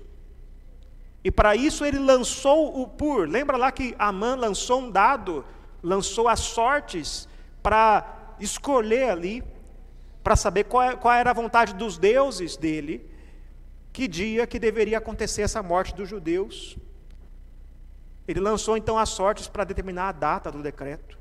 E 1.24 1.32
para 1.32 1.56
isso 1.56 1.86
ele 1.86 2.00
lançou 2.00 2.82
o 2.82 2.88
pur. 2.88 3.30
Lembra 3.30 3.56
lá 3.56 3.72
que 3.72 3.96
Amã 3.98 4.36
lançou 4.36 4.82
um 4.82 4.92
dado, 4.92 5.46
lançou 5.82 6.28
as 6.28 6.42
sortes 6.42 7.30
para 7.62 8.36
escolher 8.40 9.10
ali, 9.10 9.44
para 10.22 10.36
saber 10.36 10.66
qual, 10.66 10.84
é, 10.84 10.96
qual 10.96 11.14
era 11.14 11.30
a 11.30 11.34
vontade 11.34 11.74
dos 11.76 11.98
deuses 11.98 12.58
dele 12.58 13.13
que 13.94 14.08
dia 14.08 14.48
que 14.48 14.58
deveria 14.58 14.98
acontecer 14.98 15.44
essa 15.44 15.62
morte 15.62 15.94
dos 15.94 16.10
judeus. 16.10 16.76
Ele 18.28 18.40
lançou 18.40 18.76
então 18.76 18.98
as 18.98 19.10
sortes 19.10 19.48
para 19.48 19.64
determinar 19.64 20.10
a 20.10 20.12
data 20.12 20.52
do 20.52 20.64
decreto. 20.64 21.20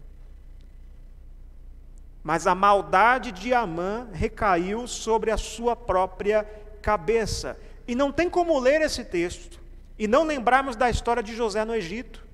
Mas 2.23 2.47
a 2.47 2.55
maldade 2.55 3.31
de 3.31 3.53
Amã 3.53 4.09
recaiu 4.13 4.87
sobre 4.87 5.31
a 5.31 5.37
sua 5.37 5.77
própria 5.77 6.45
cabeça. 6.81 7.59
E 7.87 7.95
não 7.95 8.11
tem 8.11 8.31
como 8.31 8.59
ler 8.59 8.81
esse 8.81 9.05
texto 9.05 9.61
e 9.99 10.09
não 10.09 10.25
lembrarmos 10.25 10.75
da 10.75 10.89
história 10.89 11.23
de 11.23 11.35
José 11.35 11.65
no 11.65 11.75
Egito. 11.75 12.25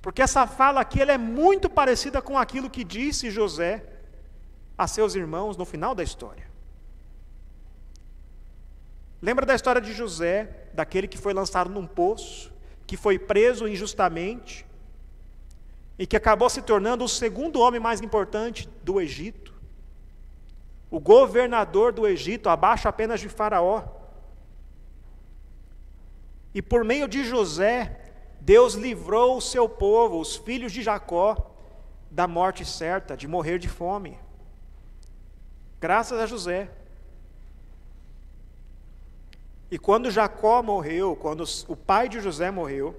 Porque 0.00 0.22
essa 0.22 0.46
fala 0.46 0.80
aqui 0.80 1.00
ela 1.00 1.12
é 1.12 1.18
muito 1.18 1.68
parecida 1.68 2.22
com 2.22 2.38
aquilo 2.38 2.70
que 2.70 2.84
disse 2.84 3.30
José 3.30 3.84
a 4.76 4.86
seus 4.86 5.14
irmãos 5.14 5.56
no 5.56 5.64
final 5.64 5.94
da 5.94 6.02
história. 6.02 6.51
Lembra 9.22 9.46
da 9.46 9.54
história 9.54 9.80
de 9.80 9.92
José, 9.92 10.66
daquele 10.74 11.06
que 11.06 11.16
foi 11.16 11.32
lançado 11.32 11.70
num 11.70 11.86
poço, 11.86 12.52
que 12.84 12.96
foi 12.96 13.20
preso 13.20 13.68
injustamente 13.68 14.66
e 15.96 16.04
que 16.06 16.16
acabou 16.16 16.50
se 16.50 16.60
tornando 16.60 17.04
o 17.04 17.08
segundo 17.08 17.60
homem 17.60 17.78
mais 17.78 18.00
importante 18.00 18.68
do 18.82 19.00
Egito, 19.00 19.54
o 20.90 20.98
governador 20.98 21.92
do 21.92 22.06
Egito, 22.06 22.48
abaixo 22.48 22.88
apenas 22.88 23.20
de 23.20 23.28
Faraó. 23.28 23.84
E 26.52 26.60
por 26.60 26.84
meio 26.84 27.06
de 27.06 27.24
José, 27.24 28.00
Deus 28.40 28.74
livrou 28.74 29.36
o 29.36 29.40
seu 29.40 29.68
povo, 29.68 30.18
os 30.18 30.34
filhos 30.34 30.72
de 30.72 30.82
Jacó, 30.82 31.54
da 32.10 32.26
morte 32.26 32.64
certa, 32.64 33.16
de 33.16 33.28
morrer 33.28 33.58
de 33.58 33.68
fome. 33.68 34.18
Graças 35.80 36.18
a 36.18 36.26
José. 36.26 36.68
E 39.72 39.78
quando 39.78 40.10
Jacó 40.10 40.62
morreu, 40.62 41.16
quando 41.16 41.44
o 41.66 41.74
pai 41.74 42.06
de 42.06 42.20
José 42.20 42.50
morreu, 42.50 42.94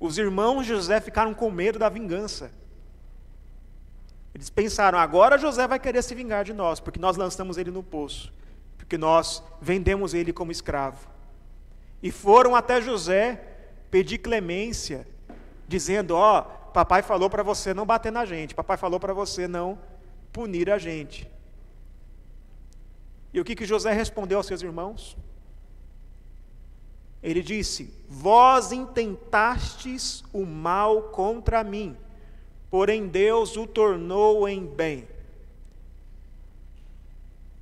os 0.00 0.16
irmãos 0.16 0.64
de 0.64 0.72
José 0.72 1.02
ficaram 1.02 1.34
com 1.34 1.50
medo 1.50 1.78
da 1.78 1.90
vingança. 1.90 2.50
Eles 4.34 4.48
pensaram: 4.48 4.98
agora 4.98 5.36
José 5.36 5.68
vai 5.68 5.78
querer 5.78 6.02
se 6.02 6.14
vingar 6.14 6.46
de 6.46 6.54
nós, 6.54 6.80
porque 6.80 6.98
nós 6.98 7.18
lançamos 7.18 7.58
ele 7.58 7.70
no 7.70 7.82
poço, 7.82 8.32
porque 8.78 8.96
nós 8.96 9.42
vendemos 9.60 10.14
ele 10.14 10.32
como 10.32 10.50
escravo. 10.50 11.06
E 12.02 12.10
foram 12.10 12.56
até 12.56 12.80
José 12.80 13.38
pedir 13.90 14.16
clemência, 14.16 15.06
dizendo: 15.68 16.12
Ó, 16.12 16.38
oh, 16.38 16.70
papai 16.70 17.02
falou 17.02 17.28
para 17.28 17.42
você 17.42 17.74
não 17.74 17.84
bater 17.84 18.10
na 18.10 18.24
gente, 18.24 18.54
papai 18.54 18.78
falou 18.78 18.98
para 18.98 19.12
você 19.12 19.46
não 19.46 19.78
punir 20.32 20.70
a 20.70 20.78
gente. 20.78 21.30
E 23.30 23.38
o 23.38 23.44
que, 23.44 23.54
que 23.54 23.66
José 23.66 23.92
respondeu 23.92 24.38
aos 24.38 24.46
seus 24.46 24.62
irmãos? 24.62 25.14
Ele 27.22 27.42
disse: 27.42 27.92
Vós 28.08 28.72
intentastes 28.72 30.22
o 30.32 30.44
mal 30.44 31.04
contra 31.04 31.64
mim, 31.64 31.96
porém 32.70 33.06
Deus 33.06 33.56
o 33.56 33.66
tornou 33.66 34.48
em 34.48 34.64
bem. 34.64 35.08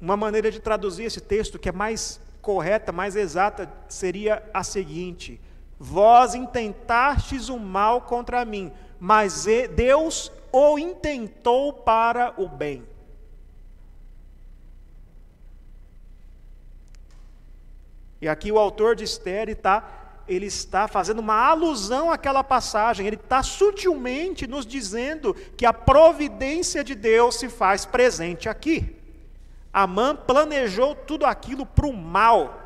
Uma 0.00 0.16
maneira 0.16 0.50
de 0.50 0.60
traduzir 0.60 1.04
esse 1.04 1.20
texto 1.20 1.58
que 1.58 1.68
é 1.68 1.72
mais 1.72 2.20
correta, 2.42 2.92
mais 2.92 3.16
exata, 3.16 3.72
seria 3.88 4.42
a 4.52 4.62
seguinte: 4.62 5.40
Vós 5.78 6.34
intentastes 6.34 7.48
o 7.48 7.58
mal 7.58 8.02
contra 8.02 8.44
mim, 8.44 8.70
mas 9.00 9.46
Deus 9.74 10.30
o 10.52 10.78
intentou 10.78 11.72
para 11.72 12.34
o 12.36 12.48
bem. 12.48 12.84
E 18.24 18.28
aqui 18.28 18.50
o 18.50 18.58
autor 18.58 18.96
de 18.96 19.04
Esther 19.04 19.50
está 19.50 20.00
ele 20.26 20.46
está 20.46 20.88
fazendo 20.88 21.18
uma 21.18 21.34
alusão 21.34 22.10
àquela 22.10 22.42
passagem, 22.42 23.06
ele 23.06 23.16
está 23.16 23.42
sutilmente 23.42 24.46
nos 24.46 24.64
dizendo 24.64 25.34
que 25.54 25.66
a 25.66 25.72
providência 25.74 26.82
de 26.82 26.94
Deus 26.94 27.34
se 27.34 27.50
faz 27.50 27.84
presente 27.84 28.48
aqui. 28.48 28.96
Amã 29.70 30.16
planejou 30.16 30.94
tudo 30.94 31.26
aquilo 31.26 31.66
para 31.66 31.86
o 31.86 31.92
mal 31.92 32.58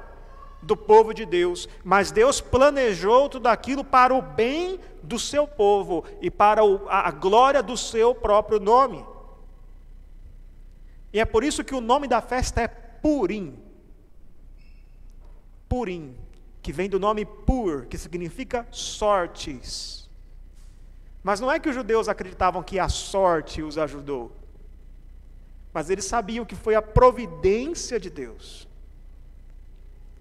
do 0.63 0.77
povo 0.77 1.13
de 1.13 1.27
Deus, 1.27 1.69
mas 1.83 2.13
Deus 2.13 2.41
planejou 2.41 3.29
tudo 3.29 3.49
aquilo 3.49 3.83
para 3.83 4.15
o 4.15 4.23
bem 4.23 4.79
do 5.03 5.19
seu 5.19 5.45
povo 5.45 6.05
e 6.21 6.31
para 6.31 6.63
a 6.89 7.11
glória 7.11 7.65
do 7.65 7.77
seu 7.77 8.15
próprio 8.15 8.61
nome. 8.61 9.05
E 11.13 11.19
é 11.19 11.25
por 11.25 11.43
isso 11.43 11.65
que 11.65 11.75
o 11.75 11.81
nome 11.81 12.07
da 12.07 12.21
festa 12.21 12.61
é 12.61 12.69
Purim. 12.69 13.67
Purim 15.69 16.17
que 16.63 16.73
vem 16.73 16.89
do 16.89 16.99
nome 16.99 17.25
pur, 17.25 17.87
que 17.87 17.97
significa 17.97 18.67
sortes. 18.71 20.09
Mas 21.23 21.41
não 21.41 21.51
é 21.51 21.59
que 21.59 21.69
os 21.69 21.75
judeus 21.75 22.09
acreditavam 22.09 22.63
que 22.63 22.79
a 22.79 22.89
sorte 22.89 23.63
os 23.63 23.79
ajudou, 23.79 24.33
mas 25.73 25.91
eles 25.91 26.05
sabiam 26.05 26.45
que 26.45 26.55
foi 26.55 26.75
a 26.75 26.83
providência 26.83 27.99
de 27.99 28.11
Deus, 28.11 28.69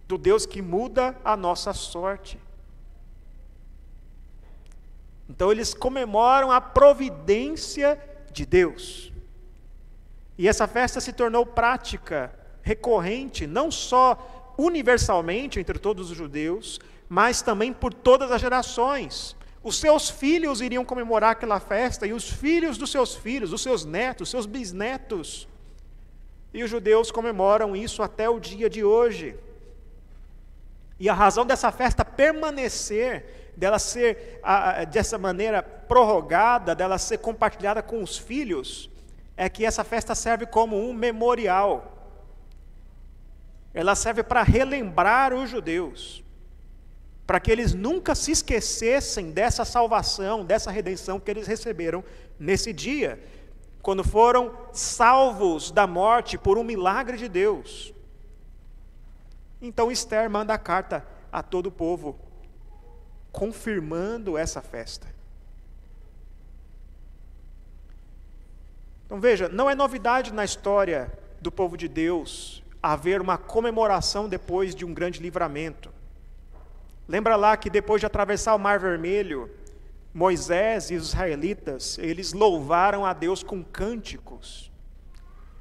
do 0.08 0.18
Deus 0.18 0.46
que 0.46 0.62
muda 0.62 1.18
a 1.24 1.36
nossa 1.36 1.74
sorte. 1.74 2.40
Então 5.30 5.52
eles 5.52 5.74
comemoram 5.74 6.52
a 6.52 6.62
providência 6.62 8.00
de 8.32 8.46
Deus. 8.46 9.12
E 10.38 10.48
essa 10.48 10.68
festa 10.68 11.02
se 11.02 11.12
tornou 11.12 11.46
prática, 11.46 12.34
recorrente, 12.62 13.46
não 13.46 13.70
só 13.70 14.37
universalmente 14.58 15.60
entre 15.60 15.78
todos 15.78 16.10
os 16.10 16.18
judeus, 16.18 16.80
mas 17.08 17.42
também 17.42 17.72
por 17.72 17.94
todas 17.94 18.32
as 18.32 18.42
gerações. 18.42 19.36
Os 19.64 19.80
seus 19.80 20.10
filhos 20.10 20.62
iriam 20.62 20.86
comemorar 20.86 21.32
aquela 21.32 21.60
festa, 21.60 22.08
e 22.08 22.14
os 22.14 22.30
filhos 22.30 22.78
dos 22.78 22.92
seus 22.92 23.16
filhos, 23.16 23.54
os 23.54 23.62
seus 23.62 23.86
netos, 23.86 24.30
seus 24.30 24.46
bisnetos. 24.46 25.48
E 26.54 26.64
os 26.64 26.70
judeus 26.70 27.12
comemoram 27.12 27.76
isso 27.76 28.02
até 28.02 28.30
o 28.30 28.40
dia 28.40 28.70
de 28.70 28.84
hoje. 28.84 29.38
E 31.00 31.10
a 31.10 31.14
razão 31.14 31.46
dessa 31.46 31.72
festa 31.72 32.04
permanecer, 32.04 33.52
dela 33.56 33.78
ser 33.78 34.42
dessa 34.90 35.18
maneira 35.18 35.62
prorrogada, 35.62 36.74
dela 36.74 36.98
ser 36.98 37.20
compartilhada 37.20 37.84
com 37.84 38.02
os 38.02 38.18
filhos, 38.18 38.90
é 39.36 39.48
que 39.50 39.66
essa 39.66 39.84
festa 39.84 40.16
serve 40.16 40.46
como 40.46 40.78
um 40.78 40.94
memorial 40.94 41.97
ela 43.78 43.94
serve 43.94 44.24
para 44.24 44.42
relembrar 44.42 45.36
os 45.36 45.52
judeus, 45.52 46.24
para 47.28 47.40
que 47.40 47.52
eles 47.52 47.76
nunca 47.76 48.16
se 48.16 48.32
esquecessem 48.32 49.30
dessa 49.30 49.64
salvação, 49.64 50.44
dessa 50.44 50.72
redenção 50.72 51.20
que 51.20 51.30
eles 51.30 51.46
receberam 51.46 52.04
nesse 52.40 52.74
dia, 52.74 53.24
quando 53.80 54.04
foram 54.04 54.52
salvos 54.74 55.70
da 55.70 55.86
morte 55.86 56.40
por 56.40 56.58
um 56.58 56.64
milagre 56.64 57.18
de 57.18 57.30
Deus. 57.30 57.94
Então 59.62 59.92
Esther 59.92 60.28
manda 60.28 60.56
a 60.56 60.58
carta 60.58 61.06
a 61.32 61.44
todo 61.44 61.68
o 61.68 61.72
povo, 61.72 62.20
confirmando 63.32 64.40
essa 64.40 64.60
festa. 64.60 65.06
Então 69.06 69.20
veja, 69.20 69.48
não 69.48 69.70
é 69.70 69.76
novidade 69.76 70.34
na 70.34 70.44
história 70.44 71.14
do 71.40 71.52
povo 71.52 71.78
de 71.78 71.88
Deus 71.88 72.64
haver 72.92 73.22
uma 73.22 73.38
comemoração 73.38 74.28
depois 74.28 74.76
de 74.76 74.86
um 74.86 74.94
grande 74.94 75.22
livramento. 75.22 75.90
Lembra 77.08 77.36
lá 77.36 77.56
que 77.56 77.70
depois 77.70 78.02
de 78.02 78.06
atravessar 78.06 78.54
o 78.56 78.60
Mar 78.60 78.80
Vermelho, 78.80 79.50
Moisés 80.14 80.92
e 80.92 80.96
os 80.96 81.10
israelitas, 81.10 81.98
eles 81.98 82.34
louvaram 82.34 83.06
a 83.06 83.14
Deus 83.14 83.44
com 83.44 83.64
cânticos. 83.64 84.72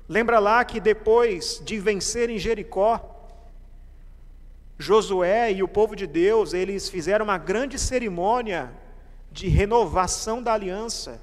Lembra 0.08 0.38
lá 0.38 0.64
que 0.64 0.80
depois 0.80 1.60
de 1.64 1.78
vencerem 1.78 2.38
Jericó, 2.38 3.12
Josué 4.78 5.52
e 5.52 5.62
o 5.62 5.68
povo 5.68 5.96
de 5.96 6.06
Deus, 6.06 6.52
eles 6.52 6.88
fizeram 6.88 7.24
uma 7.24 7.38
grande 7.38 7.78
cerimônia 7.78 8.72
de 9.30 9.48
renovação 9.48 10.42
da 10.42 10.52
aliança. 10.52 11.20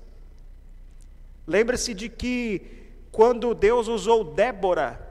Lembre-se 1.45 1.93
de 1.93 2.09
que 2.09 2.61
quando 3.11 3.53
Deus 3.53 3.87
usou 3.87 4.23
Débora 4.23 5.02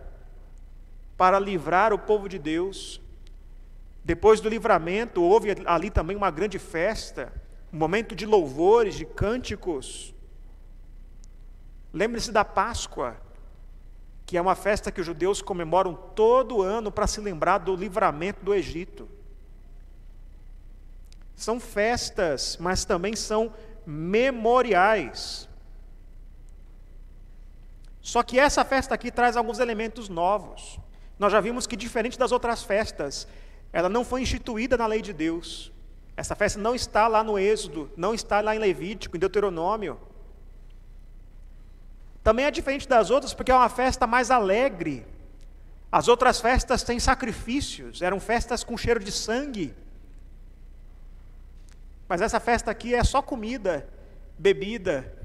para 1.23 1.39
livrar 1.39 1.93
o 1.93 1.99
povo 2.01 2.29
de 2.29 2.37
Deus. 2.37 3.01
Depois 4.05 4.41
do 4.41 4.49
livramento, 4.49 5.23
houve 5.23 5.55
ali 5.67 5.89
também 5.89 6.17
uma 6.17 6.33
grande 6.33 6.59
festa, 6.59 7.33
um 7.73 7.77
momento 7.77 8.13
de 8.13 8.27
louvores, 8.27 8.97
de 8.97 9.05
cânticos. 9.05 10.13
Lembre-se 11.93 12.33
da 12.33 12.45
Páscoa, 12.45 13.17
que 14.27 14.37
é 14.37 14.41
uma 14.41 14.57
festa 14.57 14.91
que 14.91 15.01
os 15.01 15.07
judeus 15.07 15.41
comemoram 15.41 15.95
todo 15.95 16.61
ano 16.61 16.91
para 16.91 17.07
se 17.07 17.21
lembrar 17.21 17.59
do 17.59 17.77
livramento 17.77 18.45
do 18.45 18.53
Egito. 18.53 19.09
São 21.37 21.61
festas, 21.61 22.59
mas 22.59 22.85
também 22.85 23.15
são 23.15 23.53
memoriais. 23.87 25.49
Só 28.01 28.25
que 28.25 28.41
essa 28.41 28.65
festa 28.65 28.97
aqui 28.97 29.13
traz 29.13 29.37
alguns 29.37 29.61
elementos 29.61 30.09
novos. 30.09 30.81
Nós 31.23 31.31
já 31.31 31.41
vimos 31.41 31.69
que, 31.69 31.77
diferente 31.77 32.19
das 32.19 32.33
outras 32.33 32.65
festas, 32.65 33.29
ela 33.73 33.89
não 33.89 34.05
foi 34.05 34.23
instituída 34.23 34.77
na 34.77 34.89
lei 34.89 35.01
de 35.01 35.13
Deus. 35.13 35.71
Essa 36.17 36.35
festa 36.35 36.59
não 36.59 36.75
está 36.75 37.07
lá 37.07 37.23
no 37.23 37.39
Êxodo, 37.39 37.89
não 37.97 38.13
está 38.13 38.41
lá 38.41 38.57
em 38.57 38.59
Levítico, 38.59 39.17
em 39.17 39.21
Deuteronômio. 39.21 40.01
Também 42.25 42.45
é 42.45 42.51
diferente 42.51 42.89
das 42.89 43.09
outras 43.09 43.33
porque 43.33 43.53
é 43.53 43.55
uma 43.55 43.69
festa 43.69 44.05
mais 44.05 44.33
alegre. 44.33 45.07
As 45.93 46.09
outras 46.09 46.41
festas 46.41 46.83
têm 46.83 46.99
sacrifícios, 46.99 48.03
eram 48.03 48.19
festas 48.19 48.65
com 48.65 48.77
cheiro 48.77 48.99
de 48.99 49.13
sangue. 49.13 49.73
Mas 52.09 52.21
essa 52.21 52.41
festa 52.41 52.69
aqui 52.69 52.97
é 52.97 53.05
só 53.05 53.23
comida, 53.23 53.89
bebida. 54.37 55.17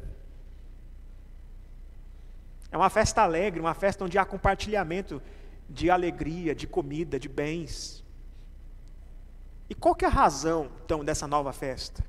É 2.72 2.78
uma 2.78 2.92
festa 2.92 3.24
alegre, 3.24 3.60
uma 3.60 3.74
festa 3.74 4.06
onde 4.06 4.16
há 4.20 4.24
compartilhamento 4.24 5.20
de 5.70 5.90
alegria, 5.90 6.56
de 6.56 6.66
comida, 6.66 7.20
de 7.20 7.28
bens. 7.28 8.04
E 9.70 9.76
qual 9.76 9.96
que 9.96 10.06
é 10.06 10.08
a 10.08 10.12
razão, 10.12 10.70
então, 10.86 11.04
dessa 11.04 11.28
nova 11.28 11.52
festa? 11.52 12.02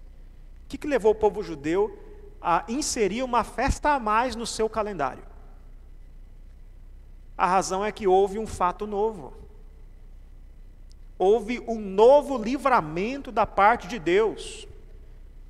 O 0.64 0.68
que, 0.68 0.78
que 0.78 0.86
levou 0.86 1.12
o 1.12 1.14
povo 1.14 1.42
judeu 1.42 1.98
a 2.40 2.64
inserir 2.68 3.22
uma 3.22 3.42
festa 3.42 3.90
a 3.90 3.98
mais 3.98 4.36
no 4.36 4.46
seu 4.46 4.68
calendário? 4.68 5.24
A 7.36 7.46
razão 7.46 7.84
é 7.84 7.92
que 7.92 8.06
houve 8.06 8.38
um 8.38 8.46
fato 8.46 8.86
novo. 8.86 9.32
Houve 11.18 11.60
um 11.66 11.80
novo 11.80 12.36
livramento 12.36 13.32
da 13.32 13.46
parte 13.46 13.88
de 13.88 13.98
Deus. 13.98 14.68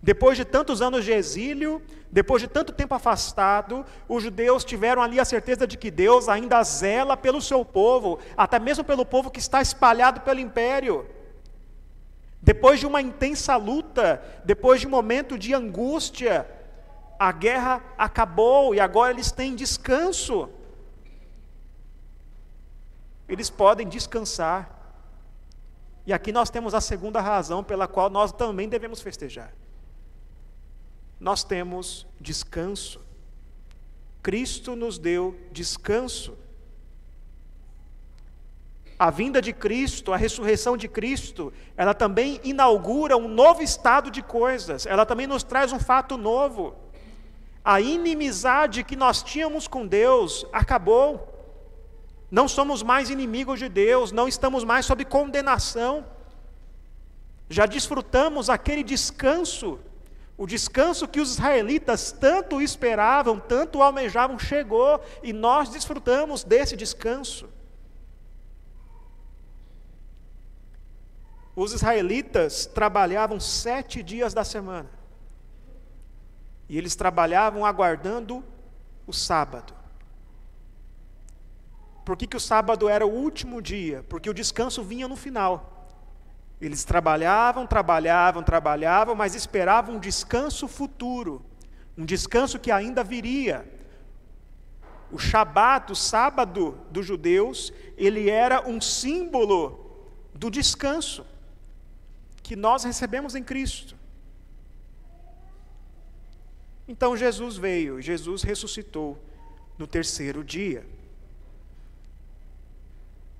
Depois 0.00 0.36
de 0.36 0.44
tantos 0.44 0.80
anos 0.80 1.04
de 1.04 1.12
exílio, 1.12 1.82
depois 2.10 2.40
de 2.40 2.48
tanto 2.48 2.72
tempo 2.72 2.94
afastado, 2.94 3.84
os 4.08 4.22
judeus 4.22 4.64
tiveram 4.64 5.02
ali 5.02 5.18
a 5.18 5.24
certeza 5.24 5.66
de 5.66 5.76
que 5.76 5.90
Deus 5.90 6.28
ainda 6.28 6.62
zela 6.62 7.16
pelo 7.16 7.42
seu 7.42 7.64
povo, 7.64 8.18
até 8.36 8.58
mesmo 8.60 8.84
pelo 8.84 9.04
povo 9.04 9.30
que 9.30 9.40
está 9.40 9.60
espalhado 9.60 10.20
pelo 10.20 10.38
império. 10.38 11.06
Depois 12.40 12.78
de 12.78 12.86
uma 12.86 13.02
intensa 13.02 13.56
luta, 13.56 14.22
depois 14.44 14.80
de 14.80 14.86
um 14.86 14.90
momento 14.90 15.36
de 15.36 15.52
angústia, 15.52 16.48
a 17.18 17.32
guerra 17.32 17.82
acabou 17.98 18.72
e 18.72 18.78
agora 18.78 19.12
eles 19.12 19.32
têm 19.32 19.56
descanso. 19.56 20.48
Eles 23.28 23.50
podem 23.50 23.88
descansar. 23.88 24.70
E 26.06 26.12
aqui 26.12 26.30
nós 26.30 26.48
temos 26.48 26.72
a 26.72 26.80
segunda 26.80 27.20
razão 27.20 27.64
pela 27.64 27.88
qual 27.88 28.08
nós 28.08 28.30
também 28.32 28.68
devemos 28.68 29.02
festejar 29.02 29.52
nós 31.20 31.42
temos 31.42 32.06
descanso. 32.20 33.00
Cristo 34.22 34.76
nos 34.76 34.98
deu 34.98 35.38
descanso. 35.50 36.36
A 38.98 39.10
vinda 39.10 39.40
de 39.40 39.52
Cristo, 39.52 40.12
a 40.12 40.16
ressurreição 40.16 40.76
de 40.76 40.88
Cristo, 40.88 41.52
ela 41.76 41.94
também 41.94 42.40
inaugura 42.42 43.16
um 43.16 43.28
novo 43.28 43.62
estado 43.62 44.10
de 44.10 44.22
coisas, 44.22 44.86
ela 44.86 45.06
também 45.06 45.26
nos 45.26 45.44
traz 45.44 45.72
um 45.72 45.78
fato 45.78 46.16
novo. 46.16 46.74
A 47.64 47.80
inimizade 47.80 48.82
que 48.82 48.96
nós 48.96 49.22
tínhamos 49.22 49.68
com 49.68 49.86
Deus 49.86 50.44
acabou. 50.52 51.34
não 52.30 52.46
somos 52.46 52.82
mais 52.82 53.08
inimigos 53.08 53.58
de 53.58 53.68
Deus, 53.68 54.12
não 54.12 54.28
estamos 54.28 54.64
mais 54.64 54.84
sob 54.84 55.04
condenação. 55.04 56.04
Já 57.48 57.64
desfrutamos 57.64 58.50
aquele 58.50 58.82
descanso, 58.82 59.78
o 60.38 60.46
descanso 60.46 61.08
que 61.08 61.20
os 61.20 61.32
israelitas 61.32 62.12
tanto 62.12 62.62
esperavam, 62.62 63.40
tanto 63.40 63.82
almejavam, 63.82 64.38
chegou 64.38 65.02
e 65.20 65.32
nós 65.32 65.68
desfrutamos 65.68 66.44
desse 66.44 66.76
descanso. 66.76 67.48
Os 71.56 71.72
israelitas 71.72 72.66
trabalhavam 72.66 73.40
sete 73.40 74.00
dias 74.00 74.32
da 74.32 74.44
semana. 74.44 74.88
E 76.68 76.78
eles 76.78 76.94
trabalhavam 76.94 77.66
aguardando 77.66 78.44
o 79.08 79.12
sábado. 79.12 79.74
Por 82.04 82.16
que, 82.16 82.28
que 82.28 82.36
o 82.36 82.40
sábado 82.40 82.88
era 82.88 83.04
o 83.04 83.10
último 83.10 83.60
dia? 83.60 84.04
Porque 84.08 84.30
o 84.30 84.34
descanso 84.34 84.84
vinha 84.84 85.08
no 85.08 85.16
final. 85.16 85.77
Eles 86.60 86.84
trabalhavam, 86.84 87.66
trabalhavam, 87.66 88.42
trabalhavam, 88.42 89.14
mas 89.14 89.34
esperavam 89.34 89.96
um 89.96 90.00
descanso 90.00 90.66
futuro, 90.66 91.44
um 91.96 92.04
descanso 92.04 92.58
que 92.58 92.70
ainda 92.70 93.04
viria. 93.04 93.64
O 95.10 95.18
Shabat, 95.18 95.92
o 95.92 95.94
sábado 95.94 96.78
dos 96.90 97.06
judeus, 97.06 97.72
ele 97.96 98.28
era 98.28 98.68
um 98.68 98.80
símbolo 98.80 100.04
do 100.34 100.50
descanso 100.50 101.24
que 102.42 102.56
nós 102.56 102.84
recebemos 102.84 103.34
em 103.34 103.42
Cristo. 103.42 103.96
Então 106.88 107.16
Jesus 107.16 107.56
veio, 107.56 108.00
Jesus 108.00 108.42
ressuscitou 108.42 109.18
no 109.76 109.86
terceiro 109.86 110.42
dia. 110.42 110.84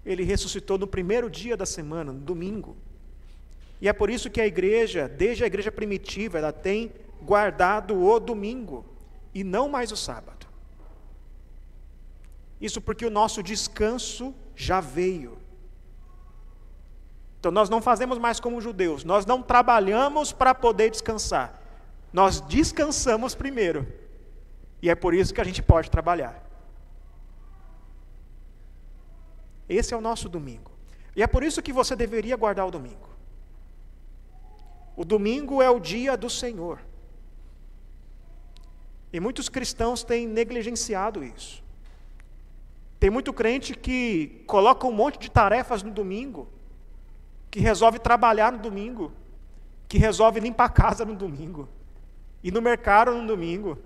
Ele 0.04 0.22
ressuscitou 0.22 0.78
no 0.78 0.86
primeiro 0.86 1.28
dia 1.28 1.56
da 1.56 1.66
semana, 1.66 2.12
no 2.12 2.20
domingo. 2.20 2.76
E 3.80 3.88
é 3.88 3.92
por 3.92 4.10
isso 4.10 4.30
que 4.30 4.40
a 4.40 4.46
igreja, 4.46 5.08
desde 5.08 5.44
a 5.44 5.46
igreja 5.46 5.70
primitiva, 5.70 6.38
ela 6.38 6.52
tem 6.52 6.92
guardado 7.22 8.00
o 8.00 8.18
domingo 8.18 8.84
e 9.34 9.44
não 9.44 9.68
mais 9.68 9.92
o 9.92 9.96
sábado. 9.96 10.46
Isso 12.60 12.80
porque 12.80 13.06
o 13.06 13.10
nosso 13.10 13.42
descanso 13.42 14.34
já 14.56 14.80
veio. 14.80 15.38
Então 17.38 17.52
nós 17.52 17.70
não 17.70 17.80
fazemos 17.80 18.18
mais 18.18 18.40
como 18.40 18.60
judeus, 18.60 19.04
nós 19.04 19.24
não 19.24 19.40
trabalhamos 19.40 20.32
para 20.32 20.54
poder 20.54 20.90
descansar. 20.90 21.62
Nós 22.12 22.40
descansamos 22.40 23.34
primeiro. 23.34 23.86
E 24.82 24.90
é 24.90 24.94
por 24.94 25.14
isso 25.14 25.32
que 25.32 25.40
a 25.40 25.44
gente 25.44 25.62
pode 25.62 25.90
trabalhar. 25.90 26.44
Esse 29.68 29.92
é 29.92 29.96
o 29.96 30.00
nosso 30.00 30.28
domingo. 30.28 30.72
E 31.14 31.22
é 31.22 31.26
por 31.26 31.44
isso 31.44 31.62
que 31.62 31.72
você 31.72 31.94
deveria 31.94 32.36
guardar 32.36 32.66
o 32.66 32.70
domingo. 32.70 33.08
O 34.99 35.05
domingo 35.05 35.62
é 35.62 35.70
o 35.70 35.78
dia 35.78 36.16
do 36.16 36.28
Senhor. 36.28 36.80
E 39.12 39.20
muitos 39.20 39.49
cristãos 39.49 40.03
têm 40.03 40.26
negligenciado 40.26 41.22
isso. 41.22 41.62
Tem 42.99 43.09
muito 43.09 43.32
crente 43.32 43.76
que 43.76 44.42
coloca 44.44 44.88
um 44.88 44.90
monte 44.90 45.16
de 45.20 45.30
tarefas 45.30 45.84
no 45.84 45.92
domingo, 45.92 46.49
que 47.49 47.61
resolve 47.61 48.01
trabalhar 48.01 48.51
no 48.51 48.59
domingo, 48.59 49.12
que 49.86 49.99
resolve 49.99 50.40
limpar 50.40 50.64
a 50.64 50.68
casa 50.68 51.05
no 51.05 51.14
domingo, 51.14 51.68
ir 52.42 52.51
no 52.51 52.61
mercado 52.61 53.14
no 53.14 53.24
domingo. 53.24 53.78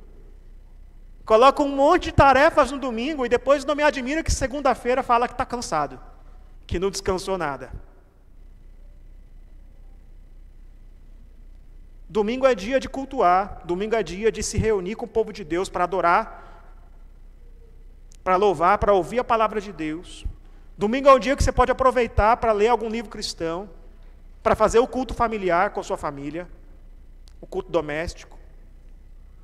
Coloca 1.26 1.62
um 1.62 1.76
monte 1.76 2.04
de 2.04 2.12
tarefas 2.12 2.72
no 2.72 2.78
domingo 2.78 3.26
e 3.26 3.28
depois 3.28 3.66
não 3.66 3.74
me 3.74 3.82
admira 3.82 4.22
que 4.22 4.32
segunda-feira 4.32 5.02
fala 5.02 5.28
que 5.28 5.34
está 5.34 5.44
cansado, 5.44 6.00
que 6.66 6.78
não 6.78 6.90
descansou 6.90 7.36
nada. 7.36 7.70
Domingo 12.12 12.46
é 12.46 12.54
dia 12.54 12.78
de 12.78 12.90
cultuar, 12.90 13.62
domingo 13.64 13.94
é 13.94 14.02
dia 14.02 14.30
de 14.30 14.42
se 14.42 14.58
reunir 14.58 14.96
com 14.96 15.06
o 15.06 15.08
povo 15.08 15.32
de 15.32 15.42
Deus 15.42 15.70
para 15.70 15.84
adorar, 15.84 16.68
para 18.22 18.36
louvar, 18.36 18.76
para 18.76 18.92
ouvir 18.92 19.18
a 19.20 19.24
palavra 19.24 19.62
de 19.62 19.72
Deus. 19.72 20.26
Domingo 20.76 21.08
é 21.08 21.12
o 21.14 21.18
dia 21.18 21.34
que 21.34 21.42
você 21.42 21.50
pode 21.50 21.72
aproveitar 21.72 22.36
para 22.36 22.52
ler 22.52 22.68
algum 22.68 22.90
livro 22.90 23.10
cristão, 23.10 23.66
para 24.42 24.54
fazer 24.54 24.78
o 24.78 24.86
culto 24.86 25.14
familiar 25.14 25.70
com 25.70 25.80
a 25.80 25.82
sua 25.82 25.96
família, 25.96 26.46
o 27.40 27.46
culto 27.46 27.72
doméstico. 27.72 28.38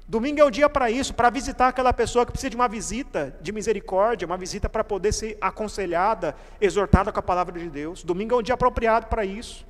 Domingo 0.07 0.39
é 0.39 0.45
o 0.45 0.51
dia 0.51 0.69
para 0.69 0.91
isso, 0.91 1.15
para 1.15 1.31
visitar 1.31 1.69
aquela 1.69 1.95
pessoa 1.95 2.27
que 2.27 2.33
precisa 2.33 2.51
de 2.51 2.57
uma 2.57 2.69
visita 2.69 3.35
de 3.41 3.51
misericórdia, 3.51 4.27
uma 4.27 4.37
visita 4.37 4.69
para 4.69 4.85
poder 4.85 5.13
ser 5.13 5.39
aconselhada, 5.41 6.37
exortada 6.61 7.11
com 7.11 7.19
a 7.19 7.23
palavra 7.23 7.59
de 7.59 7.71
Deus. 7.71 8.05
Domingo 8.05 8.35
é 8.35 8.39
um 8.39 8.43
dia 8.43 8.53
apropriado 8.53 9.07
para 9.07 9.25
isso. 9.25 9.67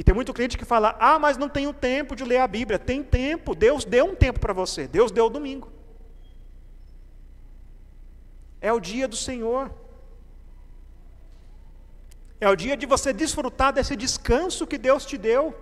E 0.00 0.02
tem 0.02 0.14
muito 0.14 0.32
cliente 0.32 0.56
que 0.56 0.64
fala: 0.64 0.96
ah, 0.98 1.18
mas 1.18 1.36
não 1.36 1.46
tenho 1.46 1.74
tempo 1.74 2.16
de 2.16 2.24
ler 2.24 2.38
a 2.38 2.46
Bíblia. 2.46 2.78
Tem 2.78 3.02
tempo, 3.02 3.54
Deus 3.54 3.84
deu 3.84 4.06
um 4.06 4.14
tempo 4.14 4.40
para 4.40 4.54
você, 4.54 4.88
Deus 4.88 5.10
deu 5.10 5.26
o 5.26 5.28
domingo. 5.28 5.70
É 8.62 8.72
o 8.72 8.80
dia 8.80 9.06
do 9.06 9.14
Senhor. 9.14 9.70
É 12.40 12.48
o 12.48 12.56
dia 12.56 12.78
de 12.78 12.86
você 12.86 13.12
desfrutar 13.12 13.74
desse 13.74 13.94
descanso 13.94 14.66
que 14.66 14.78
Deus 14.78 15.04
te 15.04 15.18
deu. 15.18 15.54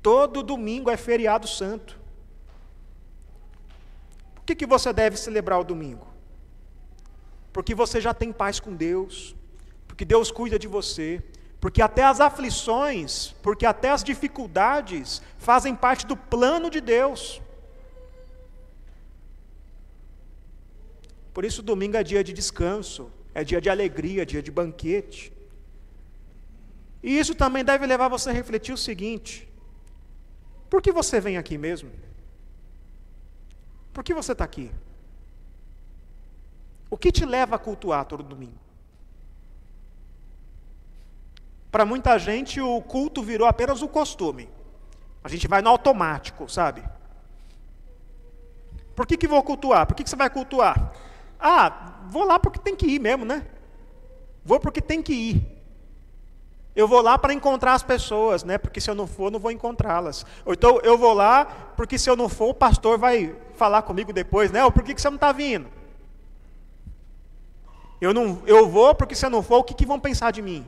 Todo 0.00 0.42
domingo 0.42 0.88
é 0.88 0.96
feriado 0.96 1.46
santo. 1.46 2.00
Por 4.36 4.44
que, 4.46 4.54
que 4.54 4.64
você 4.64 4.90
deve 4.90 5.18
celebrar 5.18 5.60
o 5.60 5.64
domingo? 5.64 6.06
Porque 7.52 7.74
você 7.74 8.00
já 8.00 8.14
tem 8.14 8.32
paz 8.32 8.58
com 8.58 8.74
Deus, 8.74 9.36
porque 10.00 10.14
Deus 10.16 10.30
cuida 10.30 10.58
de 10.58 10.66
você, 10.66 11.22
porque 11.60 11.82
até 11.82 12.04
as 12.04 12.20
aflições, 12.20 13.34
porque 13.42 13.66
até 13.66 13.90
as 13.90 14.02
dificuldades 14.02 15.20
fazem 15.36 15.76
parte 15.76 16.06
do 16.06 16.16
plano 16.16 16.70
de 16.70 16.80
Deus. 16.80 17.42
Por 21.34 21.44
isso, 21.44 21.60
domingo 21.62 21.98
é 21.98 22.02
dia 22.02 22.24
de 22.24 22.32
descanso, 22.32 23.10
é 23.34 23.44
dia 23.44 23.60
de 23.60 23.68
alegria, 23.68 24.24
dia 24.24 24.42
de 24.42 24.50
banquete. 24.50 25.30
E 27.02 27.18
isso 27.18 27.34
também 27.34 27.62
deve 27.62 27.84
levar 27.84 28.08
você 28.08 28.30
a 28.30 28.32
refletir 28.32 28.72
o 28.72 28.78
seguinte: 28.78 29.46
por 30.70 30.80
que 30.80 30.90
você 30.90 31.20
vem 31.20 31.36
aqui 31.36 31.58
mesmo? 31.58 31.90
Por 33.92 34.02
que 34.02 34.14
você 34.14 34.32
está 34.32 34.44
aqui? 34.46 34.70
O 36.88 36.96
que 36.96 37.12
te 37.12 37.26
leva 37.26 37.56
a 37.56 37.58
cultuar 37.58 38.06
todo 38.06 38.22
domingo? 38.22 38.69
Para 41.70 41.84
muita 41.84 42.18
gente, 42.18 42.60
o 42.60 42.80
culto 42.82 43.22
virou 43.22 43.46
apenas 43.46 43.80
o 43.82 43.88
costume. 43.88 44.48
A 45.22 45.28
gente 45.28 45.46
vai 45.46 45.62
no 45.62 45.70
automático, 45.70 46.48
sabe? 46.48 46.82
Por 48.96 49.06
que, 49.06 49.16
que 49.16 49.28
vou 49.28 49.42
cultuar? 49.42 49.86
Por 49.86 49.94
que, 49.94 50.02
que 50.02 50.10
você 50.10 50.16
vai 50.16 50.28
cultuar? 50.28 50.92
Ah, 51.38 52.00
vou 52.08 52.24
lá 52.24 52.38
porque 52.38 52.58
tem 52.58 52.74
que 52.74 52.86
ir 52.86 52.98
mesmo, 52.98 53.24
né? 53.24 53.46
Vou 54.44 54.58
porque 54.58 54.80
tem 54.80 55.02
que 55.02 55.12
ir. 55.12 55.60
Eu 56.74 56.88
vou 56.88 57.00
lá 57.00 57.18
para 57.18 57.32
encontrar 57.32 57.74
as 57.74 57.82
pessoas, 57.82 58.44
né? 58.44 58.58
Porque 58.58 58.80
se 58.80 58.90
eu 58.90 58.94
não 58.94 59.06
for, 59.06 59.30
não 59.30 59.38
vou 59.38 59.50
encontrá-las. 59.50 60.24
Ou 60.44 60.52
então 60.54 60.80
eu 60.82 60.96
vou 60.98 61.12
lá 61.12 61.44
porque 61.76 61.98
se 61.98 62.08
eu 62.08 62.16
não 62.16 62.28
for, 62.28 62.50
o 62.50 62.54
pastor 62.54 62.98
vai 62.98 63.34
falar 63.54 63.82
comigo 63.82 64.12
depois, 64.12 64.50
né? 64.50 64.64
Ou 64.64 64.72
por 64.72 64.82
que, 64.82 64.94
que 64.94 65.00
você 65.00 65.08
não 65.08 65.16
está 65.16 65.32
vindo? 65.32 65.68
Eu, 68.00 68.14
não, 68.14 68.42
eu 68.46 68.68
vou 68.68 68.94
porque 68.94 69.14
se 69.14 69.24
eu 69.26 69.30
não 69.30 69.42
for, 69.42 69.58
o 69.58 69.64
que, 69.64 69.74
que 69.74 69.84
vão 69.84 70.00
pensar 70.00 70.30
de 70.30 70.40
mim? 70.40 70.66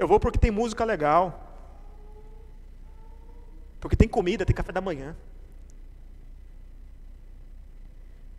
Eu 0.00 0.08
vou 0.08 0.18
porque 0.18 0.38
tem 0.38 0.50
música 0.50 0.82
legal. 0.82 1.22
Porque 3.78 3.94
tem 3.94 4.08
comida, 4.08 4.46
tem 4.46 4.56
café 4.56 4.72
da 4.72 4.80
manhã. 4.80 5.14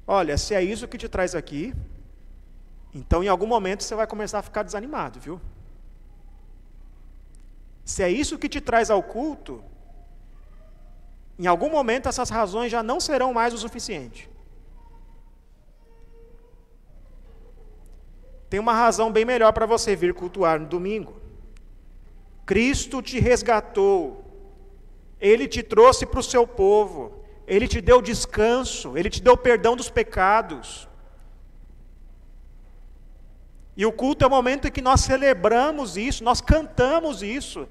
Olha, 0.07 0.39
se 0.39 0.55
é 0.55 0.63
isso 0.63 0.87
que 0.87 0.97
te 0.97 1.07
traz 1.07 1.35
aqui, 1.35 1.71
então, 2.95 3.23
em 3.23 3.27
algum 3.27 3.45
momento, 3.45 3.83
você 3.83 3.93
vai 3.93 4.07
começar 4.07 4.39
a 4.39 4.41
ficar 4.41 4.63
desanimado, 4.63 5.19
viu? 5.19 5.39
Se 7.85 8.01
é 8.01 8.09
isso 8.09 8.39
que 8.39 8.49
te 8.49 8.59
traz 8.59 8.89
ao 8.89 9.03
culto, 9.03 9.63
em 11.37 11.45
algum 11.45 11.69
momento 11.69 12.09
essas 12.09 12.31
razões 12.31 12.71
já 12.71 12.81
não 12.81 12.99
serão 12.99 13.31
mais 13.33 13.53
o 13.53 13.59
suficiente. 13.59 14.27
Tem 18.49 18.59
uma 18.59 18.73
razão 18.73 19.11
bem 19.11 19.25
melhor 19.25 19.53
para 19.53 19.67
você 19.67 19.95
vir 19.95 20.15
cultuar 20.15 20.59
no 20.59 20.65
domingo. 20.65 21.20
Cristo 22.51 23.01
te 23.01 23.17
resgatou, 23.17 24.25
Ele 25.21 25.47
te 25.47 25.63
trouxe 25.63 26.05
para 26.05 26.19
o 26.19 26.23
seu 26.23 26.45
povo, 26.45 27.23
Ele 27.47 27.65
te 27.65 27.79
deu 27.79 28.01
descanso, 28.01 28.97
Ele 28.97 29.09
te 29.09 29.21
deu 29.21 29.37
perdão 29.37 29.73
dos 29.73 29.89
pecados. 29.89 30.85
E 33.77 33.85
o 33.85 33.91
culto 33.93 34.25
é 34.25 34.27
o 34.27 34.29
momento 34.29 34.67
em 34.67 34.71
que 34.71 34.81
nós 34.81 34.99
celebramos 34.99 35.95
isso, 35.95 36.25
nós 36.25 36.41
cantamos 36.41 37.23
isso, 37.23 37.69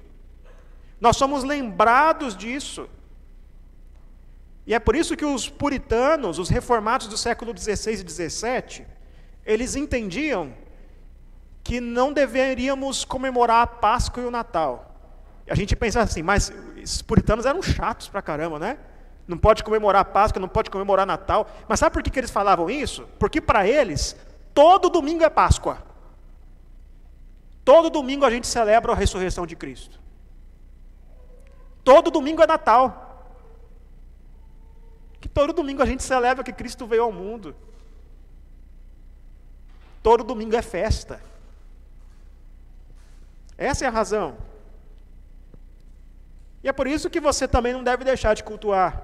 nós 0.99 1.15
somos 1.15 1.43
lembrados 1.43 2.35
disso. 2.35 2.89
E 4.65 4.73
é 4.73 4.79
por 4.79 4.95
isso 4.95 5.15
que 5.15 5.25
os 5.25 5.47
puritanos, 5.47 6.39
os 6.39 6.49
reformados 6.49 7.05
do 7.05 7.17
século 7.17 7.55
XVI 7.55 7.93
e 7.93 8.09
XVII, 8.09 8.87
eles 9.45 9.75
entendiam 9.75 10.51
que 11.63 11.79
não 11.79 12.11
deveríamos 12.11 13.05
comemorar 13.05 13.63
a 13.63 13.67
Páscoa 13.67 14.23
e 14.23 14.25
o 14.25 14.31
Natal. 14.31 14.95
A 15.49 15.55
gente 15.55 15.75
pensa 15.75 16.01
assim, 16.01 16.21
mas 16.21 16.51
os 16.81 17.01
puritanos 17.01 17.45
eram 17.45 17.61
chatos 17.61 18.07
pra 18.07 18.21
caramba, 18.21 18.57
né? 18.57 18.77
Não 19.27 19.37
pode 19.37 19.63
comemorar 19.63 20.01
a 20.01 20.05
Páscoa, 20.05 20.39
não 20.39 20.47
pode 20.47 20.69
comemorar 20.69 21.05
Natal. 21.05 21.49
Mas 21.67 21.79
sabe 21.79 21.93
por 21.93 22.03
que, 22.03 22.09
que 22.09 22.19
eles 22.19 22.31
falavam 22.31 22.69
isso? 22.69 23.07
Porque 23.19 23.39
para 23.39 23.67
eles, 23.67 24.15
todo 24.53 24.89
domingo 24.89 25.23
é 25.23 25.29
Páscoa. 25.29 25.83
Todo 27.63 27.89
domingo 27.89 28.25
a 28.25 28.29
gente 28.29 28.47
celebra 28.47 28.91
a 28.91 28.95
ressurreição 28.95 29.45
de 29.45 29.55
Cristo. 29.55 29.99
Todo 31.83 32.11
domingo 32.11 32.41
é 32.41 32.47
Natal. 32.47 33.09
Que 35.19 35.29
todo 35.29 35.53
domingo 35.53 35.83
a 35.83 35.85
gente 35.85 36.01
celebra 36.01 36.43
que 36.43 36.51
Cristo 36.51 36.87
veio 36.87 37.03
ao 37.03 37.11
mundo. 37.11 37.55
Todo 40.01 40.23
domingo 40.23 40.55
é 40.55 40.61
festa. 40.61 41.21
Essa 43.61 43.85
é 43.85 43.87
a 43.87 43.91
razão. 43.91 44.37
E 46.63 46.67
é 46.67 46.73
por 46.73 46.87
isso 46.87 47.11
que 47.11 47.19
você 47.19 47.47
também 47.47 47.73
não 47.73 47.83
deve 47.83 48.03
deixar 48.03 48.33
de 48.33 48.43
cultuar. 48.43 49.03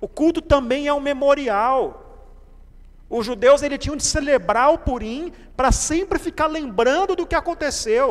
O 0.00 0.08
culto 0.08 0.42
também 0.42 0.88
é 0.88 0.92
um 0.92 0.98
memorial. 0.98 1.80
Os 3.08 3.24
judeus 3.24 3.62
ele 3.62 3.78
tinham 3.78 3.96
de 3.96 4.02
celebrar 4.02 4.72
o 4.72 4.78
Purim 4.78 5.32
para 5.56 5.70
sempre 5.70 6.18
ficar 6.18 6.48
lembrando 6.48 7.14
do 7.14 7.24
que 7.24 7.36
aconteceu. 7.36 8.06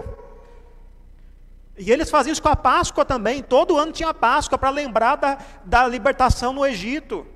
E 1.77 1.91
eles 1.91 2.09
faziam 2.09 2.31
isso 2.31 2.41
com 2.41 2.47
a 2.47 2.55
Páscoa 2.55 3.03
também. 3.03 3.43
Todo 3.43 3.77
ano 3.77 3.91
tinha 3.91 4.13
Páscoa 4.13 4.57
para 4.57 4.69
lembrar 4.69 5.17
da, 5.17 5.39
da 5.65 5.85
libertação 5.87 6.53
no 6.53 6.65
Egito. 6.65 7.27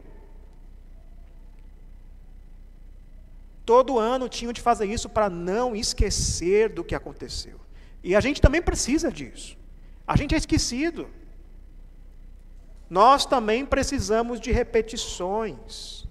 Todo 3.66 4.00
ano 4.00 4.30
tinham 4.30 4.54
de 4.54 4.62
fazer 4.62 4.86
isso 4.86 5.10
para 5.10 5.30
não 5.30 5.76
esquecer 5.76 6.70
do 6.70 6.86
que 6.86 6.96
aconteceu. 6.96 7.65
E 8.06 8.16
a 8.16 8.22
gente 8.22 8.40
também 8.40 8.62
precisa 8.62 9.12
disso. 9.12 9.58
A 10.06 10.16
gente 10.16 10.36
é 10.36 10.38
esquecido. 10.38 11.10
Nós 12.88 13.26
também 13.26 13.66
precisamos 13.66 14.40
de 14.40 14.52
repetições. 14.52 16.06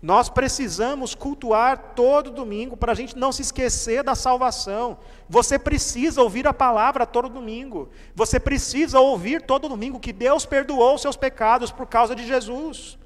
Nós 0.00 0.28
precisamos 0.28 1.12
cultuar 1.16 1.94
todo 1.96 2.30
domingo 2.30 2.76
para 2.76 2.92
a 2.92 2.94
gente 2.94 3.18
não 3.18 3.32
se 3.32 3.42
esquecer 3.42 4.04
da 4.04 4.14
salvação. 4.14 4.96
Você 5.28 5.58
precisa 5.58 6.22
ouvir 6.22 6.46
a 6.46 6.54
palavra 6.54 7.04
todo 7.04 7.28
domingo. 7.28 7.88
Você 8.14 8.38
precisa 8.38 9.00
ouvir 9.00 9.42
todo 9.42 9.68
domingo 9.68 9.98
que 9.98 10.12
Deus 10.12 10.46
perdoou 10.46 10.96
seus 10.98 11.16
pecados 11.16 11.72
por 11.72 11.88
causa 11.88 12.14
de 12.14 12.24
Jesus. 12.24 12.96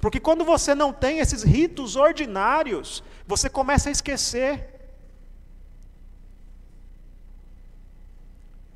Porque 0.00 0.20
quando 0.20 0.44
você 0.44 0.72
não 0.72 0.92
tem 0.92 1.18
esses 1.18 1.42
ritos 1.42 1.96
ordinários, 1.96 3.02
você 3.26 3.50
começa 3.50 3.88
a 3.88 3.92
esquecer. 3.92 4.73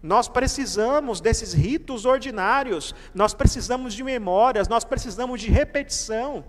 Nós 0.03 0.28
precisamos 0.28 1.20
desses 1.20 1.53
ritos 1.53 2.05
ordinários, 2.05 2.94
nós 3.14 3.34
precisamos 3.34 3.94
de 3.94 4.05
memórias, 4.05 4.68
nós 4.68 4.84
precisamos 4.84 5.40
de 5.40 5.51
repetição. 5.51 6.44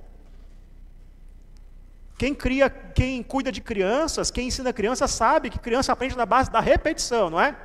Quem 2.18 2.36
cria, 2.36 2.70
quem 2.70 3.24
cuida 3.24 3.52
de 3.52 3.62
crianças, 3.62 4.30
quem 4.30 4.48
ensina 4.48 4.74
criança 4.74 5.08
sabe 5.08 5.50
que 5.50 5.58
criança 5.58 5.94
aprende 5.94 6.16
na 6.16 6.26
base 6.26 6.52
da 6.52 6.60
repetição, 6.60 7.30
não 7.30 7.40
é? 7.40 7.56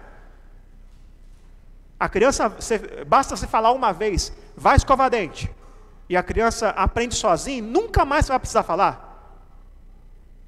A 1.99 2.09
criança, 2.09 2.49
você, 2.49 3.05
basta 3.05 3.37
você 3.37 3.47
falar 3.47 3.73
uma 3.73 3.93
vez, 3.93 4.33
vai 4.57 4.77
escovar 4.77 5.11
dente 5.11 5.51
e 6.09 6.17
a 6.17 6.23
criança 6.23 6.71
aprende 6.71 7.15
sozinha, 7.15 7.63
nunca 7.63 8.05
mais 8.05 8.29
vai 8.29 8.39
precisar 8.39 8.63
falar? 8.63 9.05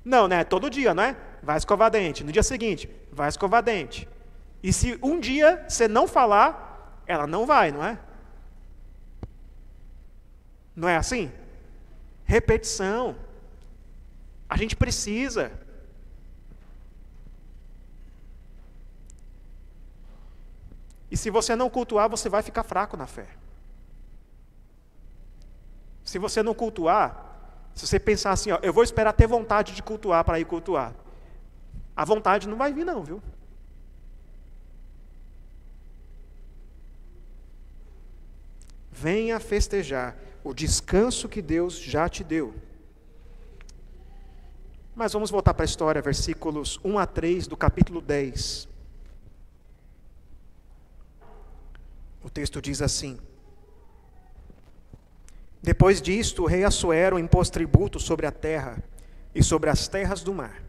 Não, 0.04 0.28
né? 0.28 0.44
Todo 0.44 0.70
dia, 0.70 0.94
não 0.94 1.02
é? 1.02 1.16
Vai 1.42 1.56
escovar 1.56 1.90
dente. 1.90 2.22
No 2.22 2.30
dia 2.30 2.42
seguinte, 2.42 2.88
vai 3.10 3.28
escovar 3.28 3.62
dente. 3.62 4.08
E 4.66 4.72
se 4.72 4.98
um 5.00 5.20
dia 5.20 5.64
você 5.68 5.86
não 5.86 6.08
falar, 6.08 7.00
ela 7.06 7.24
não 7.24 7.46
vai, 7.46 7.70
não 7.70 7.84
é? 7.84 7.96
Não 10.74 10.88
é 10.88 10.96
assim? 10.96 11.30
Repetição. 12.24 13.14
A 14.48 14.56
gente 14.56 14.74
precisa. 14.74 15.52
E 21.12 21.16
se 21.16 21.30
você 21.30 21.54
não 21.54 21.70
cultuar, 21.70 22.08
você 22.08 22.28
vai 22.28 22.42
ficar 22.42 22.64
fraco 22.64 22.96
na 22.96 23.06
fé. 23.06 23.28
Se 26.04 26.18
você 26.18 26.42
não 26.42 26.54
cultuar, 26.54 27.24
se 27.72 27.86
você 27.86 28.00
pensar 28.00 28.32
assim, 28.32 28.50
ó, 28.50 28.58
eu 28.64 28.72
vou 28.72 28.82
esperar 28.82 29.12
ter 29.12 29.28
vontade 29.28 29.76
de 29.76 29.82
cultuar 29.84 30.24
para 30.24 30.40
ir 30.40 30.44
cultuar, 30.44 30.92
a 31.94 32.04
vontade 32.04 32.48
não 32.48 32.56
vai 32.56 32.72
vir, 32.72 32.84
não, 32.84 33.04
viu? 33.04 33.22
Venha 38.98 39.38
festejar 39.38 40.16
o 40.42 40.54
descanso 40.54 41.28
que 41.28 41.42
Deus 41.42 41.78
já 41.78 42.08
te 42.08 42.24
deu. 42.24 42.54
Mas 44.94 45.12
vamos 45.12 45.30
voltar 45.30 45.52
para 45.52 45.64
a 45.64 45.66
história, 45.66 46.00
versículos 46.00 46.80
1 46.82 46.98
a 46.98 47.06
3 47.06 47.46
do 47.46 47.56
capítulo 47.56 48.00
10. 48.00 48.66
O 52.24 52.30
texto 52.30 52.62
diz 52.62 52.80
assim: 52.80 53.18
depois 55.66 56.00
disto, 56.00 56.44
o 56.44 56.46
rei 56.46 56.62
Assuero 56.62 57.18
impôs 57.18 57.50
tributo 57.50 57.98
sobre 57.98 58.24
a 58.24 58.30
terra 58.30 58.78
e 59.34 59.42
sobre 59.42 59.68
as 59.68 59.88
terras 59.88 60.22
do 60.22 60.32
mar. 60.32 60.62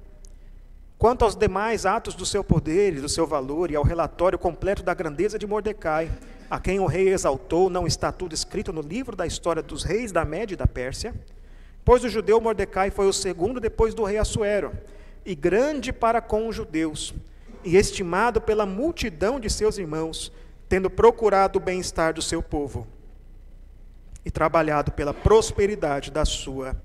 Quanto 0.97 1.23
aos 1.23 1.35
demais 1.35 1.85
atos 1.85 2.15
do 2.15 2.25
seu 2.25 2.43
poder 2.43 2.95
e 2.95 2.99
do 2.99 3.07
seu 3.07 3.27
valor, 3.27 3.69
e 3.69 3.75
ao 3.75 3.83
relatório 3.83 4.39
completo 4.39 4.81
da 4.81 4.95
grandeza 4.95 5.37
de 5.37 5.45
Mordecai, 5.45 6.11
a 6.49 6.59
quem 6.59 6.79
o 6.79 6.85
rei 6.85 7.09
exaltou, 7.09 7.69
não 7.69 7.85
está 7.85 8.11
tudo 8.11 8.33
escrito 8.33 8.71
no 8.71 8.81
livro 8.81 9.15
da 9.15 9.25
história 9.25 9.61
dos 9.61 9.83
reis 9.83 10.11
da 10.11 10.23
Média 10.23 10.53
e 10.53 10.57
da 10.57 10.67
Pérsia? 10.67 11.13
Pois 11.83 12.03
o 12.03 12.09
judeu 12.09 12.39
Mordecai 12.39 12.89
foi 12.89 13.07
o 13.07 13.13
segundo 13.13 13.59
depois 13.59 13.93
do 13.93 14.03
rei 14.03 14.17
Assuero, 14.17 14.71
e 15.25 15.35
grande 15.35 15.91
para 15.91 16.21
com 16.21 16.47
os 16.47 16.55
judeus, 16.55 17.13
e 17.63 17.75
estimado 17.75 18.39
pela 18.39 18.65
multidão 18.65 19.39
de 19.39 19.49
seus 19.49 19.77
irmãos, 19.77 20.31
tendo 20.69 20.89
procurado 20.89 21.59
o 21.59 21.61
bem-estar 21.61 22.13
do 22.13 22.21
seu 22.21 22.41
povo 22.41 22.87
e 24.23 24.31
trabalhado 24.31 24.91
pela 24.91 25.13
prosperidade 25.13 26.11
da 26.11 26.25
sua 26.25 26.75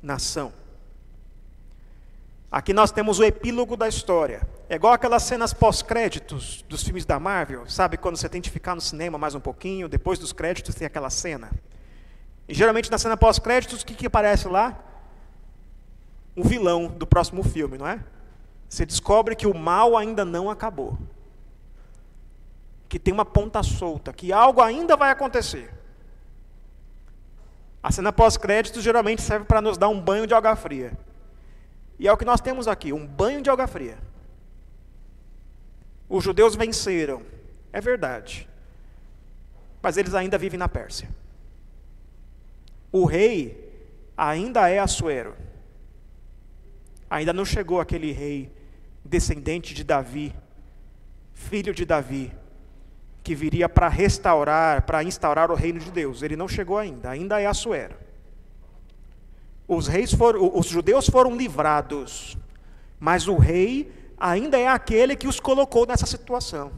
nação. 0.00 0.52
Aqui 2.50 2.72
nós 2.72 2.92
temos 2.92 3.18
o 3.18 3.24
epílogo 3.24 3.76
da 3.76 3.88
história. 3.88 4.46
É 4.68 4.74
igual 4.74 4.92
aquelas 4.92 5.22
cenas 5.22 5.54
pós-créditos 5.54 6.64
dos 6.68 6.82
filmes 6.82 7.04
da 7.04 7.20
Marvel, 7.20 7.68
sabe? 7.68 7.96
Quando 7.96 8.16
você 8.16 8.28
tem 8.28 8.42
que 8.42 8.50
ficar 8.50 8.74
no 8.74 8.80
cinema 8.80 9.16
mais 9.16 9.34
um 9.34 9.40
pouquinho, 9.40 9.88
depois 9.88 10.18
dos 10.18 10.32
créditos 10.32 10.74
tem 10.74 10.86
aquela 10.86 11.08
cena. 11.08 11.52
E 12.48 12.54
geralmente 12.54 12.90
na 12.90 12.98
cena 12.98 13.16
pós-créditos, 13.16 13.82
o 13.82 13.86
que, 13.86 13.94
que 13.94 14.06
aparece 14.06 14.48
lá? 14.48 14.76
O 16.34 16.42
vilão 16.42 16.88
do 16.88 17.06
próximo 17.06 17.44
filme, 17.44 17.78
não 17.78 17.86
é? 17.86 18.00
Você 18.68 18.84
descobre 18.84 19.36
que 19.36 19.46
o 19.46 19.54
mal 19.54 19.96
ainda 19.96 20.24
não 20.24 20.50
acabou. 20.50 20.98
Que 22.88 22.98
tem 22.98 23.14
uma 23.14 23.24
ponta 23.24 23.62
solta, 23.62 24.12
que 24.12 24.32
algo 24.32 24.60
ainda 24.60 24.96
vai 24.96 25.10
acontecer. 25.10 25.72
A 27.80 27.92
cena 27.92 28.12
pós-crédito 28.12 28.80
geralmente 28.80 29.22
serve 29.22 29.44
para 29.44 29.60
nos 29.60 29.78
dar 29.78 29.88
um 29.88 30.00
banho 30.00 30.26
de 30.26 30.34
água 30.34 30.56
fria. 30.56 30.98
E 32.00 32.08
é 32.08 32.12
o 32.12 32.16
que 32.16 32.24
nós 32.24 32.40
temos 32.40 32.66
aqui, 32.66 32.92
um 32.92 33.06
banho 33.06 33.40
de 33.40 33.48
água 33.48 33.68
fria. 33.68 33.96
Os 36.08 36.22
judeus 36.22 36.54
venceram, 36.54 37.22
é 37.72 37.80
verdade. 37.80 38.48
Mas 39.82 39.96
eles 39.96 40.14
ainda 40.14 40.38
vivem 40.38 40.58
na 40.58 40.68
Pérsia. 40.68 41.08
O 42.92 43.04
rei 43.04 43.66
ainda 44.16 44.68
é 44.68 44.78
Assuero. 44.78 45.36
Ainda 47.10 47.32
não 47.32 47.44
chegou 47.44 47.80
aquele 47.80 48.12
rei 48.12 48.50
descendente 49.04 49.74
de 49.74 49.84
Davi, 49.84 50.34
filho 51.32 51.72
de 51.74 51.84
Davi, 51.84 52.32
que 53.22 53.34
viria 53.34 53.68
para 53.68 53.88
restaurar, 53.88 54.82
para 54.82 55.02
instaurar 55.04 55.50
o 55.50 55.54
reino 55.54 55.78
de 55.78 55.90
Deus. 55.90 56.22
Ele 56.22 56.36
não 56.36 56.48
chegou 56.48 56.78
ainda, 56.78 57.10
ainda 57.10 57.40
é 57.40 57.46
Assuero. 57.46 57.94
Os, 59.68 59.88
reis 59.88 60.12
foram, 60.12 60.52
os 60.56 60.66
judeus 60.66 61.08
foram 61.08 61.36
livrados, 61.36 62.36
mas 63.00 63.26
o 63.26 63.36
rei 63.36 63.92
ainda 64.18 64.58
é 64.58 64.68
aquele 64.68 65.16
que 65.16 65.28
os 65.28 65.40
colocou 65.40 65.86
nessa 65.86 66.06
situação. 66.06 66.72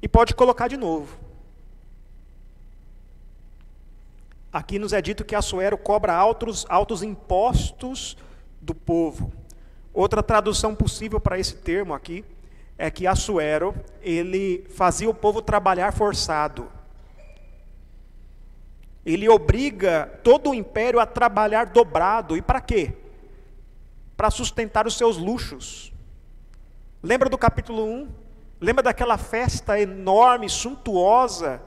E 0.00 0.08
pode 0.08 0.34
colocar 0.34 0.68
de 0.68 0.76
novo. 0.76 1.18
Aqui 4.52 4.78
nos 4.78 4.92
é 4.92 5.02
dito 5.02 5.24
que 5.24 5.34
Assuero 5.34 5.76
cobra 5.76 6.14
altos, 6.14 6.64
altos 6.68 7.02
impostos 7.02 8.16
do 8.60 8.74
povo. 8.74 9.32
Outra 9.92 10.22
tradução 10.22 10.74
possível 10.74 11.18
para 11.18 11.38
esse 11.38 11.56
termo 11.56 11.92
aqui 11.92 12.24
é 12.78 12.90
que 12.90 13.06
Assuero, 13.06 13.74
ele 14.00 14.64
fazia 14.70 15.08
o 15.08 15.14
povo 15.14 15.42
trabalhar 15.42 15.92
forçado. 15.92 16.68
Ele 19.04 19.28
obriga 19.28 20.20
todo 20.22 20.50
o 20.50 20.54
império 20.54 20.98
a 20.98 21.06
trabalhar 21.06 21.66
dobrado. 21.66 22.36
E 22.36 22.42
para 22.42 22.60
quê? 22.60 22.94
Para 24.24 24.30
sustentar 24.30 24.86
os 24.86 24.96
seus 24.96 25.18
luxos. 25.18 25.92
Lembra 27.02 27.28
do 27.28 27.36
capítulo 27.36 27.84
1? 27.84 28.08
Lembra 28.58 28.84
daquela 28.84 29.18
festa 29.18 29.78
enorme, 29.78 30.48
suntuosa? 30.48 31.60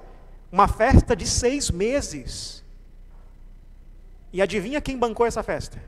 Uma 0.52 0.68
festa 0.68 1.16
de 1.16 1.28
seis 1.28 1.70
meses. 1.70 2.66
E 4.34 4.42
adivinha 4.42 4.82
quem 4.82 4.98
bancou 4.98 5.28
essa 5.28 5.44
festa? 5.44 5.80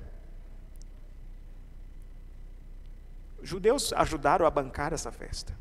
Judeus 3.42 3.92
ajudaram 3.92 4.46
a 4.46 4.52
bancar 4.52 4.94
essa 4.94 5.12
festa. 5.12 5.58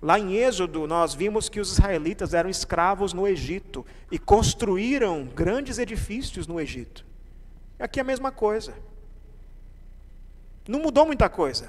Lá 0.00 0.18
em 0.18 0.34
Êxodo, 0.34 0.88
nós 0.88 1.14
vimos 1.14 1.48
que 1.48 1.60
os 1.60 1.70
israelitas 1.70 2.34
eram 2.34 2.50
escravos 2.50 3.12
no 3.12 3.24
Egito 3.28 3.86
e 4.10 4.18
construíram 4.18 5.26
grandes 5.26 5.78
edifícios 5.78 6.48
no 6.48 6.60
Egito. 6.60 7.11
Aqui 7.82 7.98
é 7.98 8.02
a 8.02 8.04
mesma 8.04 8.30
coisa. 8.30 8.72
Não 10.68 10.78
mudou 10.78 11.04
muita 11.04 11.28
coisa. 11.28 11.68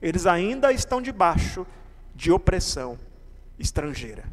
Eles 0.00 0.26
ainda 0.26 0.72
estão 0.72 1.00
debaixo 1.00 1.64
de 2.12 2.32
opressão 2.32 2.98
estrangeira. 3.56 4.24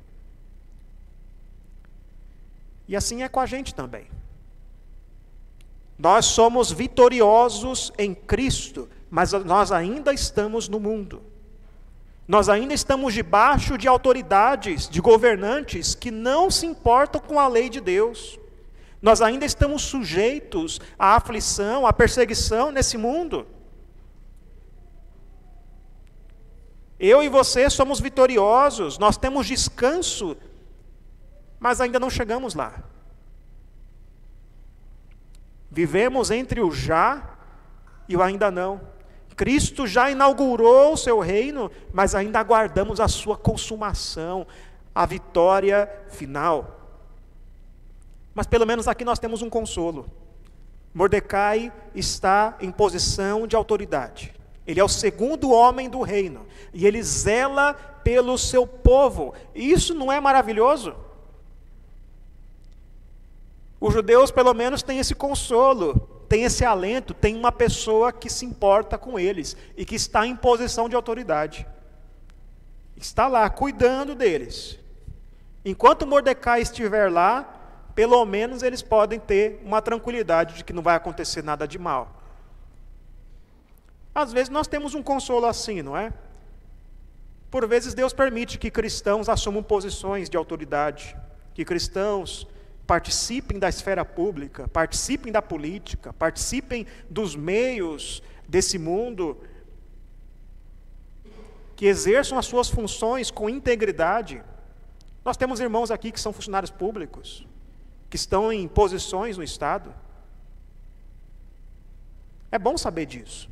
E 2.88 2.96
assim 2.96 3.22
é 3.22 3.30
com 3.30 3.40
a 3.40 3.46
gente 3.46 3.76
também. 3.76 4.08
Nós 5.96 6.26
somos 6.26 6.72
vitoriosos 6.72 7.94
em 7.96 8.16
Cristo, 8.16 8.90
mas 9.12 9.32
nós 9.32 9.72
ainda 9.72 10.12
estamos 10.12 10.68
no 10.68 10.80
mundo. 10.80 11.22
Nós 12.28 12.50
ainda 12.50 12.74
estamos 12.74 13.14
debaixo 13.14 13.78
de 13.78 13.88
autoridades, 13.88 14.90
de 14.90 15.00
governantes 15.02 15.94
que 15.94 16.10
não 16.10 16.50
se 16.50 16.66
importam 16.66 17.22
com 17.22 17.40
a 17.40 17.48
lei 17.48 17.70
de 17.70 17.80
Deus. 17.80 18.40
Nós 19.02 19.22
ainda 19.22 19.46
estamos 19.46 19.84
sujeitos 19.84 20.80
à 20.98 21.16
aflição, 21.16 21.88
à 21.88 21.94
perseguição 21.94 22.72
nesse 22.72 22.98
mundo. 22.98 23.48
Eu 27.00 27.24
e 27.24 27.30
você 27.30 27.70
somos 27.70 28.02
vitoriosos, 28.02 28.98
nós 28.98 29.16
temos 29.16 29.48
descanso, 29.48 30.36
mas 31.58 31.80
ainda 31.80 31.98
não 31.98 32.10
chegamos 32.10 32.54
lá. 32.54 32.84
Vivemos 35.72 36.30
entre 36.30 36.60
o 36.60 36.72
já 36.72 37.38
e 38.08 38.18
o 38.18 38.22
ainda 38.22 38.52
não. 38.52 38.82
Cristo 39.36 39.88
já 39.88 40.12
inaugurou 40.12 40.92
o 40.92 40.98
seu 40.98 41.20
reino, 41.20 41.72
mas 41.94 42.14
ainda 42.14 42.42
aguardamos 42.42 43.00
a 43.00 43.08
sua 43.08 43.38
consumação, 43.38 44.46
a 44.94 45.06
vitória 45.06 45.90
final. 46.10 46.79
Mas 48.40 48.48
pelo 48.48 48.66
menos 48.66 48.88
aqui 48.88 49.04
nós 49.04 49.20
temos 49.20 49.42
um 49.42 49.50
consolo. 49.50 50.10
Mordecai 50.94 51.74
está 51.94 52.56
em 52.62 52.72
posição 52.72 53.46
de 53.46 53.54
autoridade. 53.54 54.34
Ele 54.66 54.80
é 54.80 54.84
o 54.84 54.88
segundo 54.88 55.52
homem 55.52 55.90
do 55.90 56.00
reino 56.00 56.46
e 56.74 56.88
ele 56.88 57.04
zela 57.04 57.74
pelo 58.02 58.38
seu 58.38 58.66
povo. 58.66 59.34
E 59.54 59.70
isso 59.74 59.94
não 59.94 60.10
é 60.10 60.22
maravilhoso? 60.22 60.96
Os 63.78 63.94
judeus, 63.94 64.32
pelo 64.32 64.54
menos, 64.54 64.82
têm 64.82 65.00
esse 65.00 65.14
consolo 65.14 66.16
tem 66.30 66.44
esse 66.44 66.64
alento, 66.64 67.14
tem 67.14 67.36
uma 67.36 67.52
pessoa 67.52 68.14
que 68.14 68.30
se 68.30 68.46
importa 68.46 68.98
com 68.98 69.20
eles 69.20 69.58
e 69.76 69.84
que 69.84 69.96
está 69.96 70.26
em 70.26 70.34
posição 70.34 70.88
de 70.88 70.96
autoridade. 70.96 71.68
Está 72.96 73.28
lá 73.28 73.50
cuidando 73.50 74.16
deles. 74.16 74.80
Enquanto 75.66 76.08
Mordecai 76.08 76.62
estiver 76.62 77.12
lá, 77.12 77.59
pelo 78.00 78.26
menos 78.26 78.64
eles 78.64 78.82
podem 78.82 79.20
ter 79.20 79.62
uma 79.62 79.82
tranquilidade 79.82 80.56
de 80.56 80.64
que 80.64 80.72
não 80.72 80.82
vai 80.82 80.96
acontecer 80.96 81.44
nada 81.44 81.68
de 81.68 81.78
mal. 81.78 82.24
Às 84.16 84.32
vezes 84.32 84.48
nós 84.48 84.70
temos 84.70 84.96
um 84.96 85.04
consolo 85.04 85.46
assim, 85.46 85.82
não 85.82 85.98
é? 85.98 86.14
Por 87.52 87.68
vezes 87.68 87.94
Deus 87.94 88.14
permite 88.14 88.58
que 88.58 88.72
cristãos 88.72 89.28
assumam 89.28 89.62
posições 89.62 90.30
de 90.30 90.38
autoridade, 90.38 91.14
que 91.54 91.66
cristãos 91.66 92.48
participem 92.88 93.60
da 93.60 93.68
esfera 93.68 94.06
pública, 94.06 94.66
participem 94.70 95.30
da 95.30 95.42
política, 95.42 96.14
participem 96.14 96.88
dos 97.10 97.36
meios 97.36 98.24
desse 98.48 98.80
mundo, 98.80 99.38
que 101.76 101.86
exerçam 101.86 102.38
as 102.38 102.46
suas 102.46 102.70
funções 102.70 103.30
com 103.30 103.50
integridade. 103.50 104.42
Nós 105.26 105.36
temos 105.36 105.60
irmãos 105.60 105.92
aqui 105.92 106.14
que 106.14 106.20
são 106.22 106.32
funcionários 106.32 106.72
públicos, 106.72 107.46
que 108.10 108.16
estão 108.16 108.52
em 108.52 108.68
posições 108.68 109.38
no 109.38 109.44
Estado. 109.44 109.94
É 112.52 112.58
bom 112.58 112.78
saber 112.78 113.06
disso. 113.06 113.50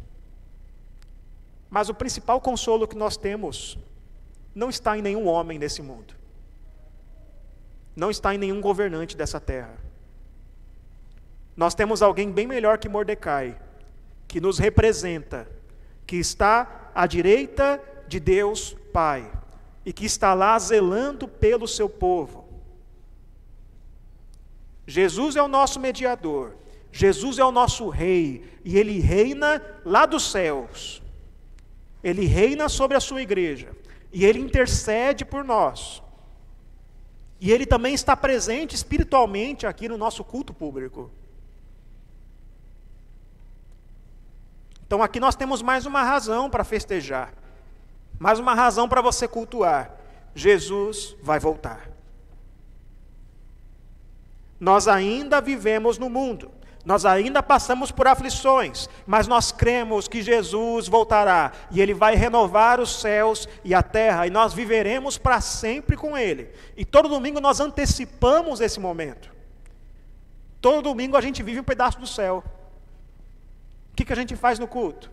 Mas 1.70 1.90
o 1.90 1.94
principal 1.94 2.42
consolo 2.42 2.88
que 2.88 2.96
nós 2.96 3.18
temos 3.18 3.78
não 4.56 4.70
está 4.70 4.98
em 4.98 5.02
nenhum 5.02 5.28
homem 5.28 5.60
nesse 5.60 5.82
mundo 5.82 6.18
não 7.98 8.12
está 8.12 8.36
em 8.36 8.38
nenhum 8.38 8.62
governante 8.62 9.18
dessa 9.18 9.40
terra. 9.40 9.74
Nós 11.56 11.74
temos 11.74 12.04
alguém 12.04 12.32
bem 12.32 12.46
melhor 12.46 12.78
que 12.78 12.88
Mordecai, 12.88 13.60
que 14.28 14.40
nos 14.40 14.60
representa, 14.60 15.50
que 16.06 16.18
está 16.18 16.92
à 16.94 17.08
direita 17.08 17.82
de 18.08 18.20
Deus 18.20 18.78
Pai 18.94 19.30
e 19.84 19.92
que 19.92 20.06
está 20.06 20.36
lá 20.36 20.58
zelando 20.60 21.28
pelo 21.28 21.68
seu 21.68 21.90
povo. 21.90 22.47
Jesus 24.88 25.36
é 25.36 25.42
o 25.44 25.50
nosso 25.50 25.80
mediador, 25.80 26.56
Jesus 26.92 27.38
é 27.38 27.44
o 27.44 27.52
nosso 27.52 27.90
rei 27.90 28.60
e 28.64 28.78
ele 28.78 29.00
reina 29.00 29.62
lá 29.86 30.06
dos 30.06 30.32
céus. 30.32 31.04
Ele 32.04 32.26
reina 32.26 32.70
sobre 32.70 32.96
a 32.96 33.00
sua 33.02 33.22
igreja 33.22 33.76
e 34.14 34.24
ele 34.26 34.40
intercede 34.40 35.26
por 35.26 35.44
nós. 35.44 36.02
E 37.40 37.52
ele 37.52 37.66
também 37.66 37.94
está 37.94 38.16
presente 38.16 38.76
espiritualmente 38.76 39.68
aqui 39.68 39.90
no 39.90 39.98
nosso 39.98 40.24
culto 40.24 40.54
público. 40.54 41.12
Então 44.86 45.04
aqui 45.04 45.20
nós 45.20 45.36
temos 45.36 45.62
mais 45.62 45.86
uma 45.86 46.02
razão 46.02 46.50
para 46.50 46.64
festejar, 46.64 47.34
mais 48.18 48.40
uma 48.40 48.56
razão 48.56 48.88
para 48.88 49.02
você 49.02 49.28
cultuar. 49.28 49.92
Jesus 50.34 51.16
vai 51.22 51.40
voltar. 51.40 51.97
Nós 54.60 54.88
ainda 54.88 55.40
vivemos 55.40 55.98
no 55.98 56.10
mundo, 56.10 56.52
nós 56.88 57.06
ainda 57.06 57.44
passamos 57.44 57.92
por 57.92 58.08
aflições, 58.08 58.88
mas 59.06 59.28
nós 59.28 59.52
cremos 59.52 60.08
que 60.08 60.22
Jesus 60.22 60.88
voltará 60.88 61.52
e 61.70 61.82
Ele 61.82 61.94
vai 61.94 62.16
renovar 62.16 62.80
os 62.80 63.02
céus 63.02 63.48
e 63.62 63.74
a 63.74 63.84
terra, 63.84 64.26
e 64.26 64.30
nós 64.30 64.54
viveremos 64.54 65.18
para 65.18 65.42
sempre 65.42 65.98
com 65.98 66.18
Ele. 66.18 66.50
E 66.78 66.86
todo 66.86 67.10
domingo 67.10 67.42
nós 67.42 67.60
antecipamos 67.60 68.62
esse 68.62 68.80
momento. 68.80 69.30
Todo 70.62 70.82
domingo 70.82 71.18
a 71.18 71.22
gente 71.22 71.44
vive 71.44 71.60
um 71.60 71.64
pedaço 71.64 72.00
do 72.00 72.08
céu. 72.08 72.42
O 73.92 73.96
que, 73.98 74.06
que 74.06 74.14
a 74.14 74.16
gente 74.16 74.36
faz 74.36 74.58
no 74.58 74.68
culto? 74.68 75.12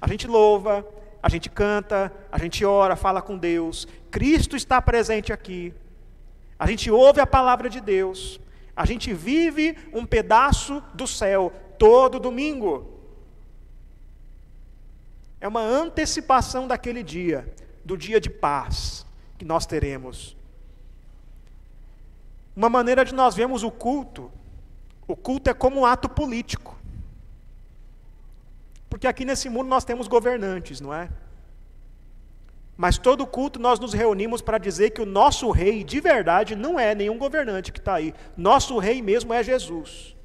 A 0.00 0.08
gente 0.08 0.26
louva, 0.26 0.86
a 1.22 1.28
gente 1.28 1.48
canta, 1.48 2.12
a 2.30 2.38
gente 2.38 2.64
ora, 2.64 2.96
fala 2.96 3.22
com 3.22 3.36
Deus. 3.36 3.86
Cristo 4.10 4.56
está 4.56 4.80
presente 4.80 5.32
aqui. 5.32 5.72
A 6.58 6.66
gente 6.66 6.90
ouve 6.90 7.20
a 7.20 7.26
palavra 7.26 7.68
de 7.68 7.80
Deus. 7.80 8.40
A 8.76 8.84
gente 8.84 9.12
vive 9.12 9.76
um 9.92 10.04
pedaço 10.04 10.82
do 10.92 11.06
céu 11.06 11.52
todo 11.78 12.18
domingo. 12.18 12.90
É 15.40 15.46
uma 15.46 15.60
antecipação 15.60 16.66
daquele 16.66 17.02
dia, 17.02 17.54
do 17.84 17.96
dia 17.96 18.20
de 18.20 18.30
paz 18.30 19.06
que 19.38 19.44
nós 19.44 19.66
teremos. 19.66 20.36
Uma 22.56 22.68
maneira 22.68 23.04
de 23.04 23.14
nós 23.14 23.34
vermos 23.34 23.62
o 23.62 23.70
culto, 23.70 24.30
o 25.06 25.14
culto 25.16 25.50
é 25.50 25.54
como 25.54 25.80
um 25.80 25.86
ato 25.86 26.08
político. 26.08 26.76
Porque 28.88 29.06
aqui 29.06 29.24
nesse 29.24 29.48
mundo 29.48 29.68
nós 29.68 29.84
temos 29.84 30.08
governantes, 30.08 30.80
não 30.80 30.94
é? 30.94 31.10
Mas 32.76 32.98
todo 32.98 33.26
culto 33.26 33.60
nós 33.60 33.78
nos 33.78 33.92
reunimos 33.92 34.42
para 34.42 34.58
dizer 34.58 34.90
que 34.90 35.00
o 35.00 35.06
nosso 35.06 35.50
rei 35.50 35.84
de 35.84 36.00
verdade 36.00 36.56
não 36.56 36.78
é 36.78 36.94
nenhum 36.94 37.16
governante 37.16 37.72
que 37.72 37.78
está 37.78 37.94
aí. 37.94 38.12
Nosso 38.36 38.78
rei 38.78 39.00
mesmo 39.00 39.32
é 39.32 39.42
Jesus. 39.42 40.16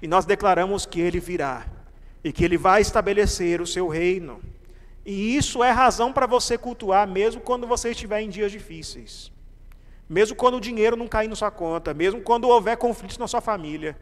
E 0.00 0.06
nós 0.06 0.24
declaramos 0.24 0.86
que 0.86 1.00
ele 1.00 1.18
virá 1.18 1.66
e 2.22 2.32
que 2.32 2.44
ele 2.44 2.56
vai 2.56 2.80
estabelecer 2.80 3.60
o 3.60 3.66
seu 3.66 3.88
reino. 3.88 4.40
E 5.04 5.36
isso 5.36 5.62
é 5.64 5.70
razão 5.70 6.12
para 6.12 6.26
você 6.26 6.56
cultuar, 6.56 7.06
mesmo 7.06 7.40
quando 7.40 7.66
você 7.66 7.90
estiver 7.90 8.20
em 8.20 8.30
dias 8.30 8.52
difíceis. 8.52 9.32
Mesmo 10.08 10.36
quando 10.36 10.56
o 10.56 10.60
dinheiro 10.60 10.96
não 10.96 11.08
cair 11.08 11.28
na 11.28 11.34
sua 11.34 11.50
conta, 11.50 11.92
mesmo 11.92 12.20
quando 12.20 12.48
houver 12.48 12.76
conflitos 12.76 13.18
na 13.18 13.26
sua 13.26 13.40
família. 13.40 13.96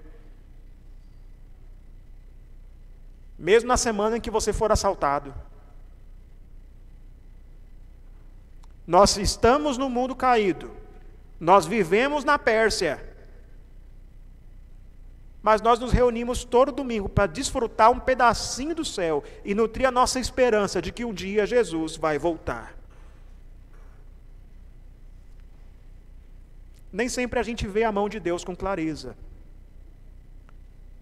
Mesmo 3.38 3.66
na 3.66 3.76
semana 3.76 4.18
em 4.18 4.20
que 4.20 4.30
você 4.30 4.52
for 4.52 4.70
assaltado. 4.70 5.34
Nós 8.86 9.16
estamos 9.16 9.78
no 9.78 9.88
mundo 9.88 10.14
caído. 10.14 10.70
Nós 11.38 11.66
vivemos 11.66 12.24
na 12.24 12.38
Pérsia. 12.38 13.12
Mas 15.42 15.60
nós 15.60 15.78
nos 15.78 15.92
reunimos 15.92 16.44
todo 16.44 16.70
domingo 16.70 17.08
para 17.08 17.26
desfrutar 17.26 17.90
um 17.90 17.98
pedacinho 17.98 18.74
do 18.74 18.84
céu 18.84 19.24
e 19.44 19.54
nutrir 19.54 19.88
a 19.88 19.90
nossa 19.90 20.20
esperança 20.20 20.80
de 20.80 20.92
que 20.92 21.04
um 21.04 21.12
dia 21.12 21.44
Jesus 21.44 21.96
vai 21.96 22.16
voltar. 22.16 22.76
Nem 26.92 27.08
sempre 27.08 27.40
a 27.40 27.42
gente 27.42 27.66
vê 27.66 27.82
a 27.82 27.90
mão 27.90 28.08
de 28.08 28.20
Deus 28.20 28.44
com 28.44 28.54
clareza. 28.54 29.16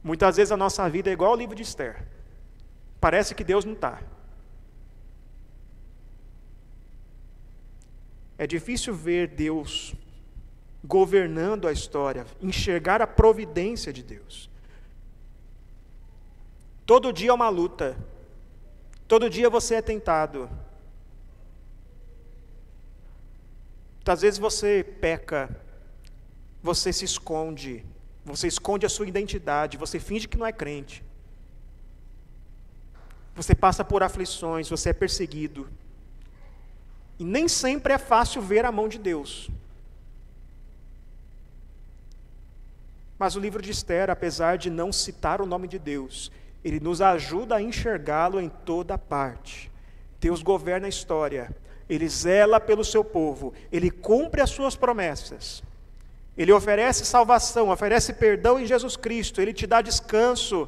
Muitas 0.02 0.36
vezes 0.36 0.52
a 0.52 0.56
nossa 0.56 0.88
vida 0.88 1.10
é 1.10 1.12
igual 1.12 1.32
ao 1.32 1.36
livro 1.36 1.54
de 1.54 1.62
Esther. 1.62 2.06
Parece 2.98 3.34
que 3.34 3.44
Deus 3.44 3.64
não 3.64 3.74
está. 3.74 4.00
É 8.40 8.46
difícil 8.46 8.94
ver 8.94 9.28
Deus 9.28 9.94
governando 10.82 11.68
a 11.68 11.72
história, 11.72 12.24
enxergar 12.40 13.02
a 13.02 13.06
providência 13.06 13.92
de 13.92 14.02
Deus. 14.02 14.48
Todo 16.86 17.12
dia 17.12 17.28
é 17.28 17.34
uma 17.34 17.50
luta. 17.50 17.98
Todo 19.06 19.28
dia 19.28 19.50
você 19.50 19.74
é 19.74 19.82
tentado. 19.82 20.48
Muitas 23.96 24.22
vezes 24.22 24.38
você 24.38 24.82
peca, 25.02 25.54
você 26.62 26.94
se 26.94 27.04
esconde, 27.04 27.84
você 28.24 28.46
esconde 28.46 28.86
a 28.86 28.88
sua 28.88 29.06
identidade, 29.06 29.76
você 29.76 30.00
finge 30.00 30.26
que 30.26 30.38
não 30.38 30.46
é 30.46 30.52
crente. 30.52 31.04
Você 33.36 33.54
passa 33.54 33.84
por 33.84 34.02
aflições, 34.02 34.70
você 34.70 34.88
é 34.88 34.94
perseguido. 34.94 35.68
E 37.20 37.24
nem 37.24 37.46
sempre 37.48 37.92
é 37.92 37.98
fácil 37.98 38.40
ver 38.40 38.64
a 38.64 38.72
mão 38.72 38.88
de 38.88 38.98
Deus. 38.98 39.50
Mas 43.18 43.36
o 43.36 43.40
livro 43.40 43.60
de 43.60 43.70
Esther, 43.70 44.08
apesar 44.08 44.56
de 44.56 44.70
não 44.70 44.90
citar 44.90 45.42
o 45.42 45.46
nome 45.46 45.68
de 45.68 45.78
Deus, 45.78 46.32
ele 46.64 46.80
nos 46.80 47.02
ajuda 47.02 47.56
a 47.56 47.62
enxergá-lo 47.62 48.40
em 48.40 48.48
toda 48.48 48.96
parte. 48.96 49.70
Deus 50.18 50.42
governa 50.42 50.86
a 50.86 50.88
história, 50.88 51.54
ele 51.90 52.08
zela 52.08 52.58
pelo 52.58 52.82
seu 52.82 53.04
povo, 53.04 53.52
ele 53.70 53.90
cumpre 53.90 54.40
as 54.40 54.48
suas 54.48 54.74
promessas. 54.74 55.62
Ele 56.38 56.52
oferece 56.52 57.04
salvação, 57.04 57.68
oferece 57.68 58.14
perdão 58.14 58.58
em 58.58 58.64
Jesus 58.64 58.96
Cristo, 58.96 59.42
ele 59.42 59.52
te 59.52 59.66
dá 59.66 59.82
descanso. 59.82 60.66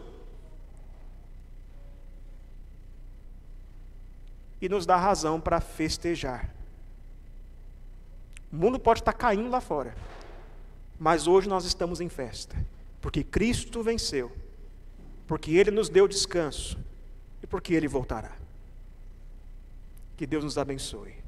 E 4.63 4.69
nos 4.69 4.87
dá 4.87 4.97
razão 4.97 5.39
para 5.39 5.61
festejar. 5.61 6.55
O 8.51 8.57
mundo 8.57 8.79
pode 8.79 9.01
estar 9.01 9.13
caindo 9.13 9.51
lá 9.51 9.61
fora. 9.61 9.95
Mas 10.99 11.27
hoje 11.27 11.49
nós 11.49 11.65
estamos 11.65 12.01
em 12.01 12.09
festa, 12.09 12.57
porque 13.01 13.25
Cristo 13.25 13.83
venceu, 13.83 14.31
porque 15.27 15.51
Ele 15.51 15.73
nos 15.73 15.89
deu 15.89 16.07
descanso 16.07 16.79
e 17.43 17.47
porque 17.47 17.75
Ele 17.75 17.89
voltará. 17.89 18.37
Que 20.17 20.25
Deus 20.27 20.45
nos 20.45 20.57
abençoe. 20.57 21.22